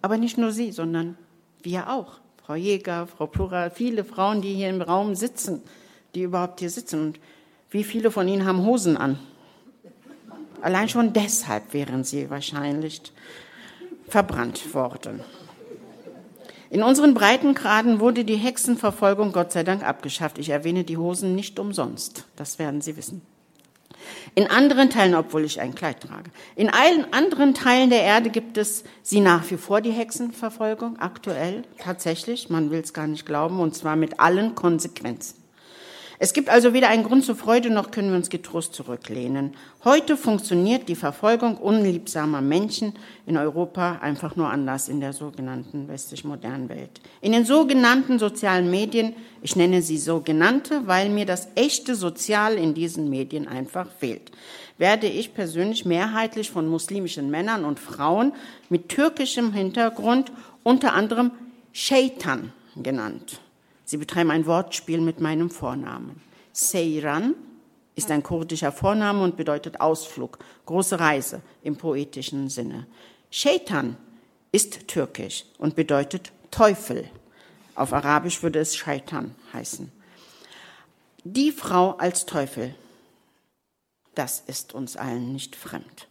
Aber 0.02 0.18
nicht 0.18 0.38
nur 0.38 0.50
Sie, 0.50 0.72
sondern 0.72 1.16
wir 1.62 1.88
auch. 1.88 2.18
Frau 2.44 2.54
Jäger, 2.54 3.06
Frau 3.06 3.26
Plura, 3.26 3.70
viele 3.70 4.04
Frauen, 4.04 4.42
die 4.42 4.54
hier 4.54 4.68
im 4.68 4.82
Raum 4.82 5.14
sitzen, 5.14 5.62
die 6.14 6.22
überhaupt 6.22 6.60
hier 6.60 6.70
sitzen. 6.70 7.00
Und 7.00 7.20
wie 7.70 7.84
viele 7.84 8.10
von 8.10 8.28
Ihnen 8.28 8.46
haben 8.46 8.64
Hosen 8.64 8.96
an? 8.96 9.18
Allein 10.60 10.88
schon 10.88 11.12
deshalb 11.12 11.72
wären 11.72 12.04
Sie 12.04 12.30
wahrscheinlich 12.30 13.00
verbrannt 14.08 14.74
worden. 14.74 15.20
In 16.70 16.82
unseren 16.82 17.14
Breitengraden 17.14 18.00
wurde 18.00 18.24
die 18.24 18.36
Hexenverfolgung 18.36 19.32
Gott 19.32 19.52
sei 19.52 19.62
Dank 19.62 19.84
abgeschafft. 19.84 20.38
Ich 20.38 20.48
erwähne 20.48 20.84
die 20.84 20.96
Hosen 20.96 21.34
nicht 21.34 21.58
umsonst. 21.58 22.24
Das 22.34 22.58
werden 22.58 22.80
Sie 22.80 22.96
wissen. 22.96 23.22
In 24.34 24.48
anderen 24.48 24.90
Teilen, 24.90 25.14
obwohl 25.14 25.44
ich 25.44 25.60
ein 25.60 25.74
Kleid 25.74 26.00
trage, 26.00 26.30
in 26.54 26.68
allen 26.68 27.12
anderen 27.12 27.54
Teilen 27.54 27.90
der 27.90 28.02
Erde 28.02 28.30
gibt 28.30 28.58
es 28.58 28.84
sie 29.02 29.20
nach 29.20 29.50
wie 29.50 29.56
vor, 29.56 29.80
die 29.80 29.90
Hexenverfolgung, 29.90 30.98
aktuell, 30.98 31.62
tatsächlich, 31.78 32.50
man 32.50 32.70
will 32.70 32.80
es 32.80 32.92
gar 32.92 33.06
nicht 33.06 33.26
glauben, 33.26 33.58
und 33.58 33.74
zwar 33.74 33.96
mit 33.96 34.20
allen 34.20 34.54
Konsequenzen. 34.54 35.35
Es 36.18 36.32
gibt 36.32 36.48
also 36.48 36.72
weder 36.72 36.88
einen 36.88 37.04
Grund 37.04 37.24
zur 37.24 37.36
Freude, 37.36 37.68
noch 37.68 37.90
können 37.90 38.08
wir 38.08 38.16
uns 38.16 38.30
getrost 38.30 38.74
zurücklehnen. 38.74 39.52
Heute 39.84 40.16
funktioniert 40.16 40.88
die 40.88 40.94
Verfolgung 40.94 41.58
unliebsamer 41.58 42.40
Menschen 42.40 42.94
in 43.26 43.36
Europa 43.36 43.98
einfach 44.00 44.34
nur 44.34 44.48
anders 44.48 44.88
in 44.88 45.00
der 45.00 45.12
sogenannten 45.12 45.88
westlich 45.88 46.24
modernen 46.24 46.70
Welt. 46.70 47.02
In 47.20 47.32
den 47.32 47.44
sogenannten 47.44 48.18
sozialen 48.18 48.70
Medien, 48.70 49.14
ich 49.42 49.56
nenne 49.56 49.82
sie 49.82 49.98
sogenannte, 49.98 50.86
weil 50.86 51.10
mir 51.10 51.26
das 51.26 51.48
echte 51.54 51.94
Sozial 51.94 52.54
in 52.54 52.72
diesen 52.72 53.10
Medien 53.10 53.46
einfach 53.46 53.88
fehlt, 53.98 54.32
werde 54.78 55.06
ich 55.06 55.34
persönlich 55.34 55.84
mehrheitlich 55.84 56.50
von 56.50 56.66
muslimischen 56.66 57.30
Männern 57.30 57.66
und 57.66 57.78
Frauen 57.78 58.32
mit 58.70 58.88
türkischem 58.88 59.52
Hintergrund 59.52 60.32
unter 60.62 60.94
anderem 60.94 61.30
Shaitan 61.72 62.52
genannt. 62.74 63.40
Sie 63.86 63.96
betreiben 63.96 64.32
ein 64.32 64.46
Wortspiel 64.46 65.00
mit 65.00 65.20
meinem 65.20 65.48
Vornamen. 65.48 66.20
Seyran 66.52 67.36
ist 67.94 68.10
ein 68.10 68.24
kurdischer 68.24 68.72
Vorname 68.72 69.22
und 69.22 69.36
bedeutet 69.36 69.80
Ausflug, 69.80 70.38
große 70.66 70.98
Reise 70.98 71.40
im 71.62 71.76
poetischen 71.76 72.50
Sinne. 72.50 72.88
Shaitan 73.30 73.96
ist 74.50 74.88
türkisch 74.88 75.44
und 75.58 75.76
bedeutet 75.76 76.32
Teufel. 76.50 77.08
Auf 77.76 77.92
Arabisch 77.92 78.42
würde 78.42 78.58
es 78.58 78.74
Shaitan 78.74 79.34
heißen. 79.52 79.92
Die 81.22 81.52
Frau 81.52 81.92
als 81.92 82.26
Teufel, 82.26 82.74
das 84.16 84.40
ist 84.46 84.74
uns 84.74 84.96
allen 84.96 85.32
nicht 85.32 85.54
fremd. 85.54 86.08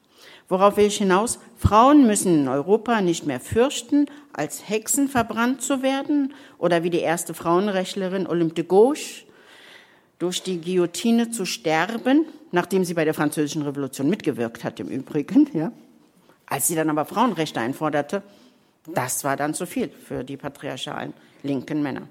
Worauf 0.48 0.78
will 0.78 0.86
ich 0.86 0.98
hinaus? 0.98 1.40
Frauen 1.58 2.06
müssen 2.06 2.42
in 2.42 2.48
Europa 2.48 3.02
nicht 3.02 3.26
mehr 3.26 3.40
fürchten, 3.40 4.06
als 4.32 4.70
Hexen 4.70 5.08
verbrannt 5.08 5.62
zu 5.62 5.82
werden 5.82 6.34
oder 6.58 6.84
wie 6.84 6.90
die 6.90 7.00
erste 7.00 7.34
Frauenrechtlerin 7.34 8.28
Olympe 8.28 8.56
de 8.56 8.64
Gauche 8.66 9.26
durch 10.20 10.44
die 10.44 10.62
Guillotine 10.62 11.32
zu 11.32 11.46
sterben, 11.46 12.26
nachdem 12.52 12.86
sie 12.86 12.94
bei 12.94 13.06
der 13.06 13.14
Französischen 13.14 13.64
Revolution 13.64 14.10
mitgewirkt 14.10 14.64
hat 14.64 14.80
im 14.80 14.88
Übrigen. 14.88 15.50
Ja. 15.54 15.72
Als 16.48 16.68
sie 16.68 16.76
dann 16.76 16.92
aber 16.92 17.06
Frauenrechte 17.06 17.60
einforderte, 17.60 18.22
das 18.94 19.24
war 19.24 19.36
dann 19.36 19.56
zu 19.56 19.66
viel 19.66 19.90
für 19.90 20.24
die 20.24 20.38
patriarchalen 20.38 21.14
linken 21.42 21.82
Männer. 21.82 22.08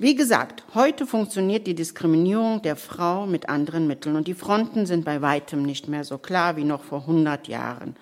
Wie 0.00 0.14
gesagt, 0.14 0.64
heute 0.72 1.06
funktioniert 1.06 1.66
die 1.66 1.74
Diskriminierung 1.74 2.62
der 2.62 2.76
Frau 2.76 3.26
mit 3.26 3.50
anderen 3.50 3.86
Mitteln 3.86 4.16
und 4.16 4.28
die 4.28 4.34
Fronten 4.34 4.86
sind 4.86 5.04
bei 5.04 5.20
weitem 5.20 5.62
nicht 5.62 5.88
mehr 5.88 6.04
so 6.04 6.16
klar 6.16 6.56
wie 6.56 6.64
noch 6.64 6.82
vor 6.82 7.00
100 7.00 7.48
Jahren. 7.48 7.94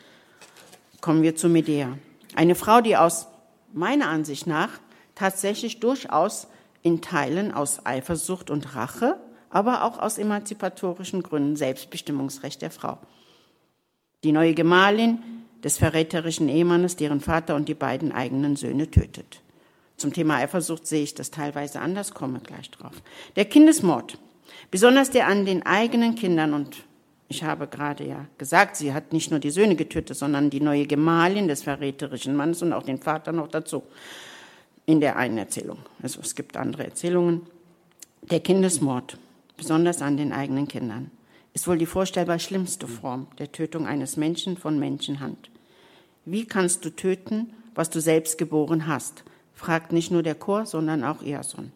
Kommen 1.00 1.22
wir 1.22 1.34
zu 1.34 1.48
Medea. 1.48 1.98
Eine 2.36 2.54
Frau, 2.54 2.80
die 2.82 2.96
aus 2.96 3.26
meiner 3.72 4.06
Ansicht 4.06 4.46
nach 4.46 4.78
tatsächlich 5.16 5.80
durchaus 5.80 6.46
in 6.82 7.00
Teilen 7.00 7.52
aus 7.52 7.84
Eifersucht 7.84 8.48
und 8.48 8.76
Rache 8.76 9.16
aber 9.50 9.82
auch 9.82 9.98
aus 9.98 10.18
emanzipatorischen 10.18 11.24
Gründen 11.24 11.56
Selbstbestimmungsrecht 11.56 12.62
der 12.62 12.70
Frau. 12.70 12.98
Die 14.22 14.30
neue 14.30 14.54
Gemahlin 14.54 15.18
des 15.64 15.78
verräterischen 15.78 16.48
Ehemannes, 16.48 16.94
deren 16.94 17.20
Vater 17.20 17.56
und 17.56 17.68
die 17.68 17.74
beiden 17.74 18.12
eigenen 18.12 18.54
Söhne 18.54 18.88
tötet. 18.88 19.42
Zum 19.98 20.12
Thema 20.12 20.36
Eifersucht 20.36 20.86
sehe 20.86 21.02
ich 21.02 21.14
das 21.14 21.32
teilweise 21.32 21.80
anders, 21.80 22.14
komme 22.14 22.38
gleich 22.38 22.70
drauf. 22.70 22.94
Der 23.34 23.44
Kindesmord, 23.44 24.16
besonders 24.70 25.10
der 25.10 25.26
an 25.26 25.44
den 25.44 25.66
eigenen 25.66 26.14
Kindern 26.14 26.54
und 26.54 26.84
ich 27.28 27.42
habe 27.42 27.66
gerade 27.66 28.06
ja 28.06 28.24
gesagt, 28.38 28.76
sie 28.76 28.94
hat 28.94 29.12
nicht 29.12 29.30
nur 29.30 29.40
die 29.40 29.50
Söhne 29.50 29.74
getötet, 29.74 30.16
sondern 30.16 30.50
die 30.50 30.60
neue 30.60 30.86
Gemahlin 30.86 31.48
des 31.48 31.64
verräterischen 31.64 32.34
Mannes 32.36 32.62
und 32.62 32.72
auch 32.72 32.84
den 32.84 33.02
Vater 33.02 33.32
noch 33.32 33.48
dazu. 33.48 33.82
In 34.86 35.00
der 35.00 35.16
einen 35.16 35.36
Erzählung. 35.36 35.78
Also 36.00 36.20
es 36.20 36.34
gibt 36.34 36.56
andere 36.56 36.84
Erzählungen. 36.84 37.42
Der 38.22 38.40
Kindesmord, 38.40 39.18
besonders 39.58 40.00
an 40.00 40.16
den 40.16 40.32
eigenen 40.32 40.68
Kindern, 40.68 41.10
ist 41.52 41.66
wohl 41.66 41.76
die 41.76 41.86
vorstellbar 41.86 42.38
schlimmste 42.38 42.86
Form 42.86 43.26
der 43.38 43.52
Tötung 43.52 43.86
eines 43.86 44.16
Menschen 44.16 44.56
von 44.56 44.78
Menschenhand. 44.78 45.50
Wie 46.24 46.46
kannst 46.46 46.84
du 46.84 46.90
töten, 46.90 47.52
was 47.74 47.90
du 47.90 48.00
selbst 48.00 48.38
geboren 48.38 48.86
hast? 48.86 49.24
Fragt 49.58 49.92
nicht 49.92 50.10
nur 50.10 50.22
der 50.22 50.34
Chor, 50.34 50.64
sondern 50.64 51.04
auch 51.04 51.22
Eason. 51.22 51.72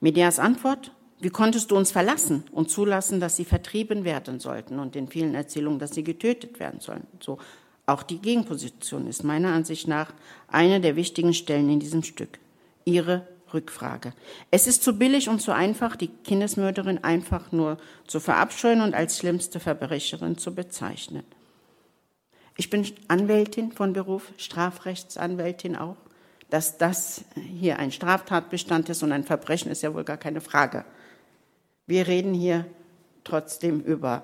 Medeas 0.00 0.38
Antwort, 0.38 0.92
wie 1.20 1.30
konntest 1.30 1.70
du 1.70 1.76
uns 1.76 1.90
verlassen 1.90 2.44
und 2.52 2.70
zulassen, 2.70 3.20
dass 3.20 3.36
sie 3.36 3.44
vertrieben 3.44 4.04
werden 4.04 4.40
sollten 4.40 4.78
und 4.78 4.94
in 4.96 5.08
vielen 5.08 5.34
Erzählungen, 5.34 5.78
dass 5.78 5.94
sie 5.94 6.04
getötet 6.04 6.60
werden 6.60 6.80
sollen? 6.80 7.06
So, 7.20 7.38
auch 7.86 8.02
die 8.02 8.18
Gegenposition 8.18 9.06
ist 9.06 9.24
meiner 9.24 9.52
Ansicht 9.52 9.88
nach 9.88 10.12
eine 10.48 10.80
der 10.80 10.96
wichtigen 10.96 11.32
Stellen 11.32 11.70
in 11.70 11.80
diesem 11.80 12.02
Stück. 12.02 12.38
Ihre 12.84 13.26
Rückfrage. 13.54 14.12
Es 14.50 14.66
ist 14.66 14.82
zu 14.82 14.98
billig 14.98 15.28
und 15.28 15.40
zu 15.40 15.52
einfach, 15.52 15.96
die 15.96 16.08
Kindesmörderin 16.08 17.04
einfach 17.04 17.52
nur 17.52 17.76
zu 18.06 18.18
verabscheuen 18.18 18.80
und 18.80 18.94
als 18.94 19.18
schlimmste 19.18 19.60
Verbrecherin 19.60 20.38
zu 20.38 20.54
bezeichnen. 20.54 21.24
Ich 22.56 22.68
bin 22.68 22.86
Anwältin 23.08 23.72
von 23.72 23.92
Beruf, 23.92 24.32
Strafrechtsanwältin 24.36 25.76
auch. 25.76 25.96
Dass 26.52 26.76
das 26.76 27.24
hier 27.34 27.78
ein 27.78 27.90
Straftatbestand 27.92 28.90
ist 28.90 29.02
und 29.02 29.10
ein 29.10 29.24
Verbrechen, 29.24 29.72
ist 29.72 29.80
ja 29.80 29.94
wohl 29.94 30.04
gar 30.04 30.18
keine 30.18 30.42
Frage. 30.42 30.84
Wir 31.86 32.06
reden 32.06 32.34
hier 32.34 32.66
trotzdem 33.24 33.80
über 33.80 34.22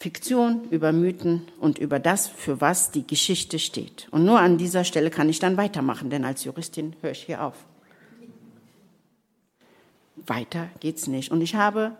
Fiktion, 0.00 0.64
über 0.70 0.90
Mythen 0.90 1.46
und 1.60 1.78
über 1.78 1.98
das, 1.98 2.28
für 2.28 2.62
was 2.62 2.92
die 2.92 3.06
Geschichte 3.06 3.58
steht. 3.58 4.08
Und 4.10 4.24
nur 4.24 4.40
an 4.40 4.56
dieser 4.56 4.84
Stelle 4.84 5.10
kann 5.10 5.28
ich 5.28 5.38
dann 5.38 5.58
weitermachen, 5.58 6.08
denn 6.08 6.24
als 6.24 6.44
Juristin 6.44 6.96
höre 7.02 7.10
ich 7.10 7.24
hier 7.24 7.44
auf. 7.44 7.66
Weiter 10.16 10.70
geht's 10.80 11.08
nicht. 11.08 11.30
Und 11.30 11.42
ich 11.42 11.54
habe 11.54 11.94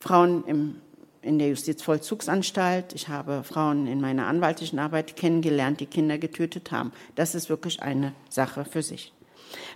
Frauen 0.00 0.44
im, 0.44 0.80
in 1.22 1.38
der 1.38 1.48
Justizvollzugsanstalt, 1.48 2.94
ich 2.94 3.08
habe 3.08 3.42
Frauen 3.42 3.86
in 3.86 4.00
meiner 4.00 4.26
anwaltlichen 4.26 4.78
Arbeit 4.78 5.16
kennengelernt, 5.16 5.80
die 5.80 5.86
Kinder 5.86 6.18
getötet 6.18 6.70
haben. 6.70 6.92
Das 7.14 7.34
ist 7.34 7.48
wirklich 7.48 7.82
eine 7.82 8.12
Sache 8.28 8.64
für 8.64 8.82
sich. 8.82 9.12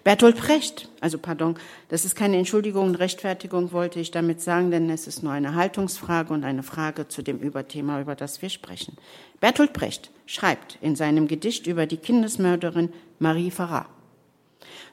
Bertolt 0.05 0.37
Brecht, 0.37 0.89
also 1.01 1.19
pardon, 1.19 1.57
das 1.89 2.05
ist 2.05 2.15
keine 2.15 2.37
Entschuldigung 2.37 2.87
und 2.87 2.95
Rechtfertigung, 2.97 3.73
wollte 3.73 4.01
ich 4.01 4.11
damit 4.11 4.41
sagen, 4.41 4.71
denn 4.71 4.91
es 4.91 5.07
ist 5.07 5.23
nur 5.23 5.33
eine 5.33 5.55
Haltungsfrage 5.55 6.33
und 6.33 6.45
eine 6.45 6.63
Frage 6.63 7.09
zu 7.09 7.23
dem 7.23 7.39
Überthema, 7.39 8.01
über 8.01 8.15
das 8.15 8.43
wir 8.43 8.51
sprechen. 8.51 8.97
Bertolt 9.41 9.73
Brecht 9.73 10.11
schreibt 10.27 10.79
in 10.81 10.97
seinem 10.97 11.29
Gedicht 11.29 11.67
über 11.67 11.87
die 11.87 11.97
Kindesmörderin 11.97 12.93
Marie 13.19 13.51
Farrar. 13.51 13.89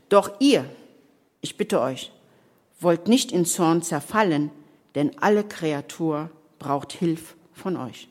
Doch 0.10 0.32
ihr, 0.39 0.66
ich 1.41 1.58
bitte 1.58 1.82
euch, 1.82 2.12
wollt 2.80 3.08
nicht 3.08 3.32
in 3.32 3.45
Zorn 3.45 3.82
zerfallen, 3.82 4.52
denn 4.95 5.12
alle 5.20 5.43
Kreatur 5.43 6.30
braucht 6.60 6.93
Hilf 6.93 7.36
von 7.53 7.78
euch. 7.78 8.07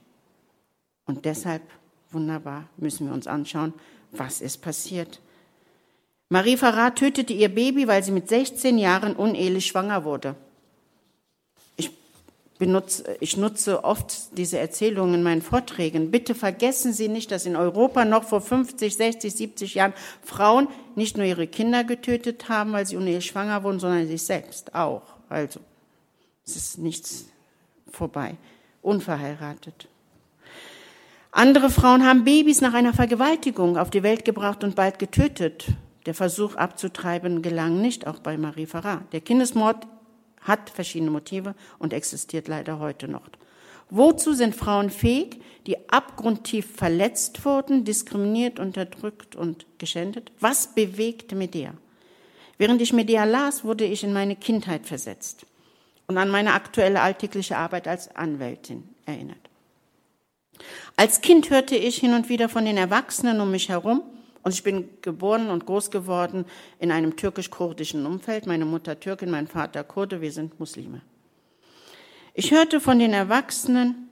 Und 1.06 1.24
deshalb, 1.24 1.62
wunderbar, 2.10 2.64
müssen 2.76 3.06
wir 3.06 3.14
uns 3.14 3.26
anschauen, 3.26 3.72
was 4.12 4.40
ist 4.40 4.58
passiert. 4.58 5.20
Marie 6.28 6.58
Farrar 6.58 6.94
tötete 6.94 7.32
ihr 7.32 7.48
Baby, 7.48 7.88
weil 7.88 8.02
sie 8.02 8.12
mit 8.12 8.28
16 8.28 8.76
Jahren 8.76 9.16
unehelich 9.16 9.66
schwanger 9.66 10.04
wurde. 10.04 10.34
Ich, 11.76 11.90
benutze, 12.58 13.16
ich 13.20 13.38
nutze 13.38 13.82
oft 13.84 14.36
diese 14.36 14.58
Erzählungen 14.58 15.14
in 15.14 15.22
meinen 15.22 15.40
Vorträgen. 15.40 16.10
Bitte 16.10 16.34
vergessen 16.34 16.92
Sie 16.92 17.08
nicht, 17.08 17.30
dass 17.30 17.46
in 17.46 17.56
Europa 17.56 18.04
noch 18.04 18.24
vor 18.24 18.42
50, 18.42 18.94
60, 18.94 19.34
70 19.34 19.74
Jahren 19.74 19.94
Frauen 20.22 20.68
nicht 20.96 21.16
nur 21.16 21.24
ihre 21.24 21.46
Kinder 21.46 21.84
getötet 21.84 22.50
haben, 22.50 22.72
weil 22.72 22.86
sie 22.86 22.98
unehelich 22.98 23.26
schwanger 23.26 23.62
wurden, 23.62 23.80
sondern 23.80 24.06
sich 24.06 24.22
selbst 24.22 24.74
auch. 24.74 25.02
Also, 25.30 25.60
es 26.44 26.56
ist 26.56 26.78
nichts 26.78 27.26
vorbei. 27.90 28.36
Unverheiratet. 28.82 29.88
Andere 31.30 31.70
Frauen 31.70 32.06
haben 32.06 32.24
Babys 32.24 32.60
nach 32.60 32.74
einer 32.74 32.94
Vergewaltigung 32.94 33.76
auf 33.76 33.90
die 33.90 34.02
Welt 34.02 34.24
gebracht 34.24 34.64
und 34.64 34.74
bald 34.74 34.98
getötet. 34.98 35.66
Der 36.06 36.14
Versuch 36.14 36.54
abzutreiben 36.56 37.42
gelang 37.42 37.80
nicht, 37.80 38.06
auch 38.06 38.20
bei 38.20 38.38
Marie 38.38 38.66
Farrar. 38.66 39.02
Der 39.12 39.20
Kindesmord 39.20 39.86
hat 40.40 40.70
verschiedene 40.70 41.10
Motive 41.10 41.54
und 41.78 41.92
existiert 41.92 42.48
leider 42.48 42.78
heute 42.78 43.08
noch. 43.08 43.28
Wozu 43.90 44.32
sind 44.32 44.54
Frauen 44.54 44.90
fähig, 44.90 45.40
die 45.66 45.90
abgrundtief 45.90 46.74
verletzt 46.76 47.44
wurden, 47.44 47.84
diskriminiert, 47.84 48.58
unterdrückt 48.58 49.36
und 49.36 49.66
geschändet? 49.78 50.32
Was 50.40 50.74
bewegt 50.74 51.32
Medea? 51.32 51.74
Während 52.56 52.80
ich 52.80 52.92
Medea 52.92 53.24
las, 53.24 53.64
wurde 53.64 53.84
ich 53.84 54.02
in 54.02 54.12
meine 54.12 54.36
Kindheit 54.36 54.86
versetzt 54.86 55.46
und 56.08 56.18
an 56.18 56.30
meine 56.30 56.54
aktuelle 56.54 57.00
alltägliche 57.00 57.56
Arbeit 57.56 57.86
als 57.86 58.14
Anwältin 58.16 58.88
erinnert. 59.06 59.38
Als 60.96 61.20
Kind 61.20 61.50
hörte 61.50 61.76
ich 61.76 61.98
hin 61.98 62.14
und 62.14 62.28
wieder 62.28 62.48
von 62.48 62.64
den 62.64 62.76
Erwachsenen 62.76 63.40
um 63.40 63.52
mich 63.52 63.68
herum, 63.68 64.02
und 64.42 64.54
ich 64.54 64.62
bin 64.62 64.88
geboren 65.02 65.50
und 65.50 65.66
groß 65.66 65.90
geworden 65.90 66.46
in 66.78 66.90
einem 66.90 67.16
türkisch-kurdischen 67.16 68.06
Umfeld. 68.06 68.46
Meine 68.46 68.64
Mutter 68.64 68.98
Türkin, 68.98 69.30
mein 69.30 69.46
Vater 69.46 69.84
Kurde, 69.84 70.22
wir 70.22 70.32
sind 70.32 70.58
Muslime. 70.58 71.02
Ich 72.32 72.50
hörte 72.50 72.80
von 72.80 72.98
den 72.98 73.12
Erwachsenen 73.12 74.08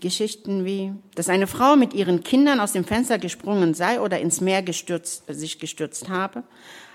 Geschichten 0.00 0.64
wie, 0.64 0.94
dass 1.16 1.28
eine 1.28 1.46
Frau 1.46 1.76
mit 1.76 1.92
ihren 1.92 2.22
Kindern 2.22 2.60
aus 2.60 2.72
dem 2.72 2.84
Fenster 2.84 3.18
gesprungen 3.18 3.74
sei 3.74 4.00
oder 4.00 4.20
ins 4.20 4.40
Meer 4.40 4.62
gestürzt, 4.62 5.24
sich 5.28 5.58
gestürzt 5.58 6.08
habe, 6.08 6.44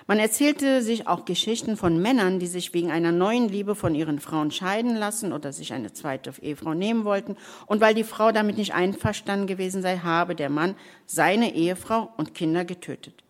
man 0.08 0.20
erzählte 0.20 0.84
sich 0.84 1.08
auch 1.08 1.26
Geschichten 1.26 1.78
von 1.78 2.00
Männern, 2.00 2.38
die 2.40 2.46
sich 2.46 2.74
wegen 2.74 2.92
einer 2.92 3.12
neuen 3.12 3.50
Liebe 3.50 3.74
von 3.74 3.96
ihren 3.96 4.20
Frauen 4.20 4.52
scheiden 4.52 4.96
lassen 4.96 5.34
oder 5.34 5.52
sich 5.52 5.74
eine 5.74 5.94
zweite 5.94 6.32
Ehefrau 6.42 6.76
nehmen 6.76 7.06
wollten. 7.06 7.38
Und 7.66 7.82
weil 7.82 7.96
die 7.96 8.04
Frau 8.04 8.32
damit 8.32 8.58
nicht 8.58 8.76
einverstanden 8.76 9.48
gewesen 9.48 9.82
sei, 9.82 9.98
habe 9.98 10.36
der 10.36 10.50
Mann 10.50 10.76
seine 11.08 11.56
Ehefrau 11.56 12.14
und 12.18 12.36
Kinder 12.36 12.66
getötet. 12.66 13.24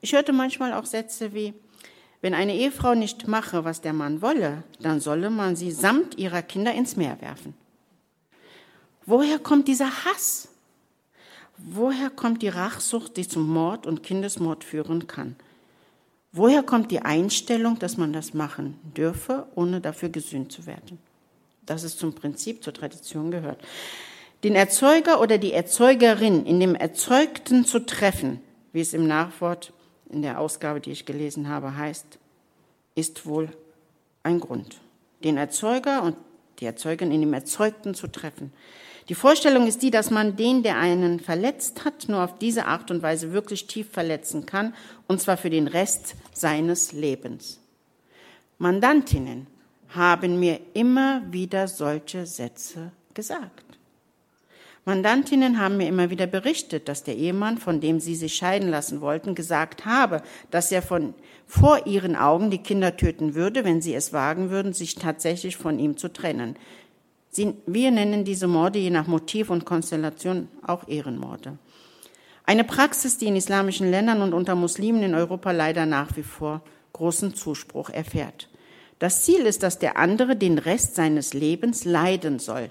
Ich 0.00 0.12
hörte 0.12 0.32
manchmal 0.32 0.72
auch 0.72 0.86
Sätze 0.86 1.34
wie, 1.34 1.52
wenn 2.20 2.34
eine 2.34 2.54
Ehefrau 2.54 2.94
nicht 2.94 3.26
mache, 3.26 3.64
was 3.64 3.80
der 3.80 3.92
Mann 3.92 4.22
wolle, 4.22 4.62
dann 4.80 5.00
solle 5.00 5.30
man 5.30 5.56
sie 5.56 5.72
samt 5.72 6.16
ihrer 6.16 6.42
Kinder 6.42 6.72
ins 6.72 6.96
Meer 6.96 7.20
werfen. 7.20 7.54
Woher 9.04 9.38
kommt 9.40 9.66
dieser 9.66 10.04
Hass? 10.04 10.48
Woher 11.56 12.08
kommt 12.08 12.42
die 12.42 12.48
Rachsucht, 12.48 13.16
die 13.16 13.26
zum 13.26 13.48
Mord 13.48 13.86
und 13.86 14.02
Kindesmord 14.02 14.62
führen 14.62 15.06
kann? 15.06 15.34
Woher 16.32 16.62
kommt 16.62 16.90
die 16.92 17.00
Einstellung, 17.00 17.78
dass 17.78 17.96
man 17.96 18.12
das 18.12 18.34
machen 18.34 18.78
dürfe, 18.96 19.46
ohne 19.54 19.80
dafür 19.80 20.10
gesühnt 20.10 20.52
zu 20.52 20.66
werden? 20.66 20.98
Das 21.66 21.82
ist 21.82 21.98
zum 21.98 22.14
Prinzip, 22.14 22.62
zur 22.62 22.72
Tradition 22.72 23.30
gehört. 23.30 23.60
Den 24.44 24.54
Erzeuger 24.54 25.20
oder 25.20 25.38
die 25.38 25.52
Erzeugerin 25.52 26.46
in 26.46 26.60
dem 26.60 26.74
Erzeugten 26.74 27.64
zu 27.64 27.80
treffen, 27.80 28.40
wie 28.72 28.80
es 28.80 28.94
im 28.94 29.06
Nachwort 29.06 29.72
in 30.08 30.22
der 30.22 30.40
Ausgabe, 30.40 30.80
die 30.80 30.92
ich 30.92 31.04
gelesen 31.04 31.48
habe, 31.48 31.76
heißt, 31.76 32.18
ist 32.94 33.26
wohl 33.26 33.48
ein 34.22 34.40
Grund. 34.40 34.80
Den 35.22 35.36
Erzeuger 35.36 36.02
und 36.02 36.16
die 36.60 36.66
Erzeugerin 36.66 37.12
in 37.12 37.20
dem 37.20 37.32
Erzeugten 37.32 37.94
zu 37.94 38.06
treffen. 38.06 38.52
Die 39.10 39.16
Vorstellung 39.16 39.66
ist 39.66 39.82
die, 39.82 39.90
dass 39.90 40.12
man 40.12 40.36
den, 40.36 40.62
der 40.62 40.78
einen 40.78 41.18
verletzt 41.18 41.84
hat, 41.84 42.08
nur 42.08 42.22
auf 42.22 42.38
diese 42.38 42.66
Art 42.66 42.92
und 42.92 43.02
Weise 43.02 43.32
wirklich 43.32 43.66
tief 43.66 43.90
verletzen 43.90 44.46
kann, 44.46 44.72
und 45.08 45.20
zwar 45.20 45.36
für 45.36 45.50
den 45.50 45.66
Rest 45.66 46.14
seines 46.32 46.92
Lebens. 46.92 47.58
Mandantinnen 48.58 49.48
haben 49.88 50.38
mir 50.38 50.60
immer 50.74 51.22
wieder 51.28 51.66
solche 51.66 52.24
Sätze 52.24 52.92
gesagt. 53.12 53.64
Mandantinnen 54.84 55.58
haben 55.58 55.76
mir 55.76 55.88
immer 55.88 56.10
wieder 56.10 56.28
berichtet, 56.28 56.88
dass 56.88 57.02
der 57.02 57.16
Ehemann, 57.16 57.58
von 57.58 57.80
dem 57.80 57.98
sie 57.98 58.14
sich 58.14 58.34
scheiden 58.34 58.70
lassen 58.70 59.00
wollten, 59.00 59.34
gesagt 59.34 59.86
habe, 59.86 60.22
dass 60.52 60.70
er 60.70 60.82
von, 60.82 61.14
vor 61.48 61.86
ihren 61.86 62.14
Augen 62.14 62.50
die 62.50 62.62
Kinder 62.62 62.96
töten 62.96 63.34
würde, 63.34 63.64
wenn 63.64 63.82
sie 63.82 63.94
es 63.94 64.12
wagen 64.12 64.50
würden, 64.50 64.72
sich 64.72 64.94
tatsächlich 64.94 65.56
von 65.56 65.80
ihm 65.80 65.96
zu 65.96 66.12
trennen. 66.12 66.56
Sie, 67.30 67.54
wir 67.66 67.90
nennen 67.90 68.24
diese 68.24 68.48
Morde 68.48 68.78
je 68.78 68.90
nach 68.90 69.06
Motiv 69.06 69.50
und 69.50 69.64
Konstellation 69.64 70.48
auch 70.66 70.88
Ehrenmorde. 70.88 71.58
Eine 72.44 72.64
Praxis, 72.64 73.18
die 73.18 73.26
in 73.26 73.36
islamischen 73.36 73.88
Ländern 73.90 74.22
und 74.22 74.34
unter 74.34 74.56
Muslimen 74.56 75.04
in 75.04 75.14
Europa 75.14 75.52
leider 75.52 75.86
nach 75.86 76.16
wie 76.16 76.24
vor 76.24 76.62
großen 76.92 77.34
Zuspruch 77.34 77.90
erfährt. 77.90 78.48
Das 78.98 79.22
Ziel 79.22 79.46
ist, 79.46 79.62
dass 79.62 79.78
der 79.78 79.96
andere 79.96 80.34
den 80.34 80.58
Rest 80.58 80.96
seines 80.96 81.32
Lebens 81.32 81.84
leiden 81.84 82.40
soll, 82.40 82.70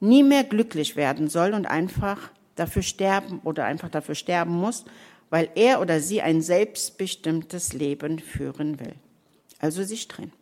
nie 0.00 0.22
mehr 0.22 0.44
glücklich 0.44 0.96
werden 0.96 1.28
soll 1.28 1.52
und 1.52 1.66
einfach 1.66 2.30
dafür 2.56 2.82
sterben 2.82 3.40
oder 3.44 3.64
einfach 3.64 3.90
dafür 3.90 4.14
sterben 4.14 4.54
muss, 4.54 4.84
weil 5.30 5.50
er 5.54 5.80
oder 5.80 6.00
sie 6.00 6.22
ein 6.22 6.40
selbstbestimmtes 6.40 7.72
Leben 7.72 8.18
führen 8.18 8.80
will. 8.80 8.94
Also 9.58 9.82
sich 9.82 10.08
trennen. 10.08 10.32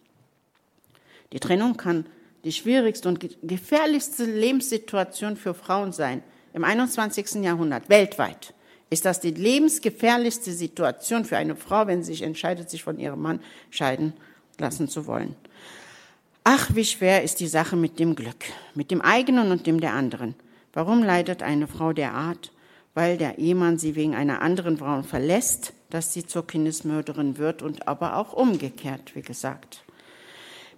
Die 1.33 1.41
Trennung 1.41 1.77
kann 1.77 2.07
die 2.45 2.53
schwierigste 2.53 3.09
und 3.09 3.21
gefährlichste 3.43 4.25
Lebenssituation 4.25 5.37
für 5.37 5.55
Frauen 5.55 5.93
sein 5.93 6.23
im 6.53 6.65
21. 6.65 7.43
Jahrhundert, 7.43 7.89
weltweit. 7.89 8.55
Ist 8.91 9.05
das 9.05 9.21
die 9.21 9.31
lebensgefährlichste 9.31 10.53
Situation 10.53 11.25
für 11.25 11.39
eine 11.39 11.57
Frau, 11.57 11.87
wenn 11.87 12.03
sie 12.03 12.13
sich 12.13 12.23
entscheidet, 12.23 12.69
sich 12.69 12.83
von 12.83 12.99
ihrem 12.99 13.23
Mann 13.23 13.41
scheiden 13.71 14.13
lassen 14.59 14.89
zu 14.89 15.07
wollen? 15.07 15.35
Ach, 16.45 16.75
wie 16.75 16.85
schwer 16.85 17.23
ist 17.23 17.41
die 17.41 17.47
Sache 17.47 17.77
mit 17.77 17.99
dem 17.99 18.17
Glück, 18.17 18.45
mit 18.75 18.91
dem 18.91 19.01
eigenen 19.01 19.51
und 19.51 19.67
dem 19.67 19.81
der 19.81 19.95
anderen. 19.95 20.35
Warum 20.73 21.03
leidet 21.03 21.43
eine 21.43 21.69
Frau 21.69 21.93
derart? 21.93 22.53
Weil 22.95 23.17
der 23.17 23.39
Ehemann 23.39 23.79
sie 23.79 23.95
wegen 23.95 24.15
einer 24.15 24.43
anderen 24.43 24.77
Frau 24.77 25.03
verlässt, 25.03 25.73
dass 25.89 26.13
sie 26.13 26.27
zur 26.27 26.47
Kindesmörderin 26.47 27.39
wird 27.39 27.63
und 27.63 27.89
aber 27.89 28.17
auch 28.17 28.33
umgekehrt, 28.33 29.15
wie 29.15 29.23
gesagt. 29.23 29.85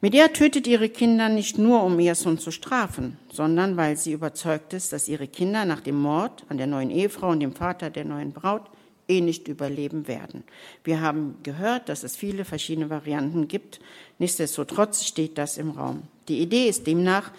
Medea 0.05 0.29
tötet 0.29 0.67
ihre 0.67 0.91
Kinder 0.91 1.31
nicht 1.31 1.57
nur, 1.57 1.83
um 1.83 1.99
ihr 1.99 2.15
Sohn 2.15 2.39
zu 2.39 2.51
strafen, 2.51 3.17
sondern 3.33 3.79
weil 3.79 3.97
sie 3.97 4.13
überzeugt 4.13 4.75
ist, 4.75 4.93
dass 4.93 5.09
ihre 5.09 5.27
Kinder 5.27 5.65
nach 5.65 5.81
dem 5.81 5.99
Mord 5.99 6.45
an 6.51 6.59
der 6.59 6.67
neuen 6.67 6.91
Ehefrau 6.91 7.31
und 7.31 7.41
dem 7.41 7.55
Vater 7.55 7.89
der 7.89 8.05
neuen 8.05 8.33
Braut 8.33 8.65
eh 9.09 9.23
nicht 9.23 9.49
überleben 9.49 10.07
werden. 10.07 10.45
Wir 10.85 11.01
haben 11.01 11.37
gehört, 11.43 11.89
dass 11.89 12.03
es 12.03 12.17
viele 12.17 12.45
verschiedene 12.45 12.91
Varianten 12.91 13.49
gibt. 13.49 13.81
Nichtsdestotrotz 14.19 15.07
steht 15.07 15.39
das 15.39 15.57
im 15.57 15.71
Raum. 15.71 16.03
Die 16.29 16.43
Idee 16.43 16.69
ist 16.69 16.87
demnach, 16.87 17.31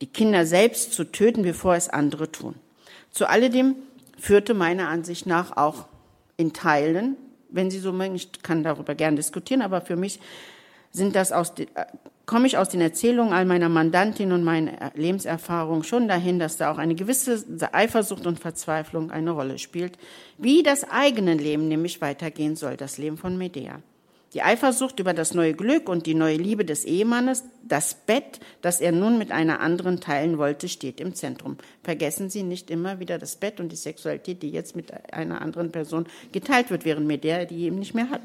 die 0.00 0.08
Kinder 0.08 0.46
selbst 0.46 0.92
zu 0.92 1.04
töten, 1.04 1.44
bevor 1.44 1.76
es 1.76 1.88
andere 1.88 2.32
tun. 2.32 2.56
Zu 3.12 3.28
alledem 3.28 3.76
führte 4.18 4.52
meiner 4.52 4.88
Ansicht 4.88 5.26
nach 5.26 5.56
auch 5.56 5.86
in 6.36 6.52
Teilen, 6.52 7.14
wenn 7.50 7.70
Sie 7.70 7.78
so 7.78 7.92
mögen, 7.92 8.16
ich 8.16 8.42
kann 8.42 8.64
darüber 8.64 8.96
gern 8.96 9.14
diskutieren, 9.14 9.62
aber 9.62 9.80
für 9.80 9.94
mich 9.94 10.18
sind 10.90 11.14
das 11.14 11.32
aus, 11.32 11.52
äh, 11.58 11.66
komme 12.26 12.46
ich 12.46 12.58
aus 12.58 12.68
den 12.68 12.80
Erzählungen 12.80 13.32
all 13.32 13.44
meiner 13.44 13.68
Mandantin 13.68 14.32
und 14.32 14.44
meiner 14.44 14.92
Lebenserfahrung 14.94 15.82
schon 15.82 16.08
dahin, 16.08 16.38
dass 16.38 16.56
da 16.56 16.70
auch 16.70 16.78
eine 16.78 16.94
gewisse 16.94 17.44
Eifersucht 17.72 18.26
und 18.26 18.38
Verzweiflung 18.38 19.10
eine 19.10 19.32
Rolle 19.32 19.58
spielt, 19.58 19.98
wie 20.38 20.62
das 20.62 20.88
eigene 20.88 21.34
Leben 21.34 21.68
nämlich 21.68 22.00
weitergehen 22.00 22.56
soll, 22.56 22.76
das 22.76 22.98
Leben 22.98 23.16
von 23.16 23.36
Medea. 23.36 23.80
Die 24.32 24.42
Eifersucht 24.42 25.00
über 25.00 25.12
das 25.12 25.34
neue 25.34 25.54
Glück 25.54 25.88
und 25.88 26.06
die 26.06 26.14
neue 26.14 26.36
Liebe 26.36 26.64
des 26.64 26.84
Ehemannes, 26.84 27.42
das 27.66 27.94
Bett, 27.94 28.38
das 28.62 28.80
er 28.80 28.92
nun 28.92 29.18
mit 29.18 29.32
einer 29.32 29.58
anderen 29.58 29.98
teilen 29.98 30.38
wollte, 30.38 30.68
steht 30.68 31.00
im 31.00 31.16
Zentrum. 31.16 31.56
Vergessen 31.82 32.30
Sie 32.30 32.44
nicht 32.44 32.70
immer 32.70 33.00
wieder 33.00 33.18
das 33.18 33.34
Bett 33.34 33.58
und 33.58 33.72
die 33.72 33.76
Sexualität, 33.76 34.44
die 34.44 34.50
jetzt 34.50 34.76
mit 34.76 34.92
einer 35.12 35.42
anderen 35.42 35.72
Person 35.72 36.06
geteilt 36.30 36.70
wird, 36.70 36.84
während 36.84 37.08
Medea 37.08 37.44
die 37.44 37.64
eben 37.64 37.80
nicht 37.80 37.94
mehr 37.94 38.08
hat. 38.08 38.22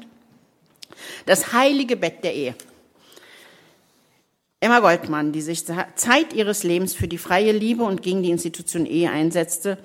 Das 1.26 1.52
heilige 1.52 1.96
Bett 1.96 2.24
der 2.24 2.34
Ehe. 2.34 2.54
Emma 4.60 4.80
Goldmann, 4.80 5.32
die 5.32 5.42
sich 5.42 5.64
Zeit 5.66 6.32
ihres 6.32 6.62
Lebens 6.62 6.94
für 6.94 7.08
die 7.08 7.18
freie 7.18 7.52
Liebe 7.52 7.84
und 7.84 8.02
gegen 8.02 8.22
die 8.22 8.30
Institution 8.30 8.86
Ehe 8.86 9.10
einsetzte, 9.10 9.78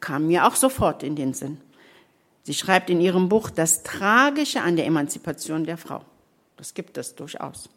kam 0.00 0.28
mir 0.28 0.46
auch 0.46 0.54
sofort 0.54 1.02
in 1.02 1.16
den 1.16 1.34
Sinn. 1.34 1.58
Sie 2.44 2.54
schreibt 2.54 2.88
in 2.88 3.00
ihrem 3.00 3.28
Buch 3.28 3.50
das 3.50 3.82
Tragische 3.82 4.62
an 4.62 4.76
der 4.76 4.86
Emanzipation 4.86 5.64
der 5.64 5.76
Frau. 5.76 6.02
Das 6.56 6.74
gibt 6.74 6.96
es 6.96 7.14
durchaus. 7.14 7.68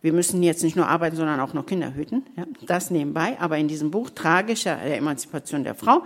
Wir 0.00 0.12
müssen 0.12 0.42
jetzt 0.42 0.62
nicht 0.62 0.76
nur 0.76 0.86
arbeiten, 0.86 1.16
sondern 1.16 1.40
auch 1.40 1.54
noch 1.54 1.66
Kinder 1.66 1.94
hüten. 1.94 2.24
Ja, 2.36 2.44
das 2.66 2.90
nebenbei. 2.90 3.36
Aber 3.40 3.58
in 3.58 3.66
diesem 3.66 3.90
Buch 3.90 4.10
Tragische 4.10 4.72
an 4.72 4.86
der 4.86 4.98
Emanzipation 4.98 5.64
der 5.64 5.74
Frau, 5.74 6.04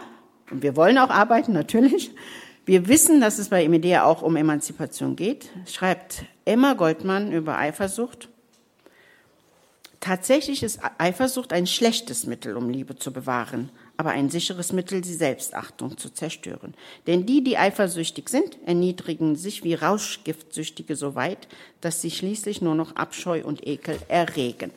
und 0.51 0.63
wir 0.63 0.77
wollen 0.77 0.99
auch 0.99 1.11
arbeiten, 1.11 1.53
natürlich, 1.53 2.13
wir 2.65 2.89
wissen, 2.89 3.21
dass 3.21 3.39
es 3.39 3.49
bei 3.49 3.69
Medea 3.69 4.05
auch 4.05 4.23
um 4.23 4.37
Emanzipation 4.37 5.17
geht, 5.17 5.51
schreibt 5.67 6.25
Emma 6.45 6.75
Goldmann 6.75 7.33
über 7.33 7.59
Eifersucht. 7.59 8.29
Tatsächlich 10.01 10.63
ist 10.63 10.81
Eifersucht 10.99 11.53
ein 11.53 11.67
schlechtes 11.67 12.27
Mittel, 12.27 12.57
um 12.57 12.69
Liebe 12.69 12.97
zu 12.97 13.13
bewahren, 13.13 13.71
aber 13.97 14.11
ein 14.11 14.31
sicheres 14.31 14.73
Mittel, 14.73 15.01
die 15.01 15.15
Selbstachtung 15.15 15.97
zu 15.97 16.11
zerstören. 16.11 16.75
Denn 17.07 17.25
die, 17.25 17.45
die 17.45 17.57
eifersüchtig 17.57 18.29
sind, 18.29 18.59
erniedrigen 18.67 19.37
sich 19.37 19.63
wie 19.63 19.75
Rauschgiftsüchtige 19.75 20.97
so 20.97 21.15
weit, 21.15 21.47
dass 21.81 22.01
sie 22.01 22.11
schließlich 22.11 22.63
nur 22.63 22.75
noch 22.75 22.97
Abscheu 22.97 23.45
und 23.45 23.65
Ekel 23.67 23.97
erregen. 24.09 24.73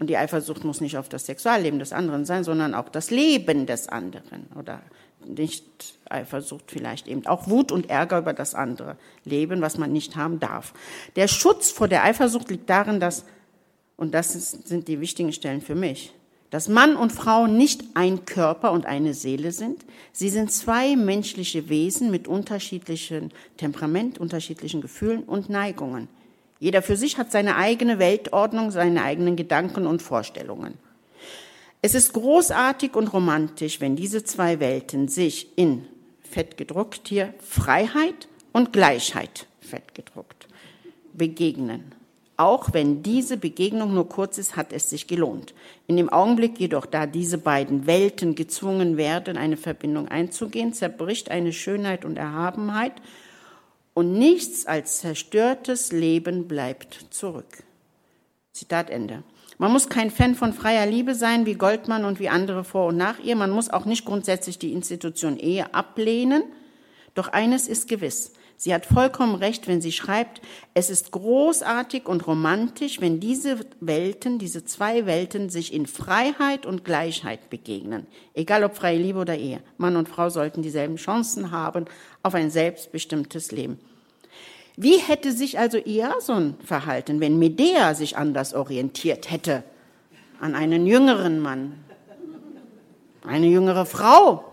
Und 0.00 0.10
die 0.10 0.16
Eifersucht 0.16 0.64
muss 0.64 0.80
nicht 0.80 0.98
auf 0.98 1.08
das 1.08 1.26
Sexualleben 1.26 1.78
des 1.78 1.92
anderen 1.92 2.24
sein, 2.24 2.42
sondern 2.42 2.74
auch 2.74 2.88
das 2.88 3.10
Leben 3.10 3.66
des 3.66 3.88
anderen 3.88 4.48
oder 4.58 4.82
nicht 5.26 5.98
Eifersucht, 6.08 6.70
vielleicht 6.70 7.08
eben 7.08 7.26
auch 7.26 7.48
Wut 7.48 7.72
und 7.72 7.90
Ärger 7.90 8.18
über 8.18 8.32
das 8.32 8.54
andere 8.54 8.96
Leben, 9.24 9.60
was 9.60 9.78
man 9.78 9.92
nicht 9.92 10.16
haben 10.16 10.40
darf. 10.40 10.74
Der 11.16 11.28
Schutz 11.28 11.70
vor 11.70 11.88
der 11.88 12.04
Eifersucht 12.04 12.50
liegt 12.50 12.68
darin, 12.70 13.00
dass, 13.00 13.24
und 13.96 14.14
das 14.14 14.32
sind 14.32 14.88
die 14.88 15.00
wichtigen 15.00 15.32
Stellen 15.32 15.60
für 15.60 15.74
mich, 15.74 16.12
dass 16.50 16.68
Mann 16.68 16.94
und 16.94 17.10
Frau 17.10 17.46
nicht 17.46 17.82
ein 17.94 18.26
Körper 18.26 18.72
und 18.72 18.86
eine 18.86 19.14
Seele 19.14 19.50
sind. 19.50 19.84
Sie 20.12 20.28
sind 20.28 20.52
zwei 20.52 20.94
menschliche 20.94 21.68
Wesen 21.68 22.10
mit 22.10 22.28
unterschiedlichen 22.28 23.32
Temperament, 23.56 24.18
unterschiedlichen 24.18 24.80
Gefühlen 24.80 25.24
und 25.24 25.48
Neigungen. 25.48 26.08
Jeder 26.60 26.80
für 26.80 26.96
sich 26.96 27.18
hat 27.18 27.32
seine 27.32 27.56
eigene 27.56 27.98
Weltordnung, 27.98 28.70
seine 28.70 29.02
eigenen 29.02 29.36
Gedanken 29.36 29.86
und 29.86 30.00
Vorstellungen. 30.00 30.74
Es 31.86 31.94
ist 31.94 32.14
großartig 32.14 32.96
und 32.96 33.08
romantisch, 33.08 33.78
wenn 33.82 33.94
diese 33.94 34.24
zwei 34.24 34.58
Welten 34.58 35.06
sich 35.06 35.48
in, 35.58 35.84
fett 36.22 36.56
gedruckt 36.56 37.08
hier, 37.08 37.34
Freiheit 37.40 38.26
und 38.54 38.72
Gleichheit, 38.72 39.46
fett 39.60 39.94
gedruckt, 39.94 40.48
begegnen. 41.12 41.92
Auch 42.38 42.72
wenn 42.72 43.02
diese 43.02 43.36
Begegnung 43.36 43.92
nur 43.92 44.08
kurz 44.08 44.38
ist, 44.38 44.56
hat 44.56 44.72
es 44.72 44.88
sich 44.88 45.08
gelohnt. 45.08 45.52
In 45.86 45.98
dem 45.98 46.08
Augenblick 46.08 46.58
jedoch, 46.58 46.86
da 46.86 47.04
diese 47.04 47.36
beiden 47.36 47.86
Welten 47.86 48.34
gezwungen 48.34 48.96
werden, 48.96 49.36
eine 49.36 49.58
Verbindung 49.58 50.08
einzugehen, 50.08 50.72
zerbricht 50.72 51.30
eine 51.30 51.52
Schönheit 51.52 52.06
und 52.06 52.16
Erhabenheit 52.16 52.94
und 53.92 54.14
nichts 54.14 54.64
als 54.64 55.00
zerstörtes 55.00 55.92
Leben 55.92 56.48
bleibt 56.48 57.08
zurück. 57.10 57.62
Zitat 58.54 58.88
Ende. 58.88 59.22
Man 59.58 59.72
muss 59.72 59.88
kein 59.88 60.10
Fan 60.10 60.34
von 60.34 60.52
freier 60.52 60.86
Liebe 60.86 61.14
sein, 61.14 61.46
wie 61.46 61.54
Goldmann 61.54 62.04
und 62.04 62.18
wie 62.18 62.28
andere 62.28 62.64
vor 62.64 62.86
und 62.88 62.96
nach 62.96 63.18
ihr. 63.20 63.36
Man 63.36 63.50
muss 63.50 63.70
auch 63.70 63.84
nicht 63.84 64.04
grundsätzlich 64.04 64.58
die 64.58 64.72
Institution 64.72 65.36
Ehe 65.36 65.74
ablehnen. 65.74 66.42
Doch 67.14 67.28
eines 67.28 67.68
ist 67.68 67.88
gewiss. 67.88 68.32
Sie 68.56 68.72
hat 68.72 68.86
vollkommen 68.86 69.34
recht, 69.34 69.66
wenn 69.66 69.80
sie 69.80 69.92
schreibt, 69.92 70.40
es 70.74 70.88
ist 70.88 71.10
großartig 71.10 72.06
und 72.06 72.26
romantisch, 72.26 73.00
wenn 73.00 73.18
diese 73.20 73.60
Welten, 73.80 74.38
diese 74.38 74.64
zwei 74.64 75.06
Welten 75.06 75.50
sich 75.50 75.72
in 75.72 75.86
Freiheit 75.86 76.64
und 76.64 76.84
Gleichheit 76.84 77.50
begegnen. 77.50 78.06
Egal 78.32 78.64
ob 78.64 78.76
freie 78.76 78.98
Liebe 78.98 79.18
oder 79.18 79.36
Ehe. 79.36 79.60
Mann 79.76 79.96
und 79.96 80.08
Frau 80.08 80.30
sollten 80.30 80.62
dieselben 80.62 80.96
Chancen 80.96 81.50
haben 81.50 81.86
auf 82.22 82.34
ein 82.34 82.50
selbstbestimmtes 82.50 83.50
Leben. 83.50 83.78
Wie 84.76 84.98
hätte 84.98 85.32
sich 85.32 85.58
also 85.58 85.78
Iason 85.78 86.56
verhalten, 86.64 87.20
wenn 87.20 87.38
Medea 87.38 87.94
sich 87.94 88.16
anders 88.16 88.54
orientiert 88.54 89.30
hätte 89.30 89.62
an 90.40 90.54
einen 90.54 90.86
jüngeren 90.86 91.40
Mann, 91.40 91.84
eine 93.24 93.46
jüngere 93.46 93.86
Frau? 93.86 94.44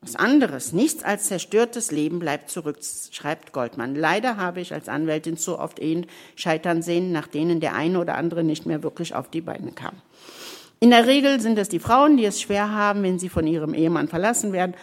Was 0.00 0.16
anderes, 0.16 0.72
nichts 0.74 1.02
als 1.02 1.28
zerstörtes 1.28 1.90
Leben 1.90 2.18
bleibt 2.18 2.50
zurück, 2.50 2.78
schreibt 3.10 3.52
Goldmann. 3.52 3.94
Leider 3.94 4.36
habe 4.36 4.60
ich 4.60 4.74
als 4.74 4.88
Anwältin 4.88 5.38
so 5.38 5.58
oft 5.58 5.78
Ehen 5.78 6.06
scheitern 6.34 6.82
sehen, 6.82 7.10
nach 7.10 7.26
denen 7.26 7.60
der 7.60 7.74
eine 7.74 7.98
oder 8.00 8.16
andere 8.16 8.44
nicht 8.44 8.66
mehr 8.66 8.82
wirklich 8.82 9.14
auf 9.14 9.30
die 9.30 9.40
Beine 9.40 9.72
kam. 9.72 9.94
In 10.80 10.90
der 10.90 11.06
Regel 11.06 11.40
sind 11.40 11.58
es 11.58 11.70
die 11.70 11.78
Frauen, 11.78 12.18
die 12.18 12.26
es 12.26 12.42
schwer 12.42 12.70
haben, 12.70 13.02
wenn 13.02 13.18
sie 13.18 13.30
von 13.30 13.46
ihrem 13.46 13.72
Ehemann 13.72 14.08
verlassen 14.08 14.52
werden 14.52 14.74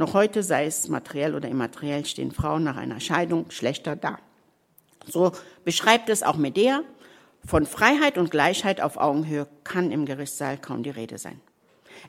noch 0.00 0.14
heute, 0.14 0.42
sei 0.42 0.64
es 0.64 0.88
materiell 0.88 1.34
oder 1.34 1.48
immateriell, 1.48 2.04
stehen 2.04 2.32
Frauen 2.32 2.64
nach 2.64 2.76
einer 2.76 2.98
Scheidung 2.98 3.50
schlechter 3.50 3.94
da. 3.94 4.18
So 5.06 5.32
beschreibt 5.64 6.08
es 6.08 6.22
auch 6.22 6.36
Medea. 6.36 6.80
Von 7.46 7.64
Freiheit 7.66 8.18
und 8.18 8.30
Gleichheit 8.30 8.80
auf 8.80 8.96
Augenhöhe 8.96 9.46
kann 9.62 9.92
im 9.92 10.04
Gerichtssaal 10.06 10.58
kaum 10.58 10.82
die 10.82 10.90
Rede 10.90 11.18
sein. 11.18 11.40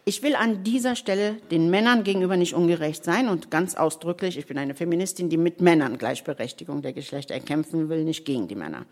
Ich 0.05 0.23
will 0.23 0.35
an 0.35 0.63
dieser 0.63 0.95
Stelle 0.95 1.35
den 1.51 1.69
Männern 1.69 2.03
gegenüber 2.03 2.37
nicht 2.37 2.53
ungerecht 2.53 3.03
sein 3.03 3.27
und 3.27 3.51
ganz 3.51 3.75
ausdrücklich, 3.75 4.37
ich 4.37 4.47
bin 4.47 4.57
eine 4.57 4.73
Feministin, 4.73 5.29
die 5.29 5.37
mit 5.37 5.61
Männern 5.61 5.97
Gleichberechtigung 5.97 6.81
der 6.81 6.93
Geschlechter 6.93 7.33
erkämpfen 7.33 7.89
will, 7.89 8.03
nicht 8.03 8.25
gegen 8.25 8.47
die 8.47 8.55
Männer. 8.55 8.85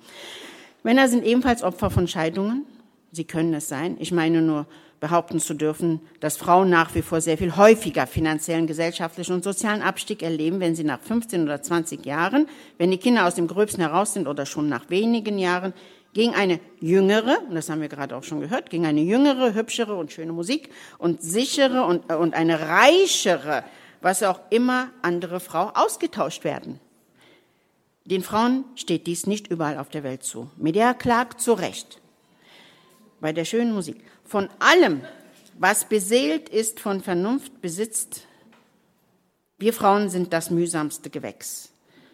Männer 0.83 1.07
sind 1.07 1.25
ebenfalls 1.25 1.63
Opfer 1.63 1.89
von 1.89 2.07
Scheidungen. 2.07 2.65
Sie 3.11 3.25
können 3.25 3.53
es 3.53 3.69
sein. 3.69 3.97
Ich 3.99 4.11
meine 4.11 4.41
nur, 4.41 4.65
behaupten 4.99 5.39
zu 5.39 5.53
dürfen, 5.53 6.01
dass 6.19 6.37
Frauen 6.37 6.69
nach 6.69 6.93
wie 6.95 7.01
vor 7.01 7.21
sehr 7.21 7.37
viel 7.37 7.55
häufiger 7.55 8.07
finanziellen, 8.07 8.67
gesellschaftlichen 8.67 9.33
und 9.33 9.43
sozialen 9.43 9.81
Abstieg 9.81 10.21
erleben, 10.21 10.59
wenn 10.59 10.75
sie 10.75 10.83
nach 10.83 10.99
15 10.99 11.43
oder 11.43 11.61
20 11.61 12.05
Jahren, 12.05 12.47
wenn 12.77 12.91
die 12.91 12.97
Kinder 12.97 13.25
aus 13.25 13.35
dem 13.35 13.47
Gröbsten 13.47 13.81
heraus 13.81 14.13
sind 14.13 14.27
oder 14.27 14.45
schon 14.45 14.67
nach 14.69 14.89
wenigen 14.89 15.37
Jahren, 15.37 15.73
gegen 16.13 16.33
eine 16.33 16.59
jüngere, 16.79 17.37
und 17.47 17.55
das 17.55 17.69
haben 17.69 17.81
wir 17.81 17.87
gerade 17.87 18.15
auch 18.15 18.23
schon 18.23 18.41
gehört, 18.41 18.69
gegen 18.69 18.85
eine 18.85 19.01
jüngere, 19.01 19.53
hübschere 19.53 19.95
und 19.95 20.11
schöne 20.11 20.33
Musik 20.33 20.69
und 20.97 21.21
sichere 21.21 21.83
und, 21.83 22.11
und 22.11 22.33
eine 22.33 22.59
reichere, 22.67 23.63
was 24.01 24.23
auch 24.23 24.39
immer 24.49 24.89
andere 25.01 25.39
Frau 25.39 25.71
ausgetauscht 25.75 26.43
werden. 26.43 26.79
Den 28.05 28.23
Frauen 28.23 28.65
steht 28.75 29.05
dies 29.05 29.27
nicht 29.27 29.47
überall 29.47 29.77
auf 29.77 29.89
der 29.89 30.03
Welt 30.03 30.23
zu. 30.23 30.49
Medea 30.57 30.95
klagt 30.95 31.41
zu 31.41 31.53
Recht 31.53 32.01
bei 33.21 33.33
der 33.33 33.45
schönen 33.45 33.73
Musik. 33.73 33.97
Von 34.25 34.49
allem, 34.59 35.01
was 35.57 35.85
beseelt 35.85 36.49
ist 36.49 36.79
von 36.79 37.01
Vernunft, 37.01 37.61
besitzt, 37.61 38.27
wir 39.57 39.73
Frauen 39.73 40.09
sind 40.09 40.31
das 40.31 40.51
mühsamste 40.51 41.09
Gewächs. 41.09 41.71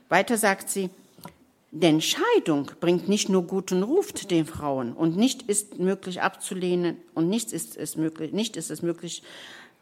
Weiter 0.10 0.38
sagt 0.38 0.70
sie, 0.70 0.90
denn 1.72 2.02
Scheidung 2.02 2.72
bringt 2.80 3.10
nicht 3.10 3.28
nur 3.28 3.44
guten 3.44 3.84
Ruf 3.84 4.14
den 4.14 4.46
Frauen 4.46 4.94
und 4.94 5.18
nicht 5.18 5.44
ist 5.44 5.78
möglich 5.78 6.22
abzulehnen 6.22 6.98
und 7.14 7.28
nichts 7.28 7.52
ist 7.52 7.76
es 7.76 7.98
möglich, 7.98 8.32
nicht 8.32 8.56
ist 8.56 8.72
es 8.72 8.82
möglich, 8.82 9.24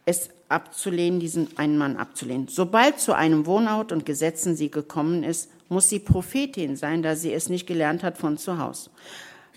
es 0.06 0.30
abzulehnen, 0.50 1.20
diesen 1.20 1.56
einen 1.58 1.78
Mann 1.78 1.98
abzulehnen. 1.98 2.48
Sobald 2.48 3.00
zu 3.00 3.14
einem 3.14 3.46
Wohnort 3.46 3.92
und 3.92 4.06
Gesetzen 4.06 4.56
sie 4.56 4.72
gekommen 4.72 5.24
ist, 5.24 5.52
muss 5.70 5.88
sie 5.88 6.00
Prophetin 6.00 6.76
sein, 6.76 7.04
da 7.04 7.16
sie 7.16 7.32
es 7.32 7.48
nicht 7.48 7.68
gelernt 7.68 8.04
hat 8.04 8.18
von 8.18 8.38
zu 8.38 8.58
Hause, 8.58 8.90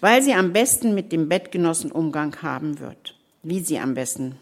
weil 0.00 0.22
sie 0.22 0.34
am 0.34 0.52
besten 0.52 0.94
mit 0.94 1.12
dem 1.12 1.28
Bettgenossen 1.28 1.90
Umgang 1.90 2.42
haben 2.42 2.80
wird, 2.80 3.14
wie 3.42 3.60
sie 3.60 3.78
am 3.78 3.94
besten 3.94 4.36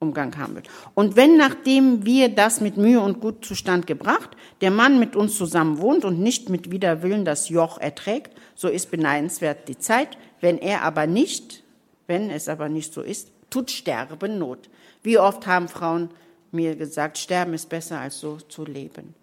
Umgang 0.00 0.36
haben 0.38 0.54
wird. 0.54 0.68
Und 0.94 1.16
wenn, 1.16 1.36
nachdem 1.36 2.04
wir 2.04 2.28
das 2.28 2.60
mit 2.60 2.76
Mühe 2.76 3.00
und 3.00 3.20
Gutzustand 3.20 3.86
gebracht, 3.86 4.30
der 4.60 4.70
Mann 4.70 5.00
mit 5.00 5.16
uns 5.16 5.36
zusammen 5.36 5.78
wohnt 5.78 6.04
und 6.04 6.20
nicht 6.20 6.50
mit 6.50 6.70
Widerwillen 6.70 7.24
das 7.24 7.48
Joch 7.48 7.78
erträgt, 7.78 8.32
so 8.54 8.68
ist 8.68 8.90
beneidenswert 8.90 9.68
die 9.68 9.78
Zeit. 9.78 10.16
Wenn 10.40 10.58
er 10.58 10.82
aber 10.82 11.08
nicht, 11.08 11.64
wenn 12.06 12.30
es 12.30 12.48
aber 12.48 12.68
nicht 12.68 12.92
so 12.92 13.02
ist, 13.02 13.32
tut 13.50 13.72
Sterben 13.72 14.38
Not. 14.38 14.70
Wie 15.02 15.18
oft 15.18 15.46
haben 15.48 15.68
Frauen 15.68 16.10
mir 16.52 16.76
gesagt, 16.76 17.18
Sterben 17.18 17.54
ist 17.54 17.68
besser 17.68 17.98
als 17.98 18.20
so 18.20 18.36
zu 18.36 18.64
leben. 18.64 19.14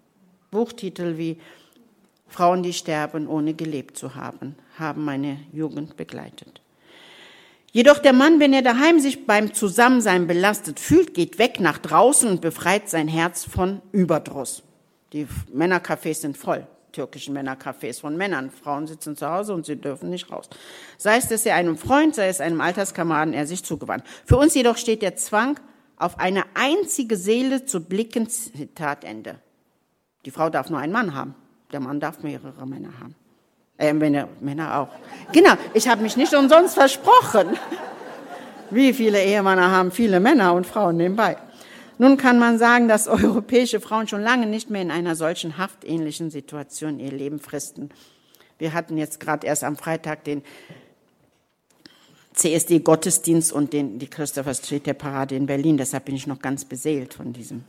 Buchtitel 0.50 1.16
wie 1.16 1.38
Frauen, 2.28 2.62
die 2.62 2.72
sterben, 2.72 3.28
ohne 3.28 3.54
gelebt 3.54 3.96
zu 3.96 4.14
haben, 4.14 4.56
haben 4.78 5.04
meine 5.04 5.38
Jugend 5.52 5.96
begleitet. 5.96 6.60
Jedoch 7.72 7.98
der 7.98 8.12
Mann, 8.12 8.40
wenn 8.40 8.52
er 8.52 8.62
daheim 8.62 9.00
sich 9.00 9.26
beim 9.26 9.52
Zusammensein 9.52 10.26
belastet 10.26 10.80
fühlt, 10.80 11.12
geht 11.12 11.38
weg 11.38 11.60
nach 11.60 11.78
draußen 11.78 12.28
und 12.28 12.40
befreit 12.40 12.88
sein 12.88 13.06
Herz 13.06 13.44
von 13.44 13.82
Überdruss. 13.92 14.62
Die 15.12 15.26
Männercafés 15.54 16.20
sind 16.20 16.38
voll, 16.38 16.66
türkischen 16.92 17.36
Männercafés 17.36 18.00
von 18.00 18.16
Männern. 18.16 18.50
Frauen 18.50 18.86
sitzen 18.86 19.16
zu 19.16 19.28
Hause 19.28 19.52
und 19.52 19.66
sie 19.66 19.76
dürfen 19.76 20.08
nicht 20.08 20.30
raus. 20.32 20.48
Sei 20.96 21.16
es, 21.16 21.28
dass 21.28 21.44
er 21.44 21.54
einem 21.54 21.76
Freund, 21.76 22.14
sei 22.14 22.28
es 22.28 22.40
einem 22.40 22.60
Alterskameraden, 22.60 23.34
er 23.34 23.46
sich 23.46 23.62
zugewandt. 23.62 24.04
Für 24.24 24.38
uns 24.38 24.54
jedoch 24.54 24.78
steht 24.78 25.02
der 25.02 25.16
Zwang, 25.16 25.60
auf 25.96 26.18
eine 26.18 26.44
einzige 26.54 27.16
Seele 27.16 27.64
zu 27.64 27.84
blicken, 27.84 28.28
Zitat 28.28 29.04
Ende. 29.04 29.38
Die 30.24 30.30
Frau 30.30 30.50
darf 30.50 30.70
nur 30.70 30.80
einen 30.80 30.92
Mann 30.92 31.14
haben, 31.14 31.34
der 31.72 31.80
Mann 31.80 32.00
darf 32.00 32.22
mehrere 32.22 32.66
Männer 32.66 32.90
haben. 33.00 33.14
Äh, 33.78 33.92
Männer, 33.92 34.28
Männer 34.40 34.80
auch. 34.80 34.88
Genau, 35.32 35.52
ich 35.74 35.88
habe 35.88 36.02
mich 36.02 36.16
nicht 36.16 36.34
umsonst 36.34 36.74
versprochen. 36.74 37.58
Wie 38.70 38.92
viele 38.92 39.22
Ehemänner 39.22 39.70
haben 39.70 39.90
viele 39.90 40.18
Männer 40.18 40.54
und 40.54 40.66
Frauen 40.66 40.96
nebenbei? 40.96 41.36
Nun 41.98 42.16
kann 42.16 42.38
man 42.38 42.58
sagen, 42.58 42.88
dass 42.88 43.08
europäische 43.08 43.80
Frauen 43.80 44.08
schon 44.08 44.22
lange 44.22 44.46
nicht 44.46 44.70
mehr 44.70 44.82
in 44.82 44.90
einer 44.90 45.14
solchen 45.14 45.56
haftähnlichen 45.56 46.30
Situation 46.30 46.98
ihr 46.98 47.12
Leben 47.12 47.38
fristen. 47.38 47.90
Wir 48.58 48.72
hatten 48.72 48.96
jetzt 48.96 49.20
gerade 49.20 49.46
erst 49.46 49.64
am 49.64 49.76
Freitag 49.76 50.24
den 50.24 50.42
CSD-Gottesdienst 52.34 53.52
und 53.52 53.72
den, 53.72 53.98
die 53.98 54.08
Christopher 54.08 54.54
Street 54.54 54.86
der 54.86 54.94
Parade 54.94 55.36
in 55.36 55.46
Berlin. 55.46 55.78
Deshalb 55.78 56.04
bin 56.04 56.14
ich 56.14 56.26
noch 56.26 56.40
ganz 56.40 56.64
beseelt 56.66 57.14
von 57.14 57.32
diesem 57.32 57.64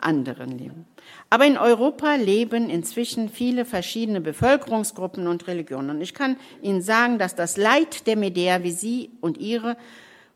anderen 0.00 0.56
Leben. 0.56 0.86
Aber 1.30 1.44
in 1.44 1.58
Europa 1.58 2.14
leben 2.14 2.70
inzwischen 2.70 3.28
viele 3.28 3.64
verschiedene 3.64 4.20
Bevölkerungsgruppen 4.20 5.26
und 5.26 5.46
Religionen. 5.46 5.90
Und 5.90 6.00
ich 6.00 6.14
kann 6.14 6.36
Ihnen 6.62 6.80
sagen, 6.80 7.18
dass 7.18 7.34
das 7.34 7.56
Leid 7.56 8.06
der 8.06 8.16
Medea, 8.16 8.62
wie 8.62 8.72
sie 8.72 9.10
und 9.20 9.38
ihre 9.38 9.76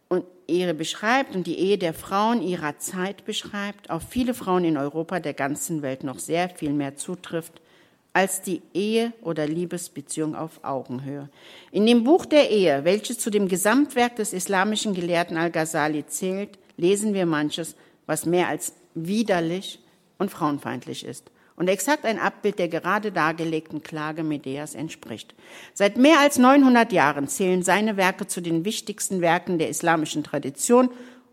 und 0.08 0.26
ihre 0.46 0.74
beschreibt 0.74 1.34
und 1.34 1.46
die 1.46 1.58
Ehe 1.58 1.78
der 1.78 1.94
Frauen 1.94 2.42
ihrer 2.42 2.78
Zeit 2.78 3.24
beschreibt, 3.24 3.88
auf 3.88 4.02
viele 4.10 4.34
Frauen 4.34 4.64
in 4.64 4.76
Europa 4.76 5.20
der 5.20 5.32
ganzen 5.32 5.80
Welt 5.80 6.04
noch 6.04 6.18
sehr 6.18 6.50
viel 6.50 6.72
mehr 6.72 6.96
zutrifft 6.96 7.62
als 8.12 8.42
die 8.42 8.60
Ehe 8.74 9.12
oder 9.22 9.46
Liebesbeziehung 9.46 10.36
auf 10.36 10.62
Augenhöhe. 10.62 11.30
In 11.70 11.86
dem 11.86 12.04
Buch 12.04 12.26
der 12.26 12.50
Ehe, 12.50 12.84
welches 12.84 13.18
zu 13.18 13.30
dem 13.30 13.48
Gesamtwerk 13.48 14.16
des 14.16 14.34
islamischen 14.34 14.92
Gelehrten 14.92 15.38
Al-Ghazali 15.38 16.04
zählt, 16.06 16.58
lesen 16.76 17.14
wir 17.14 17.24
manches, 17.24 17.74
was 18.04 18.26
mehr 18.26 18.48
als 18.48 18.74
widerlich 18.94 19.78
und 20.22 20.30
frauenfeindlich 20.30 21.04
ist 21.04 21.30
und 21.56 21.68
exakt 21.68 22.06
ein 22.06 22.18
Abbild 22.18 22.58
der 22.58 22.68
gerade 22.68 23.12
dargelegten 23.12 23.82
Klage 23.82 24.22
Medeas 24.22 24.74
entspricht. 24.74 25.34
Seit 25.74 25.98
mehr 25.98 26.20
als 26.20 26.38
900 26.38 26.92
Jahren 26.92 27.28
zählen 27.28 27.62
seine 27.62 27.96
Werke 27.96 28.26
zu 28.26 28.40
den 28.40 28.64
wichtigsten 28.64 29.20
Werken 29.20 29.58
der 29.58 29.68
islamischen 29.68 30.24
Tradition 30.24 30.90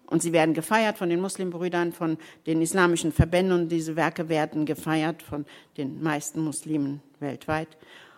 und 0.07 0.21
sie 0.21 0.33
werden 0.33 0.53
gefeiert 0.53 0.97
von 0.97 1.09
den 1.09 1.21
Muslimbrüdern, 1.21 1.93
von 1.93 2.17
den 2.47 2.61
islamischen 2.61 3.13
Verbänden 3.13 3.61
und 3.61 3.69
diese 3.69 3.95
Werke 3.95 4.27
werden 4.27 4.65
gefeiert 4.65 5.21
von 5.21 5.45
den 5.77 6.01
meisten 6.01 6.41
Muslimen 6.41 7.01
weltweit. 7.19 7.69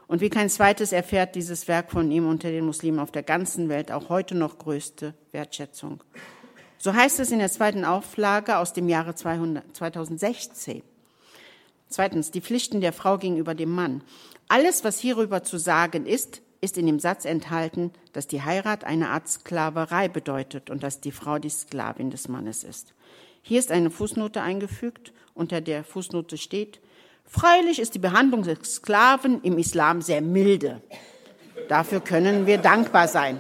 Und 0.07 0.22
wie 0.22 0.30
kein 0.30 0.49
zweites 0.49 0.91
erfährt 0.91 1.36
dieses 1.36 1.67
Werk 1.67 1.91
von 1.91 2.09
ihm 2.11 2.28
unter 2.28 2.49
den 2.49 2.65
Muslimen 2.65 2.99
auf 2.99 3.11
der 3.11 3.24
ganzen 3.24 3.69
Welt 3.69 3.91
auch 3.91 4.09
heute 4.09 4.36
noch 4.36 4.57
größte 4.57 5.13
Wertschätzung. 5.32 6.01
So 6.84 6.95
heißt 6.95 7.19
es 7.19 7.29
in 7.29 7.38
der 7.38 7.51
zweiten 7.51 7.86
Auflage 7.86 8.57
aus 8.57 8.73
dem 8.73 8.89
Jahre 8.89 9.13
200, 9.13 9.63
2016. 9.77 10.82
Zweitens, 11.88 12.32
die 12.32 12.41
Pflichten 12.41 12.82
der 12.82 12.91
Frau 12.91 13.19
gegenüber 13.19 13.53
dem 13.53 13.69
Mann. 13.69 14.01
Alles, 14.47 14.84
was 14.84 14.97
hierüber 14.97 15.43
zu 15.43 15.59
sagen 15.59 16.07
ist, 16.07 16.41
ist 16.59 16.79
in 16.79 16.88
dem 16.88 16.97
Satz 16.97 17.25
enthalten, 17.25 17.91
dass 18.13 18.25
die 18.25 18.41
Heirat 18.41 18.84
eine 18.84 19.09
Art 19.09 19.29
Sklaverei 19.29 20.07
bedeutet 20.07 20.71
und 20.71 20.82
dass 20.82 20.99
die 20.99 21.11
Frau 21.11 21.38
die 21.38 21.51
Sklavin 21.51 22.09
des 22.09 22.27
Mannes 22.29 22.63
ist. 22.63 22.95
Hier 23.43 23.59
ist 23.59 23.71
eine 23.71 23.91
Fußnote 23.91 24.41
eingefügt, 24.41 25.13
unter 25.36 25.61
der 25.61 25.84
Fußnote 25.84 26.39
steht, 26.39 26.79
freilich 27.25 27.79
ist 27.79 27.93
die 27.93 27.99
Behandlung 27.99 28.41
des 28.41 28.57
Sklaven 28.77 29.43
im 29.43 29.59
Islam 29.59 30.01
sehr 30.01 30.21
milde. 30.21 30.82
Dafür 31.69 31.99
können 31.99 32.47
wir 32.47 32.57
dankbar 32.57 33.07
sein. 33.07 33.39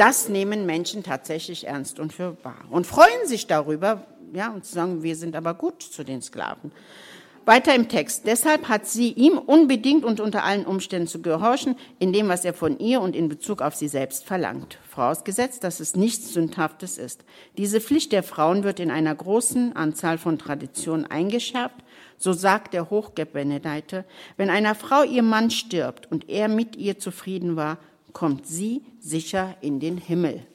Das 0.00 0.30
nehmen 0.30 0.64
Menschen 0.64 1.02
tatsächlich 1.02 1.66
ernst 1.66 2.00
und 2.00 2.14
für 2.14 2.42
wahr 2.42 2.64
und 2.70 2.86
freuen 2.86 3.26
sich 3.26 3.46
darüber, 3.46 4.06
ja, 4.32 4.50
und 4.50 4.64
sagen, 4.64 5.02
wir 5.02 5.14
sind 5.14 5.36
aber 5.36 5.52
gut 5.52 5.82
zu 5.82 6.04
den 6.04 6.22
Sklaven. 6.22 6.72
Weiter 7.44 7.74
im 7.74 7.86
Text. 7.86 8.26
Deshalb 8.26 8.70
hat 8.70 8.86
sie 8.86 9.12
ihm 9.12 9.36
unbedingt 9.36 10.06
und 10.06 10.20
unter 10.20 10.42
allen 10.42 10.64
Umständen 10.64 11.06
zu 11.06 11.20
gehorchen, 11.20 11.76
in 11.98 12.14
dem, 12.14 12.28
was 12.28 12.46
er 12.46 12.54
von 12.54 12.78
ihr 12.78 13.02
und 13.02 13.14
in 13.14 13.28
Bezug 13.28 13.60
auf 13.60 13.74
sie 13.74 13.88
selbst 13.88 14.24
verlangt. 14.24 14.78
Vorausgesetzt, 14.88 15.64
dass 15.64 15.80
es 15.80 15.94
nichts 15.94 16.32
Sündhaftes 16.32 16.96
ist. 16.96 17.22
Diese 17.58 17.82
Pflicht 17.82 18.12
der 18.12 18.22
Frauen 18.22 18.64
wird 18.64 18.80
in 18.80 18.90
einer 18.90 19.14
großen 19.14 19.76
Anzahl 19.76 20.16
von 20.16 20.38
Traditionen 20.38 21.10
eingeschärft. 21.10 21.76
So 22.16 22.32
sagt 22.32 22.72
der 22.72 22.88
Hochgebenedeite, 22.88 24.06
wenn 24.38 24.48
einer 24.48 24.74
Frau 24.74 25.02
ihr 25.02 25.22
Mann 25.22 25.50
stirbt 25.50 26.10
und 26.10 26.30
er 26.30 26.48
mit 26.48 26.76
ihr 26.76 26.98
zufrieden 26.98 27.56
war, 27.56 27.76
kommt 28.12 28.46
sie 28.46 28.82
sicher 29.00 29.56
in 29.60 29.80
den 29.80 29.98
Himmel. 29.98 30.46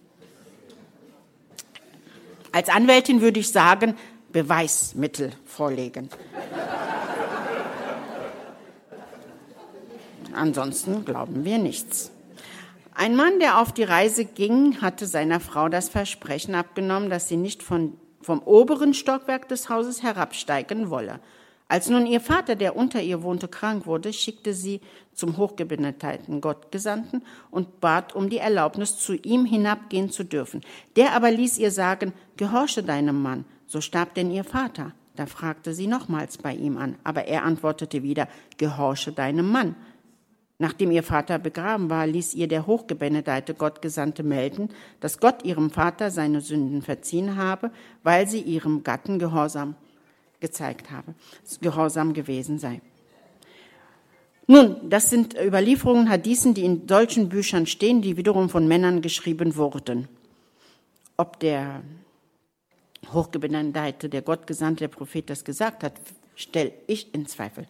Als 2.52 2.70
Anwältin 2.70 3.22
würde 3.22 3.40
ich 3.40 3.52
sagen, 3.52 3.96
Beweismittel 4.32 5.32
vorlegen. 5.46 6.10
Ansonsten 10.34 11.06
glauben 11.06 11.46
wir 11.46 11.58
nichts. 11.58 12.12
Ein 12.94 13.16
Mann, 13.16 13.40
der 13.40 13.60
auf 13.60 13.74
die 13.74 13.84
Reise 13.84 14.24
ging, 14.24 14.82
hatte 14.82 15.06
seiner 15.06 15.40
Frau 15.42 15.68
das 15.68 15.90
Versprechen 15.90 16.56
abgenommen, 16.56 17.10
dass 17.10 17.28
sie 17.28 17.36
nicht 17.38 17.62
von, 17.62 17.98
vom 18.22 18.40
oberen 18.40 18.94
Stockwerk 18.94 19.50
des 19.50 19.70
Hauses 19.70 20.02
herabsteigen 20.02 20.90
wolle. 20.90 21.20
Als 21.68 21.90
nun 21.90 22.06
ihr 22.06 22.22
Vater, 22.22 22.56
der 22.56 22.76
unter 22.76 23.02
ihr 23.02 23.24
wohnte, 23.24 23.48
krank 23.48 23.88
wurde, 23.88 24.14
schickte 24.14 24.54
sie 24.54 24.82
zum 25.14 25.38
hochgebenedeten 25.38 26.40
Gottgesandten 26.40 27.24
und 27.50 27.82
bat 27.82 28.14
um 28.14 28.30
die 28.30 28.38
Erlaubnis, 28.38 28.98
zu 28.98 29.14
ihm 29.14 29.46
hinabgehen 29.46 30.12
zu 30.12 30.24
dürfen. 30.24 30.62
Der 30.96 31.14
aber 31.14 31.32
ließ 31.32 31.58
ihr 31.58 31.72
sagen, 31.72 32.14
gehorche 32.38 32.84
deinem 32.84 33.20
Mann, 33.22 33.46
so 33.66 33.82
starb 33.82 34.14
denn 34.14 34.30
ihr 34.30 34.44
Vater. 34.44 34.94
Da 35.16 35.26
fragte 35.26 35.74
sie 35.74 35.88
nochmals 35.88 36.38
bei 36.38 36.54
ihm 36.54 36.78
an, 36.78 36.98
aber 37.04 37.26
er 37.26 37.44
antwortete 37.44 38.04
wieder, 38.04 38.28
gehorche 38.58 39.12
deinem 39.12 39.50
Mann. 39.50 39.76
Nachdem 40.60 40.92
ihr 40.92 41.04
Vater 41.04 41.40
begraben 41.40 41.90
war, 41.90 42.06
ließ 42.06 42.34
ihr 42.36 42.48
der 42.48 42.68
hochgebenedete 42.68 43.56
Gottgesandte 43.56 44.24
melden, 44.24 44.70
dass 45.00 45.20
Gott 45.20 45.44
ihrem 45.44 45.72
Vater 45.72 46.12
seine 46.12 46.42
Sünden 46.42 46.82
verziehen 46.82 47.38
habe, 47.38 47.72
weil 48.04 48.28
sie 48.28 48.40
ihrem 48.40 48.84
Gatten 48.84 49.20
gehorsam 49.20 49.76
gezeigt 50.46 50.92
habe, 50.92 51.16
gehorsam 51.62 52.14
gewesen 52.14 52.60
sei. 52.60 52.82
Nun, 54.48 54.90
das 54.90 55.10
sind 55.10 55.34
Überlieferungen, 55.34 56.10
Hadithen, 56.10 56.54
die 56.54 56.66
in 56.66 56.88
solchen 56.88 57.30
Büchern 57.30 57.66
stehen, 57.66 58.02
die 58.02 58.16
wiederum 58.16 58.50
von 58.50 58.68
Männern 58.68 59.02
geschrieben 59.02 59.56
wurden. 59.56 60.08
Ob 61.18 61.40
der 61.40 61.82
Hochgebenannte, 63.12 64.08
der 64.10 64.22
Gottgesandte, 64.22 64.84
der 64.84 64.96
Prophet 64.96 65.30
das 65.30 65.44
gesagt 65.44 65.84
hat, 65.84 65.94
stelle 66.36 66.74
ich 66.86 67.14
in 67.14 67.26
Zweifel. 67.26 67.66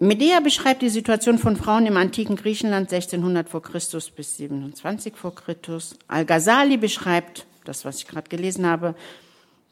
Medea 0.00 0.40
beschreibt 0.40 0.82
die 0.82 0.90
Situation 0.90 1.38
von 1.38 1.56
Frauen 1.56 1.86
im 1.86 1.96
antiken 1.96 2.36
Griechenland 2.36 2.92
1600 2.92 3.48
vor 3.48 3.62
Christus 3.62 4.10
bis 4.10 4.36
27 4.36 5.16
vor 5.16 5.34
Christus. 5.34 5.96
Al-Ghazali 6.08 6.76
beschreibt, 6.76 7.46
das 7.64 7.84
was 7.84 7.98
ich 7.98 8.06
gerade 8.06 8.28
gelesen 8.28 8.66
habe, 8.66 8.94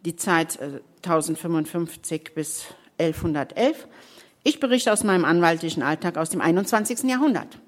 die 0.05 0.17
Zeit 0.17 0.59
1055 1.03 2.13
äh, 2.13 2.31
bis 2.35 2.65
1111. 2.99 3.89
Ich 4.45 4.61
berichte 4.61 4.93
aus 4.93 5.05
meinem 5.05 5.25
anwaltlichen 5.25 5.83
Alltag 5.83 6.17
aus 6.17 6.31
dem 6.31 6.41
21. 6.41 7.05
Jahrhundert. 7.05 7.59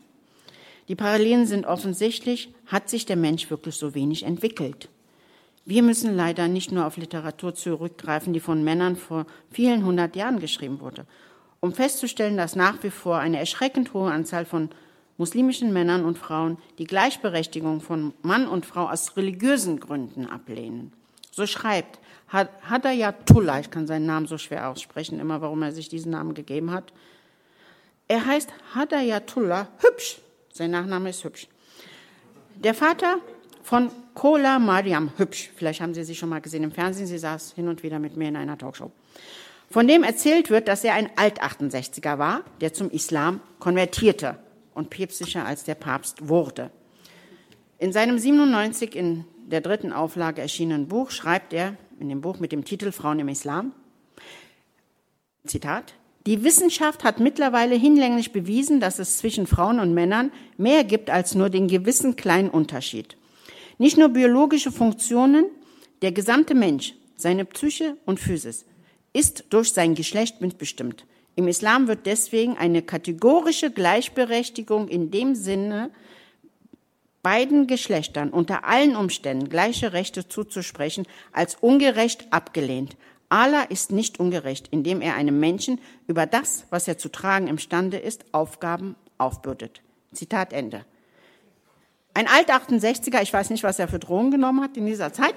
Die 0.89 0.95
Parallelen 0.95 1.47
sind 1.47 1.67
offensichtlich, 1.67 2.55
hat 2.67 2.89
sich 2.89 3.05
der 3.05 3.17
Mensch 3.17 3.51
wirklich 3.51 3.77
so 3.77 3.95
wenig 3.95 4.23
entwickelt. 4.23 4.89
Wir 5.67 5.83
müssen 5.83 6.17
leider 6.17 6.49
nicht 6.49 6.73
nur 6.73 6.87
auf 6.87 6.97
Literatur 6.97 7.55
zurückgreifen, 7.55 8.33
die 8.33 8.41
von 8.41 8.65
Männern 8.65 8.97
vor 8.97 9.27
vielen 9.51 9.85
hundert 9.85 10.17
Jahren 10.17 10.41
geschrieben 10.41 10.81
wurde, 10.81 11.05
um 11.61 11.75
festzustellen, 11.75 12.39
dass 12.39 12.57
nach 12.57 12.83
wie 12.83 12.91
vor 12.91 13.19
eine 13.19 13.39
erschreckend 13.39 13.93
hohe 13.93 14.11
Anzahl 14.11 14.47
von 14.47 14.71
muslimischen 15.19 15.73
Männern 15.75 16.07
und 16.07 16.17
Frauen 16.17 16.57
die 16.79 16.87
Gleichberechtigung 16.87 17.83
von 17.83 18.15
Mann 18.23 18.49
und 18.49 18.65
Frau 18.65 18.89
aus 18.89 19.17
religiösen 19.19 19.79
Gründen 19.79 20.25
ablehnen. 20.25 20.93
So 21.33 21.47
schreibt 21.47 21.99
Hadayatullah, 22.31 23.61
ich 23.61 23.71
kann 23.71 23.87
seinen 23.87 24.07
Namen 24.07 24.27
so 24.27 24.39
schwer 24.39 24.69
aussprechen, 24.69 25.19
immer 25.19 25.41
warum 25.41 25.63
er 25.63 25.73
sich 25.73 25.89
diesen 25.89 26.13
Namen 26.13 26.35
gegeben 26.35 26.71
hat. 26.71 26.93
Er 28.07 28.25
heißt 28.25 28.51
Hadayatullah 28.75 29.69
Hübsch. 29.79 30.19
Sein 30.53 30.71
Nachname 30.71 31.11
ist 31.11 31.25
Hübsch. 31.25 31.49
Der 32.57 32.75
Vater 32.75 33.19
von 33.63 33.91
Kola 34.15 34.59
Mariam 34.59 35.13
Hübsch. 35.17 35.51
Vielleicht 35.55 35.81
haben 35.81 35.95
Sie 35.95 36.05
sie 36.05 36.15
schon 36.15 36.29
mal 36.29 36.41
gesehen 36.41 36.65
im 36.65 36.73
Fernsehen. 36.73 37.07
Sie 37.07 37.19
saß 37.19 37.53
hin 37.53 37.69
und 37.69 37.83
wieder 37.83 37.99
mit 37.99 38.17
mir 38.17 38.29
in 38.29 38.37
einer 38.37 38.59
Talkshow. 38.59 38.91
Von 39.71 39.87
dem 39.87 40.03
erzählt 40.03 40.49
wird, 40.49 40.69
dass 40.69 40.83
er 40.85 40.95
ein 40.95 41.11
Alt-68er 41.17 42.19
war, 42.19 42.43
der 42.61 42.73
zum 42.73 42.91
Islam 42.91 43.41
konvertierte 43.59 44.39
und 44.75 44.89
päpstlicher 44.89 45.45
als 45.45 45.65
der 45.65 45.75
Papst 45.75 46.29
wurde. 46.29 46.71
In 47.79 47.93
seinem 47.93 48.19
97 48.19 48.97
in 48.97 49.25
der 49.47 49.61
dritten 49.61 49.93
Auflage 49.93 50.41
erschienenen 50.41 50.89
Buch 50.89 51.11
schreibt 51.11 51.53
er, 51.53 51.77
in 52.01 52.09
dem 52.09 52.21
Buch 52.21 52.39
mit 52.39 52.53
dem 52.53 52.65
Titel 52.65 52.93
Frauen 52.93 53.19
im 53.21 53.29
Islam, 53.29 53.73
Zitat, 55.47 55.95
die 56.27 56.45
Wissenschaft 56.45 57.05
hat 57.05 57.21
mittlerweile 57.21 57.75
hinlänglich 57.75 58.33
bewiesen, 58.33 58.81
dass 58.81 58.99
es 58.99 59.19
zwischen 59.19 59.47
Frauen 59.47 59.81
und 59.81 59.95
Männern 59.95 60.31
mehr 60.59 60.85
gibt 60.85 61.11
als 61.11 61.35
nur 61.35 61.49
den 61.49 61.69
gewissen 61.69 62.17
kleinen 62.17 62.51
Unterschied. 62.51 63.17
Nicht 63.79 63.97
nur 63.97 64.11
biologische 64.11 64.71
Funktionen, 64.71 65.47
der 66.03 66.13
gesamte 66.13 66.55
Mensch, 66.55 66.95
seine 67.17 67.45
Psyche 67.45 67.97
und 68.05 68.21
Physis 68.21 68.65
ist 69.13 69.47
durch 69.51 69.73
sein 69.73 69.95
Geschlecht 69.95 70.41
mitbestimmt. 70.41 71.07
Im 71.35 71.49
Islam 71.49 71.89
wird 71.89 72.07
deswegen 72.07 72.57
eine 72.57 72.83
kategorische 72.83 73.71
Gleichberechtigung 73.71 74.89
in 74.89 75.11
dem 75.11 75.35
Sinne, 75.35 75.91
beiden 77.23 77.67
Geschlechtern 77.67 78.31
unter 78.31 78.65
allen 78.65 78.97
Umständen 78.97 79.49
gleiche 79.49 79.93
Rechte 79.93 80.29
zuzusprechen, 80.29 81.07
als 81.33 81.57
ungerecht 81.57 82.33
abgelehnt. 82.33 82.97
Allah 83.29 83.63
ist 83.63 83.93
nicht 83.93 84.21
ungerecht, 84.21 84.69
indem 84.71 85.01
er 85.01 85.15
einem 85.15 85.39
Menschen 85.39 85.81
über 86.07 86.27
das, 86.27 86.65
was 86.71 86.89
er 86.89 86.97
zu 86.97 87.11
tragen 87.11 87.47
imstande 87.47 87.99
ist, 87.99 88.25
Aufgaben 88.33 88.97
aufbürdet. 89.19 89.83
Zitat 90.13 90.53
Ende. 90.53 90.85
Ein 92.15 92.27
Alt-68er, 92.27 93.23
ich 93.23 93.33
weiß 93.33 93.51
nicht, 93.51 93.63
was 93.63 93.79
er 93.79 93.87
für 93.87 93.99
Drogen 93.99 94.31
genommen 94.31 94.63
hat 94.63 94.77
in 94.77 94.87
dieser 94.87 95.13
Zeit. 95.13 95.35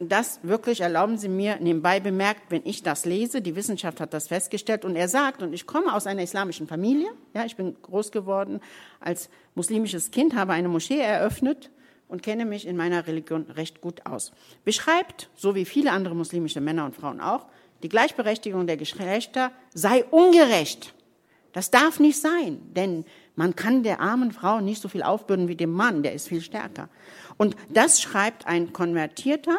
Das 0.00 0.40
wirklich, 0.42 0.80
erlauben 0.80 1.18
Sie 1.18 1.28
mir, 1.28 1.56
nebenbei 1.60 2.00
bemerkt, 2.00 2.50
wenn 2.50 2.62
ich 2.64 2.82
das 2.82 3.04
lese, 3.04 3.40
die 3.40 3.54
Wissenschaft 3.54 4.00
hat 4.00 4.12
das 4.12 4.26
festgestellt 4.26 4.84
und 4.84 4.96
er 4.96 5.08
sagt, 5.08 5.40
und 5.42 5.52
ich 5.52 5.66
komme 5.66 5.94
aus 5.94 6.06
einer 6.06 6.22
islamischen 6.22 6.66
Familie, 6.66 7.08
ja, 7.32 7.44
ich 7.44 7.56
bin 7.56 7.76
groß 7.80 8.10
geworden 8.10 8.60
als 8.98 9.28
muslimisches 9.54 10.10
Kind, 10.10 10.34
habe 10.34 10.52
eine 10.52 10.68
Moschee 10.68 10.98
eröffnet 10.98 11.70
und 12.08 12.22
kenne 12.22 12.44
mich 12.44 12.66
in 12.66 12.76
meiner 12.76 13.06
Religion 13.06 13.42
recht 13.50 13.80
gut 13.80 14.04
aus. 14.04 14.32
Beschreibt, 14.64 15.30
so 15.36 15.54
wie 15.54 15.64
viele 15.64 15.92
andere 15.92 16.16
muslimische 16.16 16.60
Männer 16.60 16.86
und 16.86 16.96
Frauen 16.96 17.20
auch, 17.20 17.46
die 17.82 17.88
Gleichberechtigung 17.88 18.66
der 18.66 18.76
Geschlechter 18.76 19.52
sei 19.74 20.04
ungerecht. 20.06 20.94
Das 21.52 21.70
darf 21.70 22.00
nicht 22.00 22.20
sein, 22.20 22.58
denn 22.74 23.04
man 23.36 23.54
kann 23.54 23.84
der 23.84 24.00
armen 24.00 24.32
Frau 24.32 24.60
nicht 24.60 24.82
so 24.82 24.88
viel 24.88 25.02
aufbürden 25.04 25.46
wie 25.46 25.56
dem 25.56 25.70
Mann, 25.70 26.02
der 26.02 26.14
ist 26.14 26.28
viel 26.28 26.40
stärker. 26.40 26.88
Und 27.36 27.56
das 27.68 28.02
schreibt 28.02 28.46
ein 28.46 28.72
Konvertierter, 28.72 29.58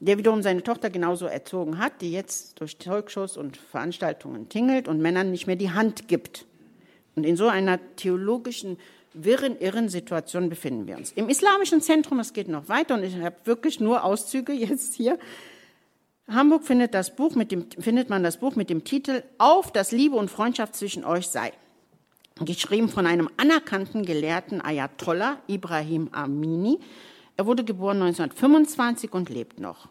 der 0.00 0.18
wiederum 0.18 0.42
seine 0.42 0.62
Tochter 0.62 0.90
genauso 0.90 1.26
erzogen 1.26 1.78
hat, 1.78 2.00
die 2.00 2.12
jetzt 2.12 2.60
durch 2.60 2.76
Talkshows 2.76 3.36
und 3.36 3.56
Veranstaltungen 3.56 4.48
tingelt 4.48 4.88
und 4.88 5.00
Männern 5.00 5.30
nicht 5.30 5.46
mehr 5.46 5.56
die 5.56 5.70
Hand 5.70 6.08
gibt. 6.08 6.46
Und 7.16 7.24
in 7.24 7.36
so 7.36 7.48
einer 7.48 7.78
theologischen, 7.96 8.78
wirren, 9.12 9.58
irren 9.58 9.88
Situation 9.88 10.48
befinden 10.48 10.86
wir 10.86 10.96
uns. 10.96 11.12
Im 11.12 11.28
Islamischen 11.28 11.80
Zentrum, 11.80 12.20
es 12.20 12.32
geht 12.32 12.48
noch 12.48 12.68
weiter 12.68 12.94
und 12.94 13.02
ich 13.02 13.16
habe 13.16 13.36
wirklich 13.44 13.80
nur 13.80 14.04
Auszüge 14.04 14.52
jetzt 14.52 14.94
hier. 14.94 15.18
Hamburg 16.28 16.64
findet, 16.64 16.94
das 16.94 17.16
Buch 17.16 17.34
mit 17.34 17.50
dem, 17.50 17.66
findet 17.78 18.10
man 18.10 18.22
das 18.22 18.36
Buch 18.36 18.54
mit 18.54 18.70
dem 18.70 18.84
Titel 18.84 19.22
Auf, 19.38 19.72
dass 19.72 19.90
Liebe 19.90 20.14
und 20.14 20.30
Freundschaft 20.30 20.76
zwischen 20.76 21.04
euch 21.04 21.28
sei 21.28 21.52
geschrieben 22.44 22.88
von 22.88 23.06
einem 23.06 23.28
anerkannten 23.36 24.04
Gelehrten 24.04 24.60
Ayatollah 24.60 25.38
Ibrahim 25.48 26.08
Amini. 26.12 26.78
Er 27.38 27.46
wurde 27.46 27.62
geboren 27.62 28.02
1925 28.02 29.12
und 29.12 29.30
lebt 29.30 29.60
noch. 29.60 29.88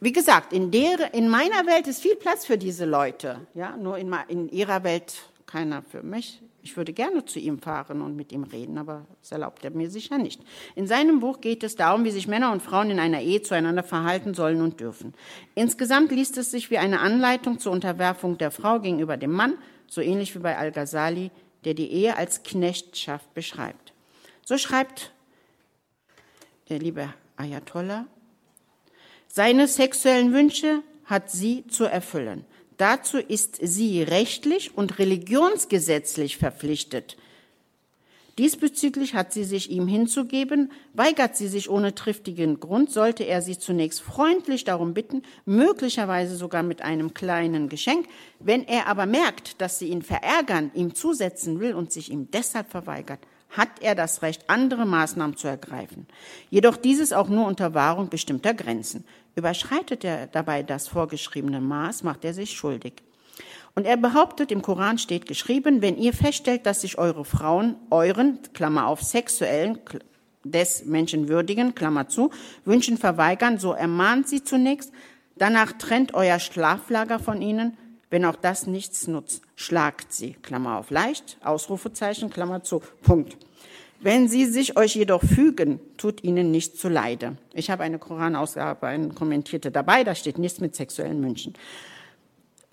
Wie 0.00 0.12
gesagt, 0.12 0.52
in, 0.52 0.70
der, 0.70 1.12
in 1.14 1.28
meiner 1.28 1.66
Welt 1.66 1.88
ist 1.88 2.00
viel 2.00 2.14
Platz 2.14 2.46
für 2.46 2.56
diese 2.56 2.84
Leute. 2.84 3.46
Ja, 3.54 3.76
nur 3.76 3.98
in, 3.98 4.14
in 4.28 4.48
ihrer 4.48 4.84
Welt 4.84 5.14
keiner 5.46 5.82
für 5.82 6.04
mich. 6.04 6.40
Ich 6.62 6.76
würde 6.76 6.92
gerne 6.92 7.24
zu 7.24 7.40
ihm 7.40 7.58
fahren 7.58 8.02
und 8.02 8.14
mit 8.14 8.30
ihm 8.30 8.44
reden, 8.44 8.78
aber 8.78 9.04
das 9.20 9.32
erlaubt 9.32 9.64
er 9.64 9.72
mir 9.72 9.90
sicher 9.90 10.16
nicht. 10.16 10.40
In 10.76 10.86
seinem 10.86 11.18
Buch 11.18 11.40
geht 11.40 11.64
es 11.64 11.74
darum, 11.74 12.04
wie 12.04 12.12
sich 12.12 12.28
Männer 12.28 12.52
und 12.52 12.62
Frauen 12.62 12.90
in 12.90 13.00
einer 13.00 13.20
Ehe 13.20 13.42
zueinander 13.42 13.82
verhalten 13.82 14.32
sollen 14.32 14.60
und 14.60 14.78
dürfen. 14.78 15.12
Insgesamt 15.56 16.12
liest 16.12 16.38
es 16.38 16.52
sich 16.52 16.70
wie 16.70 16.78
eine 16.78 17.00
Anleitung 17.00 17.58
zur 17.58 17.72
Unterwerfung 17.72 18.38
der 18.38 18.52
Frau 18.52 18.78
gegenüber 18.78 19.16
dem 19.16 19.32
Mann 19.32 19.54
so 19.88 20.00
ähnlich 20.00 20.36
wie 20.36 20.38
bei 20.38 20.56
Al-Ghazali, 20.56 21.32
der 21.64 21.74
die 21.74 21.90
Ehe 21.90 22.16
als 22.16 22.44
Knechtschaft 22.44 23.34
beschreibt. 23.34 23.92
So 24.44 24.56
schreibt 24.56 25.12
der 26.70 26.78
liebe 26.78 27.12
Ayatollah, 27.36 28.06
seine 29.28 29.68
sexuellen 29.68 30.32
Wünsche 30.32 30.82
hat 31.04 31.30
sie 31.30 31.64
zu 31.68 31.84
erfüllen. 31.84 32.44
Dazu 32.76 33.18
ist 33.18 33.58
sie 33.60 34.02
rechtlich 34.02 34.76
und 34.76 34.98
religionsgesetzlich 34.98 36.38
verpflichtet. 36.38 37.16
Diesbezüglich 38.38 39.14
hat 39.14 39.34
sie 39.34 39.44
sich 39.44 39.70
ihm 39.70 39.86
hinzugeben, 39.86 40.72
weigert 40.94 41.36
sie 41.36 41.48
sich 41.48 41.68
ohne 41.68 41.94
triftigen 41.94 42.58
Grund, 42.58 42.90
sollte 42.90 43.24
er 43.24 43.42
sie 43.42 43.58
zunächst 43.58 44.00
freundlich 44.00 44.64
darum 44.64 44.94
bitten, 44.94 45.22
möglicherweise 45.44 46.36
sogar 46.36 46.62
mit 46.62 46.80
einem 46.80 47.12
kleinen 47.12 47.68
Geschenk. 47.68 48.06
Wenn 48.38 48.66
er 48.66 48.86
aber 48.86 49.04
merkt, 49.04 49.60
dass 49.60 49.78
sie 49.78 49.88
ihn 49.88 50.00
verärgern, 50.00 50.70
ihm 50.74 50.94
zusetzen 50.94 51.60
will 51.60 51.74
und 51.74 51.92
sich 51.92 52.10
ihm 52.10 52.30
deshalb 52.30 52.70
verweigert, 52.70 53.20
hat 53.50 53.68
er 53.80 53.94
das 53.94 54.22
Recht, 54.22 54.44
andere 54.48 54.86
Maßnahmen 54.86 55.36
zu 55.36 55.48
ergreifen. 55.48 56.06
Jedoch 56.50 56.76
dieses 56.76 57.12
auch 57.12 57.28
nur 57.28 57.46
unter 57.46 57.74
Wahrung 57.74 58.08
bestimmter 58.08 58.54
Grenzen. 58.54 59.04
Überschreitet 59.34 60.04
er 60.04 60.26
dabei 60.26 60.62
das 60.62 60.88
vorgeschriebene 60.88 61.60
Maß, 61.60 62.02
macht 62.02 62.24
er 62.24 62.34
sich 62.34 62.52
schuldig. 62.52 62.94
Und 63.74 63.86
er 63.86 63.96
behauptet, 63.96 64.50
im 64.50 64.62
Koran 64.62 64.98
steht 64.98 65.26
geschrieben, 65.26 65.80
wenn 65.82 65.96
ihr 65.96 66.12
feststellt, 66.12 66.66
dass 66.66 66.80
sich 66.80 66.98
eure 66.98 67.24
Frauen 67.24 67.76
euren, 67.90 68.40
Klammer 68.52 68.86
auf, 68.86 69.02
sexuellen, 69.02 69.78
des 70.44 70.84
menschenwürdigen, 70.86 71.74
Klammer 71.74 72.08
zu, 72.08 72.30
Wünschen 72.64 72.96
verweigern, 72.96 73.58
so 73.58 73.72
ermahnt 73.72 74.28
sie 74.28 74.42
zunächst, 74.42 74.92
danach 75.36 75.72
trennt 75.72 76.14
euer 76.14 76.38
Schlaflager 76.38 77.18
von 77.18 77.42
ihnen, 77.42 77.76
wenn 78.10 78.24
auch 78.24 78.36
das 78.36 78.66
nichts 78.66 79.06
nutzt, 79.06 79.42
schlagt 79.56 80.12
sie, 80.12 80.34
Klammer 80.34 80.78
auf, 80.78 80.90
leicht, 80.90 81.38
Ausrufezeichen, 81.42 82.30
Klammer 82.30 82.62
zu, 82.62 82.82
Punkt. 83.02 83.36
Wenn 84.02 84.28
sie 84.28 84.46
sich 84.46 84.76
euch 84.76 84.94
jedoch 84.94 85.22
fügen, 85.22 85.78
tut 85.96 86.24
ihnen 86.24 86.50
nichts 86.50 86.78
zuleide. 86.78 87.36
Ich 87.52 87.70
habe 87.70 87.82
eine 87.82 87.98
Koranausgabe, 87.98 88.86
eine 88.86 89.10
kommentierte 89.10 89.70
dabei, 89.70 90.04
da 90.04 90.14
steht 90.14 90.38
nichts 90.38 90.60
mit 90.60 90.74
sexuellen 90.74 91.22
Wünschen 91.22 91.54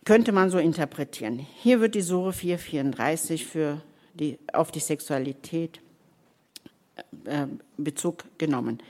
könnte 0.07 0.31
man 0.31 0.49
so 0.49 0.57
interpretieren. 0.57 1.45
Hier 1.61 1.81
wird 1.81 1.93
die 1.93 2.01
Sure 2.01 2.31
434 2.31 3.45
für 3.45 3.81
die, 4.13 4.39
auf 4.53 4.71
die 4.71 4.79
Sexualität 4.79 5.81
äh, 7.25 7.45
Bezug 7.75 8.23
genommen. 8.37 8.81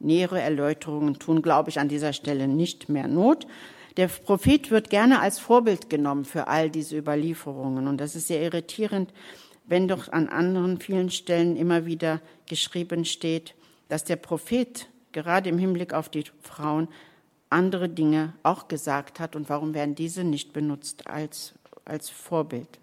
Nähere 0.00 0.40
Erläuterungen 0.40 1.20
tun, 1.20 1.42
glaube 1.42 1.70
ich, 1.70 1.78
an 1.78 1.88
dieser 1.88 2.12
Stelle 2.12 2.48
nicht 2.48 2.88
mehr 2.88 3.06
Not. 3.06 3.46
Der 3.96 4.08
Prophet 4.08 4.70
wird 4.70 4.90
gerne 4.90 5.20
als 5.20 5.38
Vorbild 5.38 5.88
genommen 5.88 6.24
für 6.24 6.48
all 6.48 6.68
diese 6.68 6.96
Überlieferungen. 6.96 7.86
Und 7.86 7.98
das 7.98 8.16
ist 8.16 8.26
sehr 8.26 8.42
irritierend, 8.42 9.12
wenn 9.66 9.88
doch 9.88 10.08
an 10.08 10.28
anderen 10.28 10.80
vielen 10.80 11.10
Stellen 11.10 11.56
immer 11.56 11.86
wieder 11.86 12.20
geschrieben 12.46 13.04
steht, 13.04 13.54
dass 13.88 14.04
der 14.04 14.16
Prophet 14.16 14.88
gerade 15.12 15.48
im 15.48 15.58
Hinblick 15.58 15.94
auf 15.94 16.08
die 16.08 16.24
Frauen 16.42 16.88
andere 17.50 17.88
Dinge 17.88 18.34
auch 18.42 18.68
gesagt 18.68 19.20
hat. 19.20 19.36
Und 19.36 19.48
warum 19.48 19.74
werden 19.74 19.94
diese 19.94 20.24
nicht 20.24 20.52
benutzt 20.52 21.06
als, 21.06 21.54
als 21.84 22.10
Vorbild? 22.10 22.80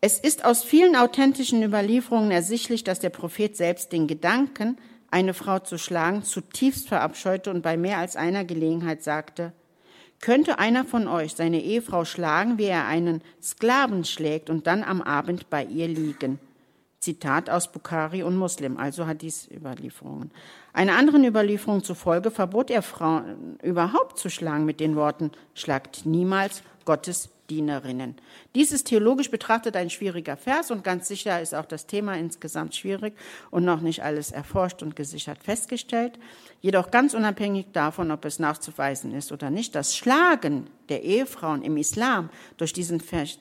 Es 0.00 0.18
ist 0.18 0.44
aus 0.44 0.64
vielen 0.64 0.96
authentischen 0.96 1.62
Überlieferungen 1.62 2.32
ersichtlich, 2.32 2.82
dass 2.82 2.98
der 2.98 3.10
Prophet 3.10 3.56
selbst 3.56 3.92
den 3.92 4.08
Gedanken, 4.08 4.76
eine 5.12 5.32
Frau 5.32 5.60
zu 5.60 5.78
schlagen, 5.78 6.24
zutiefst 6.24 6.88
verabscheute 6.88 7.50
und 7.50 7.62
bei 7.62 7.76
mehr 7.76 7.98
als 7.98 8.16
einer 8.16 8.44
Gelegenheit 8.44 9.04
sagte, 9.04 9.52
könnte 10.22 10.58
einer 10.58 10.86
von 10.86 11.06
euch 11.06 11.34
seine 11.34 11.60
Ehefrau 11.60 12.06
schlagen, 12.06 12.56
wie 12.56 12.64
er 12.64 12.86
einen 12.86 13.20
Sklaven 13.42 14.04
schlägt 14.04 14.48
und 14.48 14.66
dann 14.66 14.82
am 14.82 15.02
Abend 15.02 15.50
bei 15.50 15.64
ihr 15.64 15.88
liegen? 15.88 16.38
Zitat 17.00 17.50
aus 17.50 17.70
Bukhari 17.70 18.22
und 18.22 18.36
Muslim, 18.36 18.76
also 18.78 19.06
hat 19.06 19.22
dies 19.22 19.50
Überlieferungen. 19.50 20.30
Einer 20.72 20.96
anderen 20.96 21.24
Überlieferung 21.24 21.82
zufolge 21.82 22.30
verbot 22.30 22.70
er 22.70 22.80
Frauen 22.80 23.58
überhaupt 23.60 24.18
zu 24.18 24.30
schlagen 24.30 24.64
mit 24.64 24.78
den 24.78 24.94
Worten, 24.94 25.32
schlagt 25.54 26.06
niemals 26.06 26.62
Gottes 26.84 27.30
Dienerinnen. 27.50 28.16
Dies 28.54 28.72
ist 28.72 28.86
theologisch 28.86 29.30
betrachtet 29.30 29.76
ein 29.76 29.90
schwieriger 29.90 30.36
Vers 30.36 30.70
und 30.70 30.84
ganz 30.84 31.08
sicher 31.08 31.40
ist 31.42 31.54
auch 31.54 31.66
das 31.66 31.86
Thema 31.86 32.14
insgesamt 32.14 32.74
schwierig 32.74 33.14
und 33.50 33.64
noch 33.64 33.80
nicht 33.80 34.02
alles 34.02 34.30
erforscht 34.30 34.82
und 34.82 34.96
gesichert 34.96 35.38
festgestellt. 35.42 36.18
Jedoch 36.60 36.90
ganz 36.90 37.12
unabhängig 37.12 37.66
davon, 37.72 38.10
ob 38.10 38.24
es 38.24 38.38
nachzuweisen 38.38 39.12
ist 39.12 39.32
oder 39.32 39.50
nicht, 39.50 39.74
das 39.74 39.96
Schlagen 39.96 40.68
der 40.88 41.02
Ehefrauen 41.02 41.62
im 41.62 41.76
Islam 41.76 42.30
durch 42.56 42.72
diesen 42.72 43.00
Vers 43.00 43.38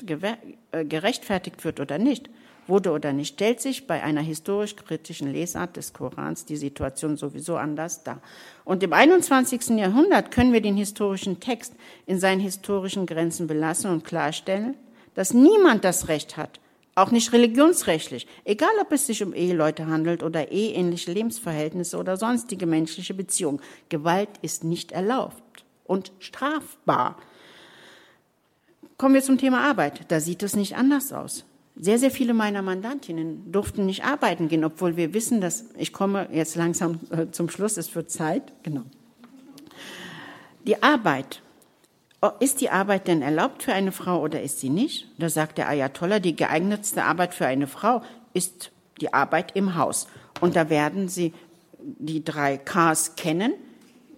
äh, 0.72 0.85
gerechtfertigt 0.85 1.63
wird 1.63 1.80
oder 1.80 1.97
nicht, 1.97 2.30
wurde 2.67 2.91
oder 2.91 3.13
nicht, 3.13 3.33
stellt 3.33 3.61
sich 3.61 3.88
bei 3.88 4.03
einer 4.03 4.21
historisch-kritischen 4.21 5.31
Lesart 5.31 5.77
des 5.77 5.93
Korans 5.93 6.45
die 6.45 6.57
Situation 6.57 7.17
sowieso 7.17 7.57
anders 7.57 8.03
dar. 8.03 8.21
Und 8.65 8.83
im 8.83 8.93
21. 8.93 9.77
Jahrhundert 9.77 10.31
können 10.31 10.53
wir 10.53 10.61
den 10.61 10.77
historischen 10.77 11.39
Text 11.39 11.73
in 12.05 12.19
seinen 12.19 12.39
historischen 12.39 13.05
Grenzen 13.05 13.47
belassen 13.47 13.91
und 13.91 14.03
klarstellen, 14.03 14.75
dass 15.15 15.33
niemand 15.33 15.83
das 15.83 16.07
Recht 16.07 16.38
hat, 16.38 16.59
auch 16.95 17.11
nicht 17.11 17.33
religionsrechtlich, 17.33 18.27
egal 18.45 18.71
ob 18.81 18.91
es 18.91 19.07
sich 19.07 19.23
um 19.23 19.33
Eheleute 19.33 19.88
handelt 19.88 20.23
oder 20.23 20.51
eheähnliche 20.51 21.11
Lebensverhältnisse 21.11 21.97
oder 21.97 22.17
sonstige 22.17 22.65
menschliche 22.65 23.13
Beziehungen. 23.13 23.61
Gewalt 23.89 24.29
ist 24.41 24.63
nicht 24.63 24.91
erlaubt 24.91 25.65
und 25.85 26.11
strafbar. 26.19 27.17
Kommen 28.97 29.15
wir 29.15 29.23
zum 29.23 29.38
Thema 29.38 29.67
Arbeit. 29.67 30.01
Da 30.09 30.19
sieht 30.19 30.43
es 30.43 30.55
nicht 30.55 30.75
anders 30.75 31.11
aus. 31.11 31.45
Sehr, 31.83 31.97
sehr 31.97 32.11
viele 32.11 32.35
meiner 32.35 32.61
Mandantinnen 32.61 33.51
durften 33.51 33.87
nicht 33.87 34.05
arbeiten 34.05 34.47
gehen, 34.47 34.63
obwohl 34.63 34.97
wir 34.97 35.15
wissen, 35.15 35.41
dass 35.41 35.65
ich 35.79 35.91
komme 35.91 36.29
jetzt 36.31 36.55
langsam 36.55 36.99
äh, 37.09 37.31
zum 37.31 37.49
Schluss, 37.49 37.75
es 37.75 37.95
wird 37.95 38.11
Zeit, 38.11 38.53
genau. 38.61 38.83
Die 40.67 40.83
Arbeit. 40.83 41.41
Oh, 42.21 42.29
ist 42.39 42.61
die 42.61 42.69
Arbeit 42.69 43.07
denn 43.07 43.23
erlaubt 43.23 43.63
für 43.63 43.73
eine 43.73 43.91
Frau 43.91 44.21
oder 44.21 44.43
ist 44.43 44.59
sie 44.59 44.69
nicht? 44.69 45.07
Da 45.17 45.27
sagt 45.27 45.57
der 45.57 45.69
Ayatollah, 45.69 46.19
die 46.19 46.35
geeignetste 46.35 47.03
Arbeit 47.03 47.33
für 47.33 47.47
eine 47.47 47.65
Frau 47.65 48.03
ist 48.33 48.69
die 49.01 49.11
Arbeit 49.11 49.55
im 49.55 49.75
Haus. 49.75 50.05
Und 50.39 50.55
da 50.55 50.69
werden 50.69 51.09
Sie 51.09 51.33
die 51.79 52.23
drei 52.23 52.57
Ks 52.57 53.15
kennen. 53.15 53.53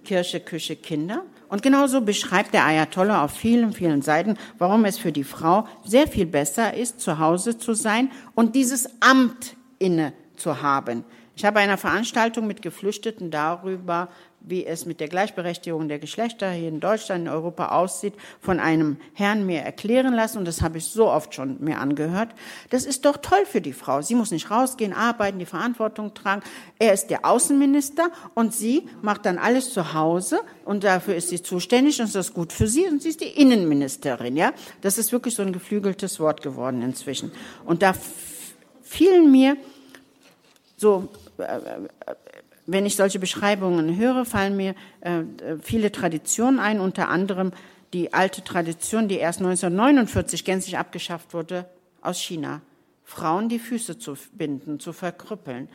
Kirche, 0.04 0.42
Küche, 0.42 0.76
Kinder. 0.76 1.24
Und 1.54 1.62
genauso 1.62 2.02
beschreibt 2.02 2.56
der 2.56 2.66
Ayatollah 2.66 3.24
auf 3.24 3.30
vielen, 3.30 3.74
vielen 3.74 4.02
Seiten, 4.02 4.40
warum 4.58 4.86
es 4.86 4.98
für 4.98 5.12
die 5.12 5.24
Frau 5.24 5.68
sehr 5.86 6.08
viel 6.08 6.26
besser 6.26 6.74
ist, 6.74 7.00
zu 7.00 7.20
Hause 7.20 7.60
zu 7.60 7.76
sein 7.76 8.10
und 8.34 8.56
dieses 8.56 8.90
Amt 9.02 9.56
inne 9.78 10.14
zu 10.36 10.64
haben. 10.64 11.06
Ich 11.36 11.46
habe 11.46 11.60
eine 11.60 11.78
Veranstaltung 11.78 12.48
mit 12.48 12.64
Geflüchteten 12.64 13.30
darüber 13.30 14.10
wie 14.44 14.66
es 14.66 14.86
mit 14.86 15.00
der 15.00 15.08
Gleichberechtigung 15.08 15.88
der 15.88 16.00
Geschlechter 16.00 16.52
hier 16.52 16.68
in 16.68 16.80
Deutschland, 16.80 17.26
in 17.26 17.30
Europa 17.30 17.70
aussieht, 17.70 18.14
von 18.42 18.60
einem 18.60 18.98
Herrn 19.14 19.46
mir 19.46 19.62
erklären 19.62 20.14
lassen. 20.14 20.40
Und 20.40 20.46
das 20.46 20.62
habe 20.62 20.78
ich 20.78 20.86
so 20.86 21.10
oft 21.10 21.34
schon 21.34 21.58
mir 21.64 21.80
angehört. 21.80 22.30
Das 22.70 22.86
ist 22.86 23.06
doch 23.06 23.18
toll 23.18 23.46
für 23.46 23.62
die 23.62 23.74
Frau. 23.74 24.02
Sie 24.02 24.16
muss 24.16 24.32
nicht 24.32 24.52
rausgehen, 24.52 24.94
arbeiten, 24.94 25.40
die 25.40 25.46
Verantwortung 25.46 26.14
tragen. 26.14 26.44
Er 26.78 26.94
ist 26.94 27.08
der 27.08 27.26
Außenminister 27.26 28.10
und 28.34 28.54
sie 28.54 28.88
macht 29.02 29.26
dann 29.26 29.38
alles 29.38 29.74
zu 29.74 29.94
Hause 29.94 30.42
und 30.66 30.84
dafür 30.84 31.16
ist 31.16 31.30
sie 31.30 31.42
zuständig 31.42 32.00
und 32.00 32.14
das 32.14 32.28
ist 32.28 32.34
gut 32.34 32.52
für 32.52 32.68
sie 32.68 32.86
und 32.86 33.02
sie 33.02 33.10
ist 33.10 33.22
die 33.22 33.28
Innenministerin, 33.28 34.36
ja. 34.36 34.54
Das 34.82 34.98
ist 34.98 35.12
wirklich 35.12 35.36
so 35.36 35.42
ein 35.42 35.54
geflügeltes 35.54 36.20
Wort 36.20 36.42
geworden 36.42 36.82
inzwischen. 36.82 37.32
Und 37.66 37.82
da 37.82 37.94
fielen 38.82 39.32
mir 39.32 39.58
so 40.78 41.10
äh, 41.38 41.44
äh, 41.44 42.16
wenn 42.66 42.86
ich 42.86 42.96
solche 42.96 43.20
Beschreibungen 43.20 43.98
höre, 43.98 44.26
fallen 44.26 44.56
mir 44.56 44.76
äh, 45.02 45.24
viele 45.62 45.92
Traditionen 45.92 46.60
ein, 46.60 46.80
unter 46.80 47.10
anderem 47.10 47.52
die 47.94 48.14
alte 48.14 48.44
Tradition, 48.44 49.08
die 49.08 49.18
erst 49.18 49.40
1949 49.40 50.46
gänzlich 50.46 50.78
abgeschafft 50.78 51.34
wurde, 51.34 51.66
aus 52.02 52.20
China. 52.20 52.62
Frauen 53.04 53.50
die 53.50 53.60
Füße 53.60 54.00
zu 54.00 54.16
binden, 54.32 54.80
zu 54.80 54.94
verkrüppeln. 54.94 55.70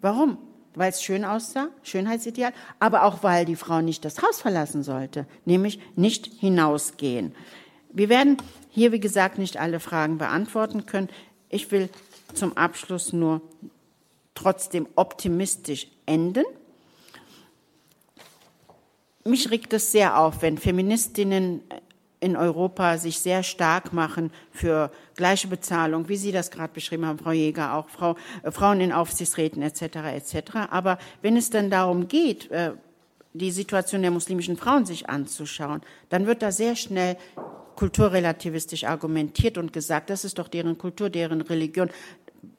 Warum? 0.00 0.38
Weil 0.74 0.90
es 0.90 1.02
schön 1.02 1.24
aussah, 1.24 1.68
Schönheitsideal, 1.82 2.52
aber 2.78 3.02
auch 3.02 3.22
weil 3.22 3.44
die 3.44 3.56
Frau 3.56 3.80
nicht 3.80 4.04
das 4.04 4.22
Haus 4.22 4.40
verlassen 4.40 4.82
sollte, 4.82 5.26
nämlich 5.44 5.80
nicht 5.96 6.26
hinausgehen. 6.38 7.34
Wir 7.92 8.08
werden 8.08 8.36
hier, 8.70 8.92
wie 8.92 9.00
gesagt, 9.00 9.38
nicht 9.38 9.56
alle 9.56 9.80
Fragen 9.80 10.18
beantworten 10.18 10.86
können. 10.86 11.08
Ich 11.48 11.70
will 11.72 11.88
zum 12.34 12.56
Abschluss 12.56 13.12
nur 13.12 13.40
trotzdem 14.38 14.86
optimistisch 14.94 15.88
enden. 16.06 16.44
Mich 19.24 19.50
regt 19.50 19.72
es 19.72 19.92
sehr 19.92 20.18
auf, 20.18 20.42
wenn 20.42 20.58
Feministinnen 20.58 21.62
in 22.20 22.36
Europa 22.36 22.98
sich 22.98 23.20
sehr 23.20 23.42
stark 23.42 23.92
machen 23.92 24.32
für 24.50 24.90
gleiche 25.14 25.48
Bezahlung, 25.48 26.08
wie 26.08 26.16
Sie 26.16 26.32
das 26.32 26.50
gerade 26.50 26.72
beschrieben 26.72 27.06
haben, 27.06 27.18
Frau 27.18 27.32
Jäger, 27.32 27.74
auch 27.74 27.88
Frau, 27.88 28.16
äh, 28.42 28.50
Frauen 28.50 28.80
in 28.80 28.92
Aufsichtsräten 28.92 29.62
etc. 29.62 29.82
etc. 30.14 30.56
Aber 30.70 30.98
wenn 31.22 31.36
es 31.36 31.50
dann 31.50 31.70
darum 31.70 32.08
geht, 32.08 32.50
äh, 32.50 32.72
die 33.34 33.50
Situation 33.50 34.02
der 34.02 34.10
muslimischen 34.10 34.56
Frauen 34.56 34.86
sich 34.86 35.08
anzuschauen, 35.08 35.82
dann 36.08 36.26
wird 36.26 36.42
da 36.42 36.50
sehr 36.50 36.74
schnell 36.74 37.16
kulturrelativistisch 37.76 38.84
argumentiert 38.84 39.58
und 39.58 39.72
gesagt, 39.72 40.10
das 40.10 40.24
ist 40.24 40.38
doch 40.40 40.48
deren 40.48 40.78
Kultur, 40.78 41.10
deren 41.10 41.42
Religion 41.42 41.90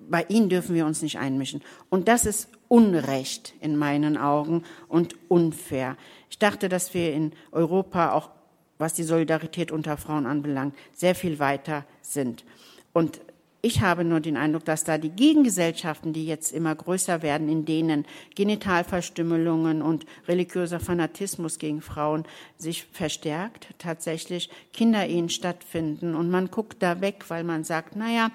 bei 0.09 0.25
ihnen 0.27 0.49
dürfen 0.49 0.75
wir 0.75 0.85
uns 0.85 1.01
nicht 1.01 1.19
einmischen. 1.19 1.61
Und 1.89 2.07
das 2.07 2.25
ist 2.25 2.49
Unrecht 2.67 3.53
in 3.61 3.77
meinen 3.77 4.17
Augen 4.17 4.63
und 4.87 5.15
unfair. 5.27 5.97
Ich 6.29 6.37
dachte, 6.37 6.69
dass 6.69 6.93
wir 6.93 7.13
in 7.13 7.31
Europa 7.51 8.13
auch, 8.13 8.29
was 8.77 8.93
die 8.93 9.03
Solidarität 9.03 9.71
unter 9.71 9.97
Frauen 9.97 10.25
anbelangt, 10.25 10.75
sehr 10.93 11.15
viel 11.15 11.39
weiter 11.39 11.85
sind. 12.01 12.45
Und 12.93 13.21
ich 13.61 13.81
habe 13.81 14.05
nur 14.05 14.21
den 14.21 14.37
Eindruck, 14.37 14.63
dass 14.63 14.85
da 14.85 14.97
die 14.97 15.09
Gegengesellschaften, 15.09 16.13
die 16.13 16.25
jetzt 16.25 16.53
immer 16.53 16.73
größer 16.73 17.21
werden, 17.21 17.49
in 17.49 17.65
denen 17.65 18.05
Genitalverstümmelungen 18.35 19.81
und 19.81 20.05
religiöser 20.29 20.79
Fanatismus 20.79 21.59
gegen 21.59 21.81
Frauen 21.81 22.23
sich 22.57 22.85
verstärkt, 22.85 23.67
tatsächlich 23.77 24.49
Kinderehen 24.71 25.27
stattfinden 25.27 26.15
und 26.15 26.29
man 26.29 26.49
guckt 26.49 26.81
da 26.81 27.01
weg, 27.01 27.25
weil 27.27 27.43
man 27.43 27.65
sagt, 27.65 27.97
naja, 27.97 28.31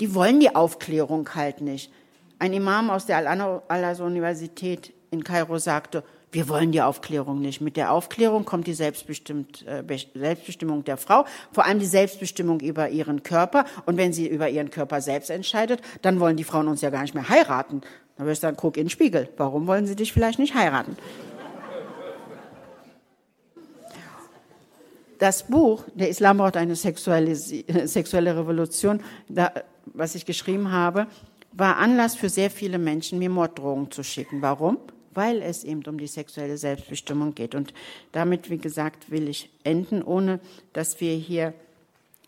die 0.00 0.14
wollen 0.14 0.40
die 0.40 0.54
Aufklärung 0.54 1.28
halt 1.34 1.60
nicht. 1.60 1.92
Ein 2.38 2.52
Imam 2.52 2.90
aus 2.90 3.06
der 3.06 3.18
Al-Azhar-Universität 3.18 4.92
in 5.10 5.24
Kairo 5.24 5.58
sagte, 5.58 6.04
wir 6.30 6.48
wollen 6.48 6.72
die 6.72 6.82
Aufklärung 6.82 7.40
nicht. 7.40 7.60
Mit 7.60 7.76
der 7.76 7.92
Aufklärung 7.92 8.44
kommt 8.44 8.66
die 8.66 8.72
äh, 8.72 9.98
Selbstbestimmung 10.14 10.84
der 10.84 10.96
Frau, 10.98 11.24
vor 11.52 11.64
allem 11.64 11.78
die 11.78 11.86
Selbstbestimmung 11.86 12.60
über 12.60 12.90
ihren 12.90 13.22
Körper. 13.22 13.64
Und 13.86 13.96
wenn 13.96 14.12
sie 14.12 14.28
über 14.28 14.50
ihren 14.50 14.70
Körper 14.70 15.00
selbst 15.00 15.30
entscheidet, 15.30 15.80
dann 16.02 16.20
wollen 16.20 16.36
die 16.36 16.44
Frauen 16.44 16.68
uns 16.68 16.82
ja 16.82 16.90
gar 16.90 17.02
nicht 17.02 17.14
mehr 17.14 17.28
heiraten. 17.28 17.80
Dann 18.16 18.26
würde 18.26 18.32
ich 18.32 18.40
sagen, 18.40 18.56
guck 18.58 18.76
in 18.76 18.84
den 18.84 18.90
Spiegel. 18.90 19.28
Warum 19.36 19.66
wollen 19.66 19.86
sie 19.86 19.96
dich 19.96 20.12
vielleicht 20.12 20.38
nicht 20.38 20.54
heiraten? 20.54 20.96
Das 25.18 25.48
Buch, 25.48 25.84
der 25.94 26.08
Islam 26.08 26.38
braucht 26.38 26.56
eine 26.56 26.76
sexuelle, 26.76 27.34
sexuelle 27.34 28.36
Revolution, 28.36 29.00
da 29.28 29.52
was 29.94 30.14
ich 30.14 30.26
geschrieben 30.26 30.70
habe, 30.70 31.06
war 31.52 31.78
Anlass 31.78 32.14
für 32.14 32.28
sehr 32.28 32.50
viele 32.50 32.78
Menschen, 32.78 33.18
mir 33.18 33.30
Morddrohungen 33.30 33.90
zu 33.90 34.02
schicken. 34.04 34.42
Warum? 34.42 34.78
Weil 35.14 35.42
es 35.42 35.64
eben 35.64 35.82
um 35.86 35.98
die 35.98 36.06
sexuelle 36.06 36.56
Selbstbestimmung 36.56 37.34
geht. 37.34 37.54
Und 37.54 37.72
damit, 38.12 38.50
wie 38.50 38.58
gesagt, 38.58 39.10
will 39.10 39.28
ich 39.28 39.50
enden, 39.64 40.02
ohne 40.02 40.40
dass 40.72 41.00
wir 41.00 41.14
hier 41.14 41.54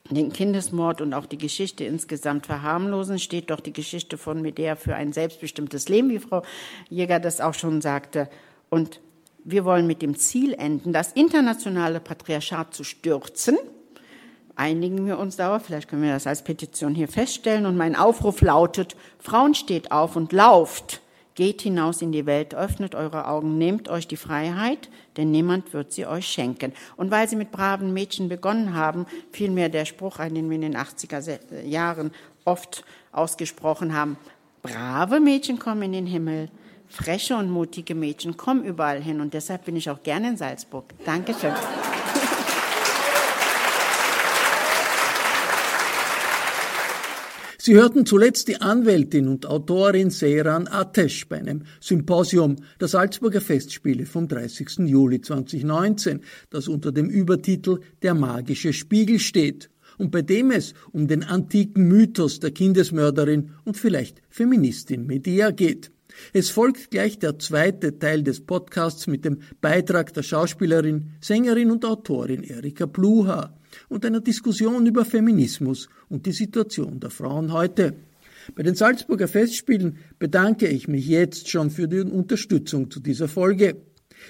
den 0.08 0.32
Kindesmord 0.32 1.00
und 1.00 1.14
auch 1.14 1.26
die 1.26 1.38
Geschichte 1.38 1.84
insgesamt 1.84 2.46
verharmlosen, 2.46 3.18
steht 3.18 3.50
doch 3.50 3.60
die 3.60 3.72
Geschichte 3.72 4.18
von 4.18 4.42
Medea 4.42 4.74
für 4.74 4.96
ein 4.96 5.12
selbstbestimmtes 5.12 5.88
Leben, 5.88 6.10
wie 6.10 6.18
Frau 6.18 6.42
Jäger 6.88 7.20
das 7.20 7.40
auch 7.40 7.54
schon 7.54 7.80
sagte. 7.80 8.28
Und 8.70 9.00
Wir 9.44 9.64
wollen 9.64 9.86
mit 9.86 10.02
dem 10.02 10.16
Ziel 10.16 10.54
enden, 10.54 10.92
das 10.92 11.12
internationale 11.12 12.00
Patriarchat 12.00 12.74
zu 12.74 12.84
stürzen. 12.84 13.56
Einigen 14.54 15.06
wir 15.06 15.18
uns 15.18 15.36
darauf, 15.36 15.64
vielleicht 15.64 15.88
können 15.88 16.02
wir 16.02 16.12
das 16.12 16.26
als 16.26 16.44
Petition 16.44 16.94
hier 16.94 17.08
feststellen. 17.08 17.64
Und 17.64 17.76
mein 17.76 17.96
Aufruf 17.96 18.42
lautet, 18.42 18.96
Frauen 19.18 19.54
steht 19.54 19.92
auf 19.92 20.16
und 20.16 20.32
lauft. 20.32 21.00
Geht 21.34 21.62
hinaus 21.62 22.02
in 22.02 22.12
die 22.12 22.26
Welt, 22.26 22.54
öffnet 22.54 22.94
eure 22.94 23.26
Augen, 23.26 23.56
nehmt 23.56 23.88
euch 23.88 24.06
die 24.06 24.16
Freiheit, 24.16 24.90
denn 25.16 25.30
niemand 25.30 25.72
wird 25.72 25.92
sie 25.92 26.04
euch 26.04 26.26
schenken. 26.26 26.74
Und 26.96 27.10
weil 27.10 27.28
sie 27.28 27.36
mit 27.36 27.50
braven 27.50 27.94
Mädchen 27.94 28.28
begonnen 28.28 28.74
haben, 28.74 29.06
fiel 29.30 29.50
mir 29.50 29.70
der 29.70 29.86
Spruch 29.86 30.18
ein, 30.18 30.34
den 30.34 30.50
wir 30.50 30.56
in 30.56 30.62
den 30.62 30.76
80er 30.76 31.62
Jahren 31.62 32.10
oft 32.44 32.84
ausgesprochen 33.12 33.94
haben. 33.94 34.18
Brave 34.62 35.20
Mädchen 35.20 35.58
kommen 35.58 35.82
in 35.82 35.92
den 35.92 36.06
Himmel, 36.06 36.50
freche 36.90 37.36
und 37.36 37.50
mutige 37.50 37.94
Mädchen 37.94 38.36
kommen 38.36 38.64
überall 38.64 39.02
hin. 39.02 39.20
Und 39.20 39.32
deshalb 39.32 39.64
bin 39.64 39.76
ich 39.76 39.88
auch 39.88 40.02
gerne 40.02 40.30
in 40.30 40.36
Salzburg. 40.36 40.92
Dankeschön. 41.06 41.52
Sie 47.62 47.74
hörten 47.74 48.06
zuletzt 48.06 48.48
die 48.48 48.60
Anwältin 48.60 49.28
und 49.28 49.44
Autorin 49.44 50.08
Seyran 50.08 50.66
Atesh 50.66 51.28
bei 51.28 51.38
einem 51.38 51.64
Symposium 51.78 52.56
der 52.80 52.88
Salzburger 52.88 53.42
Festspiele 53.42 54.06
vom 54.06 54.28
30. 54.28 54.78
Juli 54.86 55.20
2019, 55.20 56.22
das 56.48 56.68
unter 56.68 56.90
dem 56.90 57.10
Übertitel 57.10 57.80
Der 58.00 58.14
magische 58.14 58.72
Spiegel 58.72 59.18
steht 59.18 59.68
und 59.98 60.10
bei 60.10 60.22
dem 60.22 60.50
es 60.50 60.72
um 60.90 61.06
den 61.06 61.22
antiken 61.22 61.86
Mythos 61.86 62.40
der 62.40 62.50
Kindesmörderin 62.50 63.50
und 63.64 63.76
vielleicht 63.76 64.22
Feministin 64.30 65.06
Medea 65.06 65.50
geht. 65.50 65.92
Es 66.32 66.50
folgt 66.50 66.90
gleich 66.90 67.18
der 67.18 67.38
zweite 67.38 67.98
Teil 67.98 68.22
des 68.22 68.44
Podcasts 68.44 69.06
mit 69.06 69.24
dem 69.24 69.38
Beitrag 69.60 70.12
der 70.14 70.22
Schauspielerin, 70.22 71.12
Sängerin 71.20 71.70
und 71.70 71.84
Autorin 71.84 72.42
Erika 72.42 72.86
Pluha 72.86 73.56
und 73.88 74.04
einer 74.04 74.20
Diskussion 74.20 74.86
über 74.86 75.04
Feminismus 75.04 75.88
und 76.08 76.26
die 76.26 76.32
Situation 76.32 77.00
der 77.00 77.10
Frauen 77.10 77.52
heute. 77.52 77.94
Bei 78.54 78.62
den 78.62 78.74
Salzburger 78.74 79.28
Festspielen 79.28 79.98
bedanke 80.18 80.66
ich 80.66 80.88
mich 80.88 81.06
jetzt 81.06 81.48
schon 81.48 81.70
für 81.70 81.88
die 81.88 82.00
Unterstützung 82.00 82.90
zu 82.90 83.00
dieser 83.00 83.28
Folge. 83.28 83.76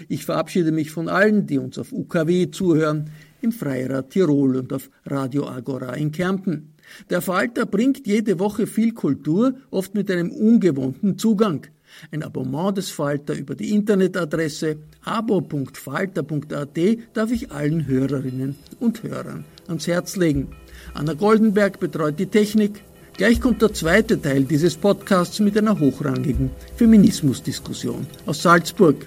Ich 0.09 0.25
verabschiede 0.25 0.73
mich 0.73 0.91
von 0.91 1.09
allen, 1.09 1.47
die 1.47 1.59
uns 1.59 1.79
auf 1.79 1.93
UKW 1.93 2.51
zuhören, 2.51 3.11
im 3.43 3.53
Freirad 3.53 4.11
Tirol 4.11 4.57
und 4.57 4.73
auf 4.73 4.91
Radio 5.07 5.47
Agora 5.49 5.95
in 5.95 6.13
Kärnten. 6.13 6.75
Der 7.09 7.21
Falter 7.21 7.67
bringt 7.67 8.07
jede 8.07 8.39
Woche 8.39 8.67
viel 8.67 8.93
Kultur, 8.93 9.55
oft 9.71 9.95
mit 9.95 10.11
einem 10.11 10.31
ungewohnten 10.31 11.19
Zugang. 11.19 11.67
Ein 12.11 12.23
Abonnement 12.23 12.77
des 12.77 12.91
Falter 12.91 13.35
über 13.35 13.55
die 13.55 13.75
Internetadresse 13.75 14.77
abo.falter.at 15.05 16.79
darf 17.13 17.31
ich 17.33 17.51
allen 17.51 17.87
Hörerinnen 17.87 18.57
und 18.79 19.03
Hörern 19.03 19.45
ans 19.67 19.87
Herz 19.87 20.17
legen. 20.17 20.49
Anna 20.95 21.15
Goldenberg 21.15 21.81
betreut 21.81 22.19
die 22.19 22.27
Technik. 22.27 22.83
Gleich 23.17 23.41
kommt 23.41 23.61
der 23.61 23.73
zweite 23.73 24.21
Teil 24.21 24.45
dieses 24.45 24.77
Podcasts 24.77 25.41
mit 25.41 25.57
einer 25.59 25.79
hochrangigen 25.79 26.51
Feminismusdiskussion 26.77 28.07
aus 28.27 28.43
Salzburg. 28.43 29.07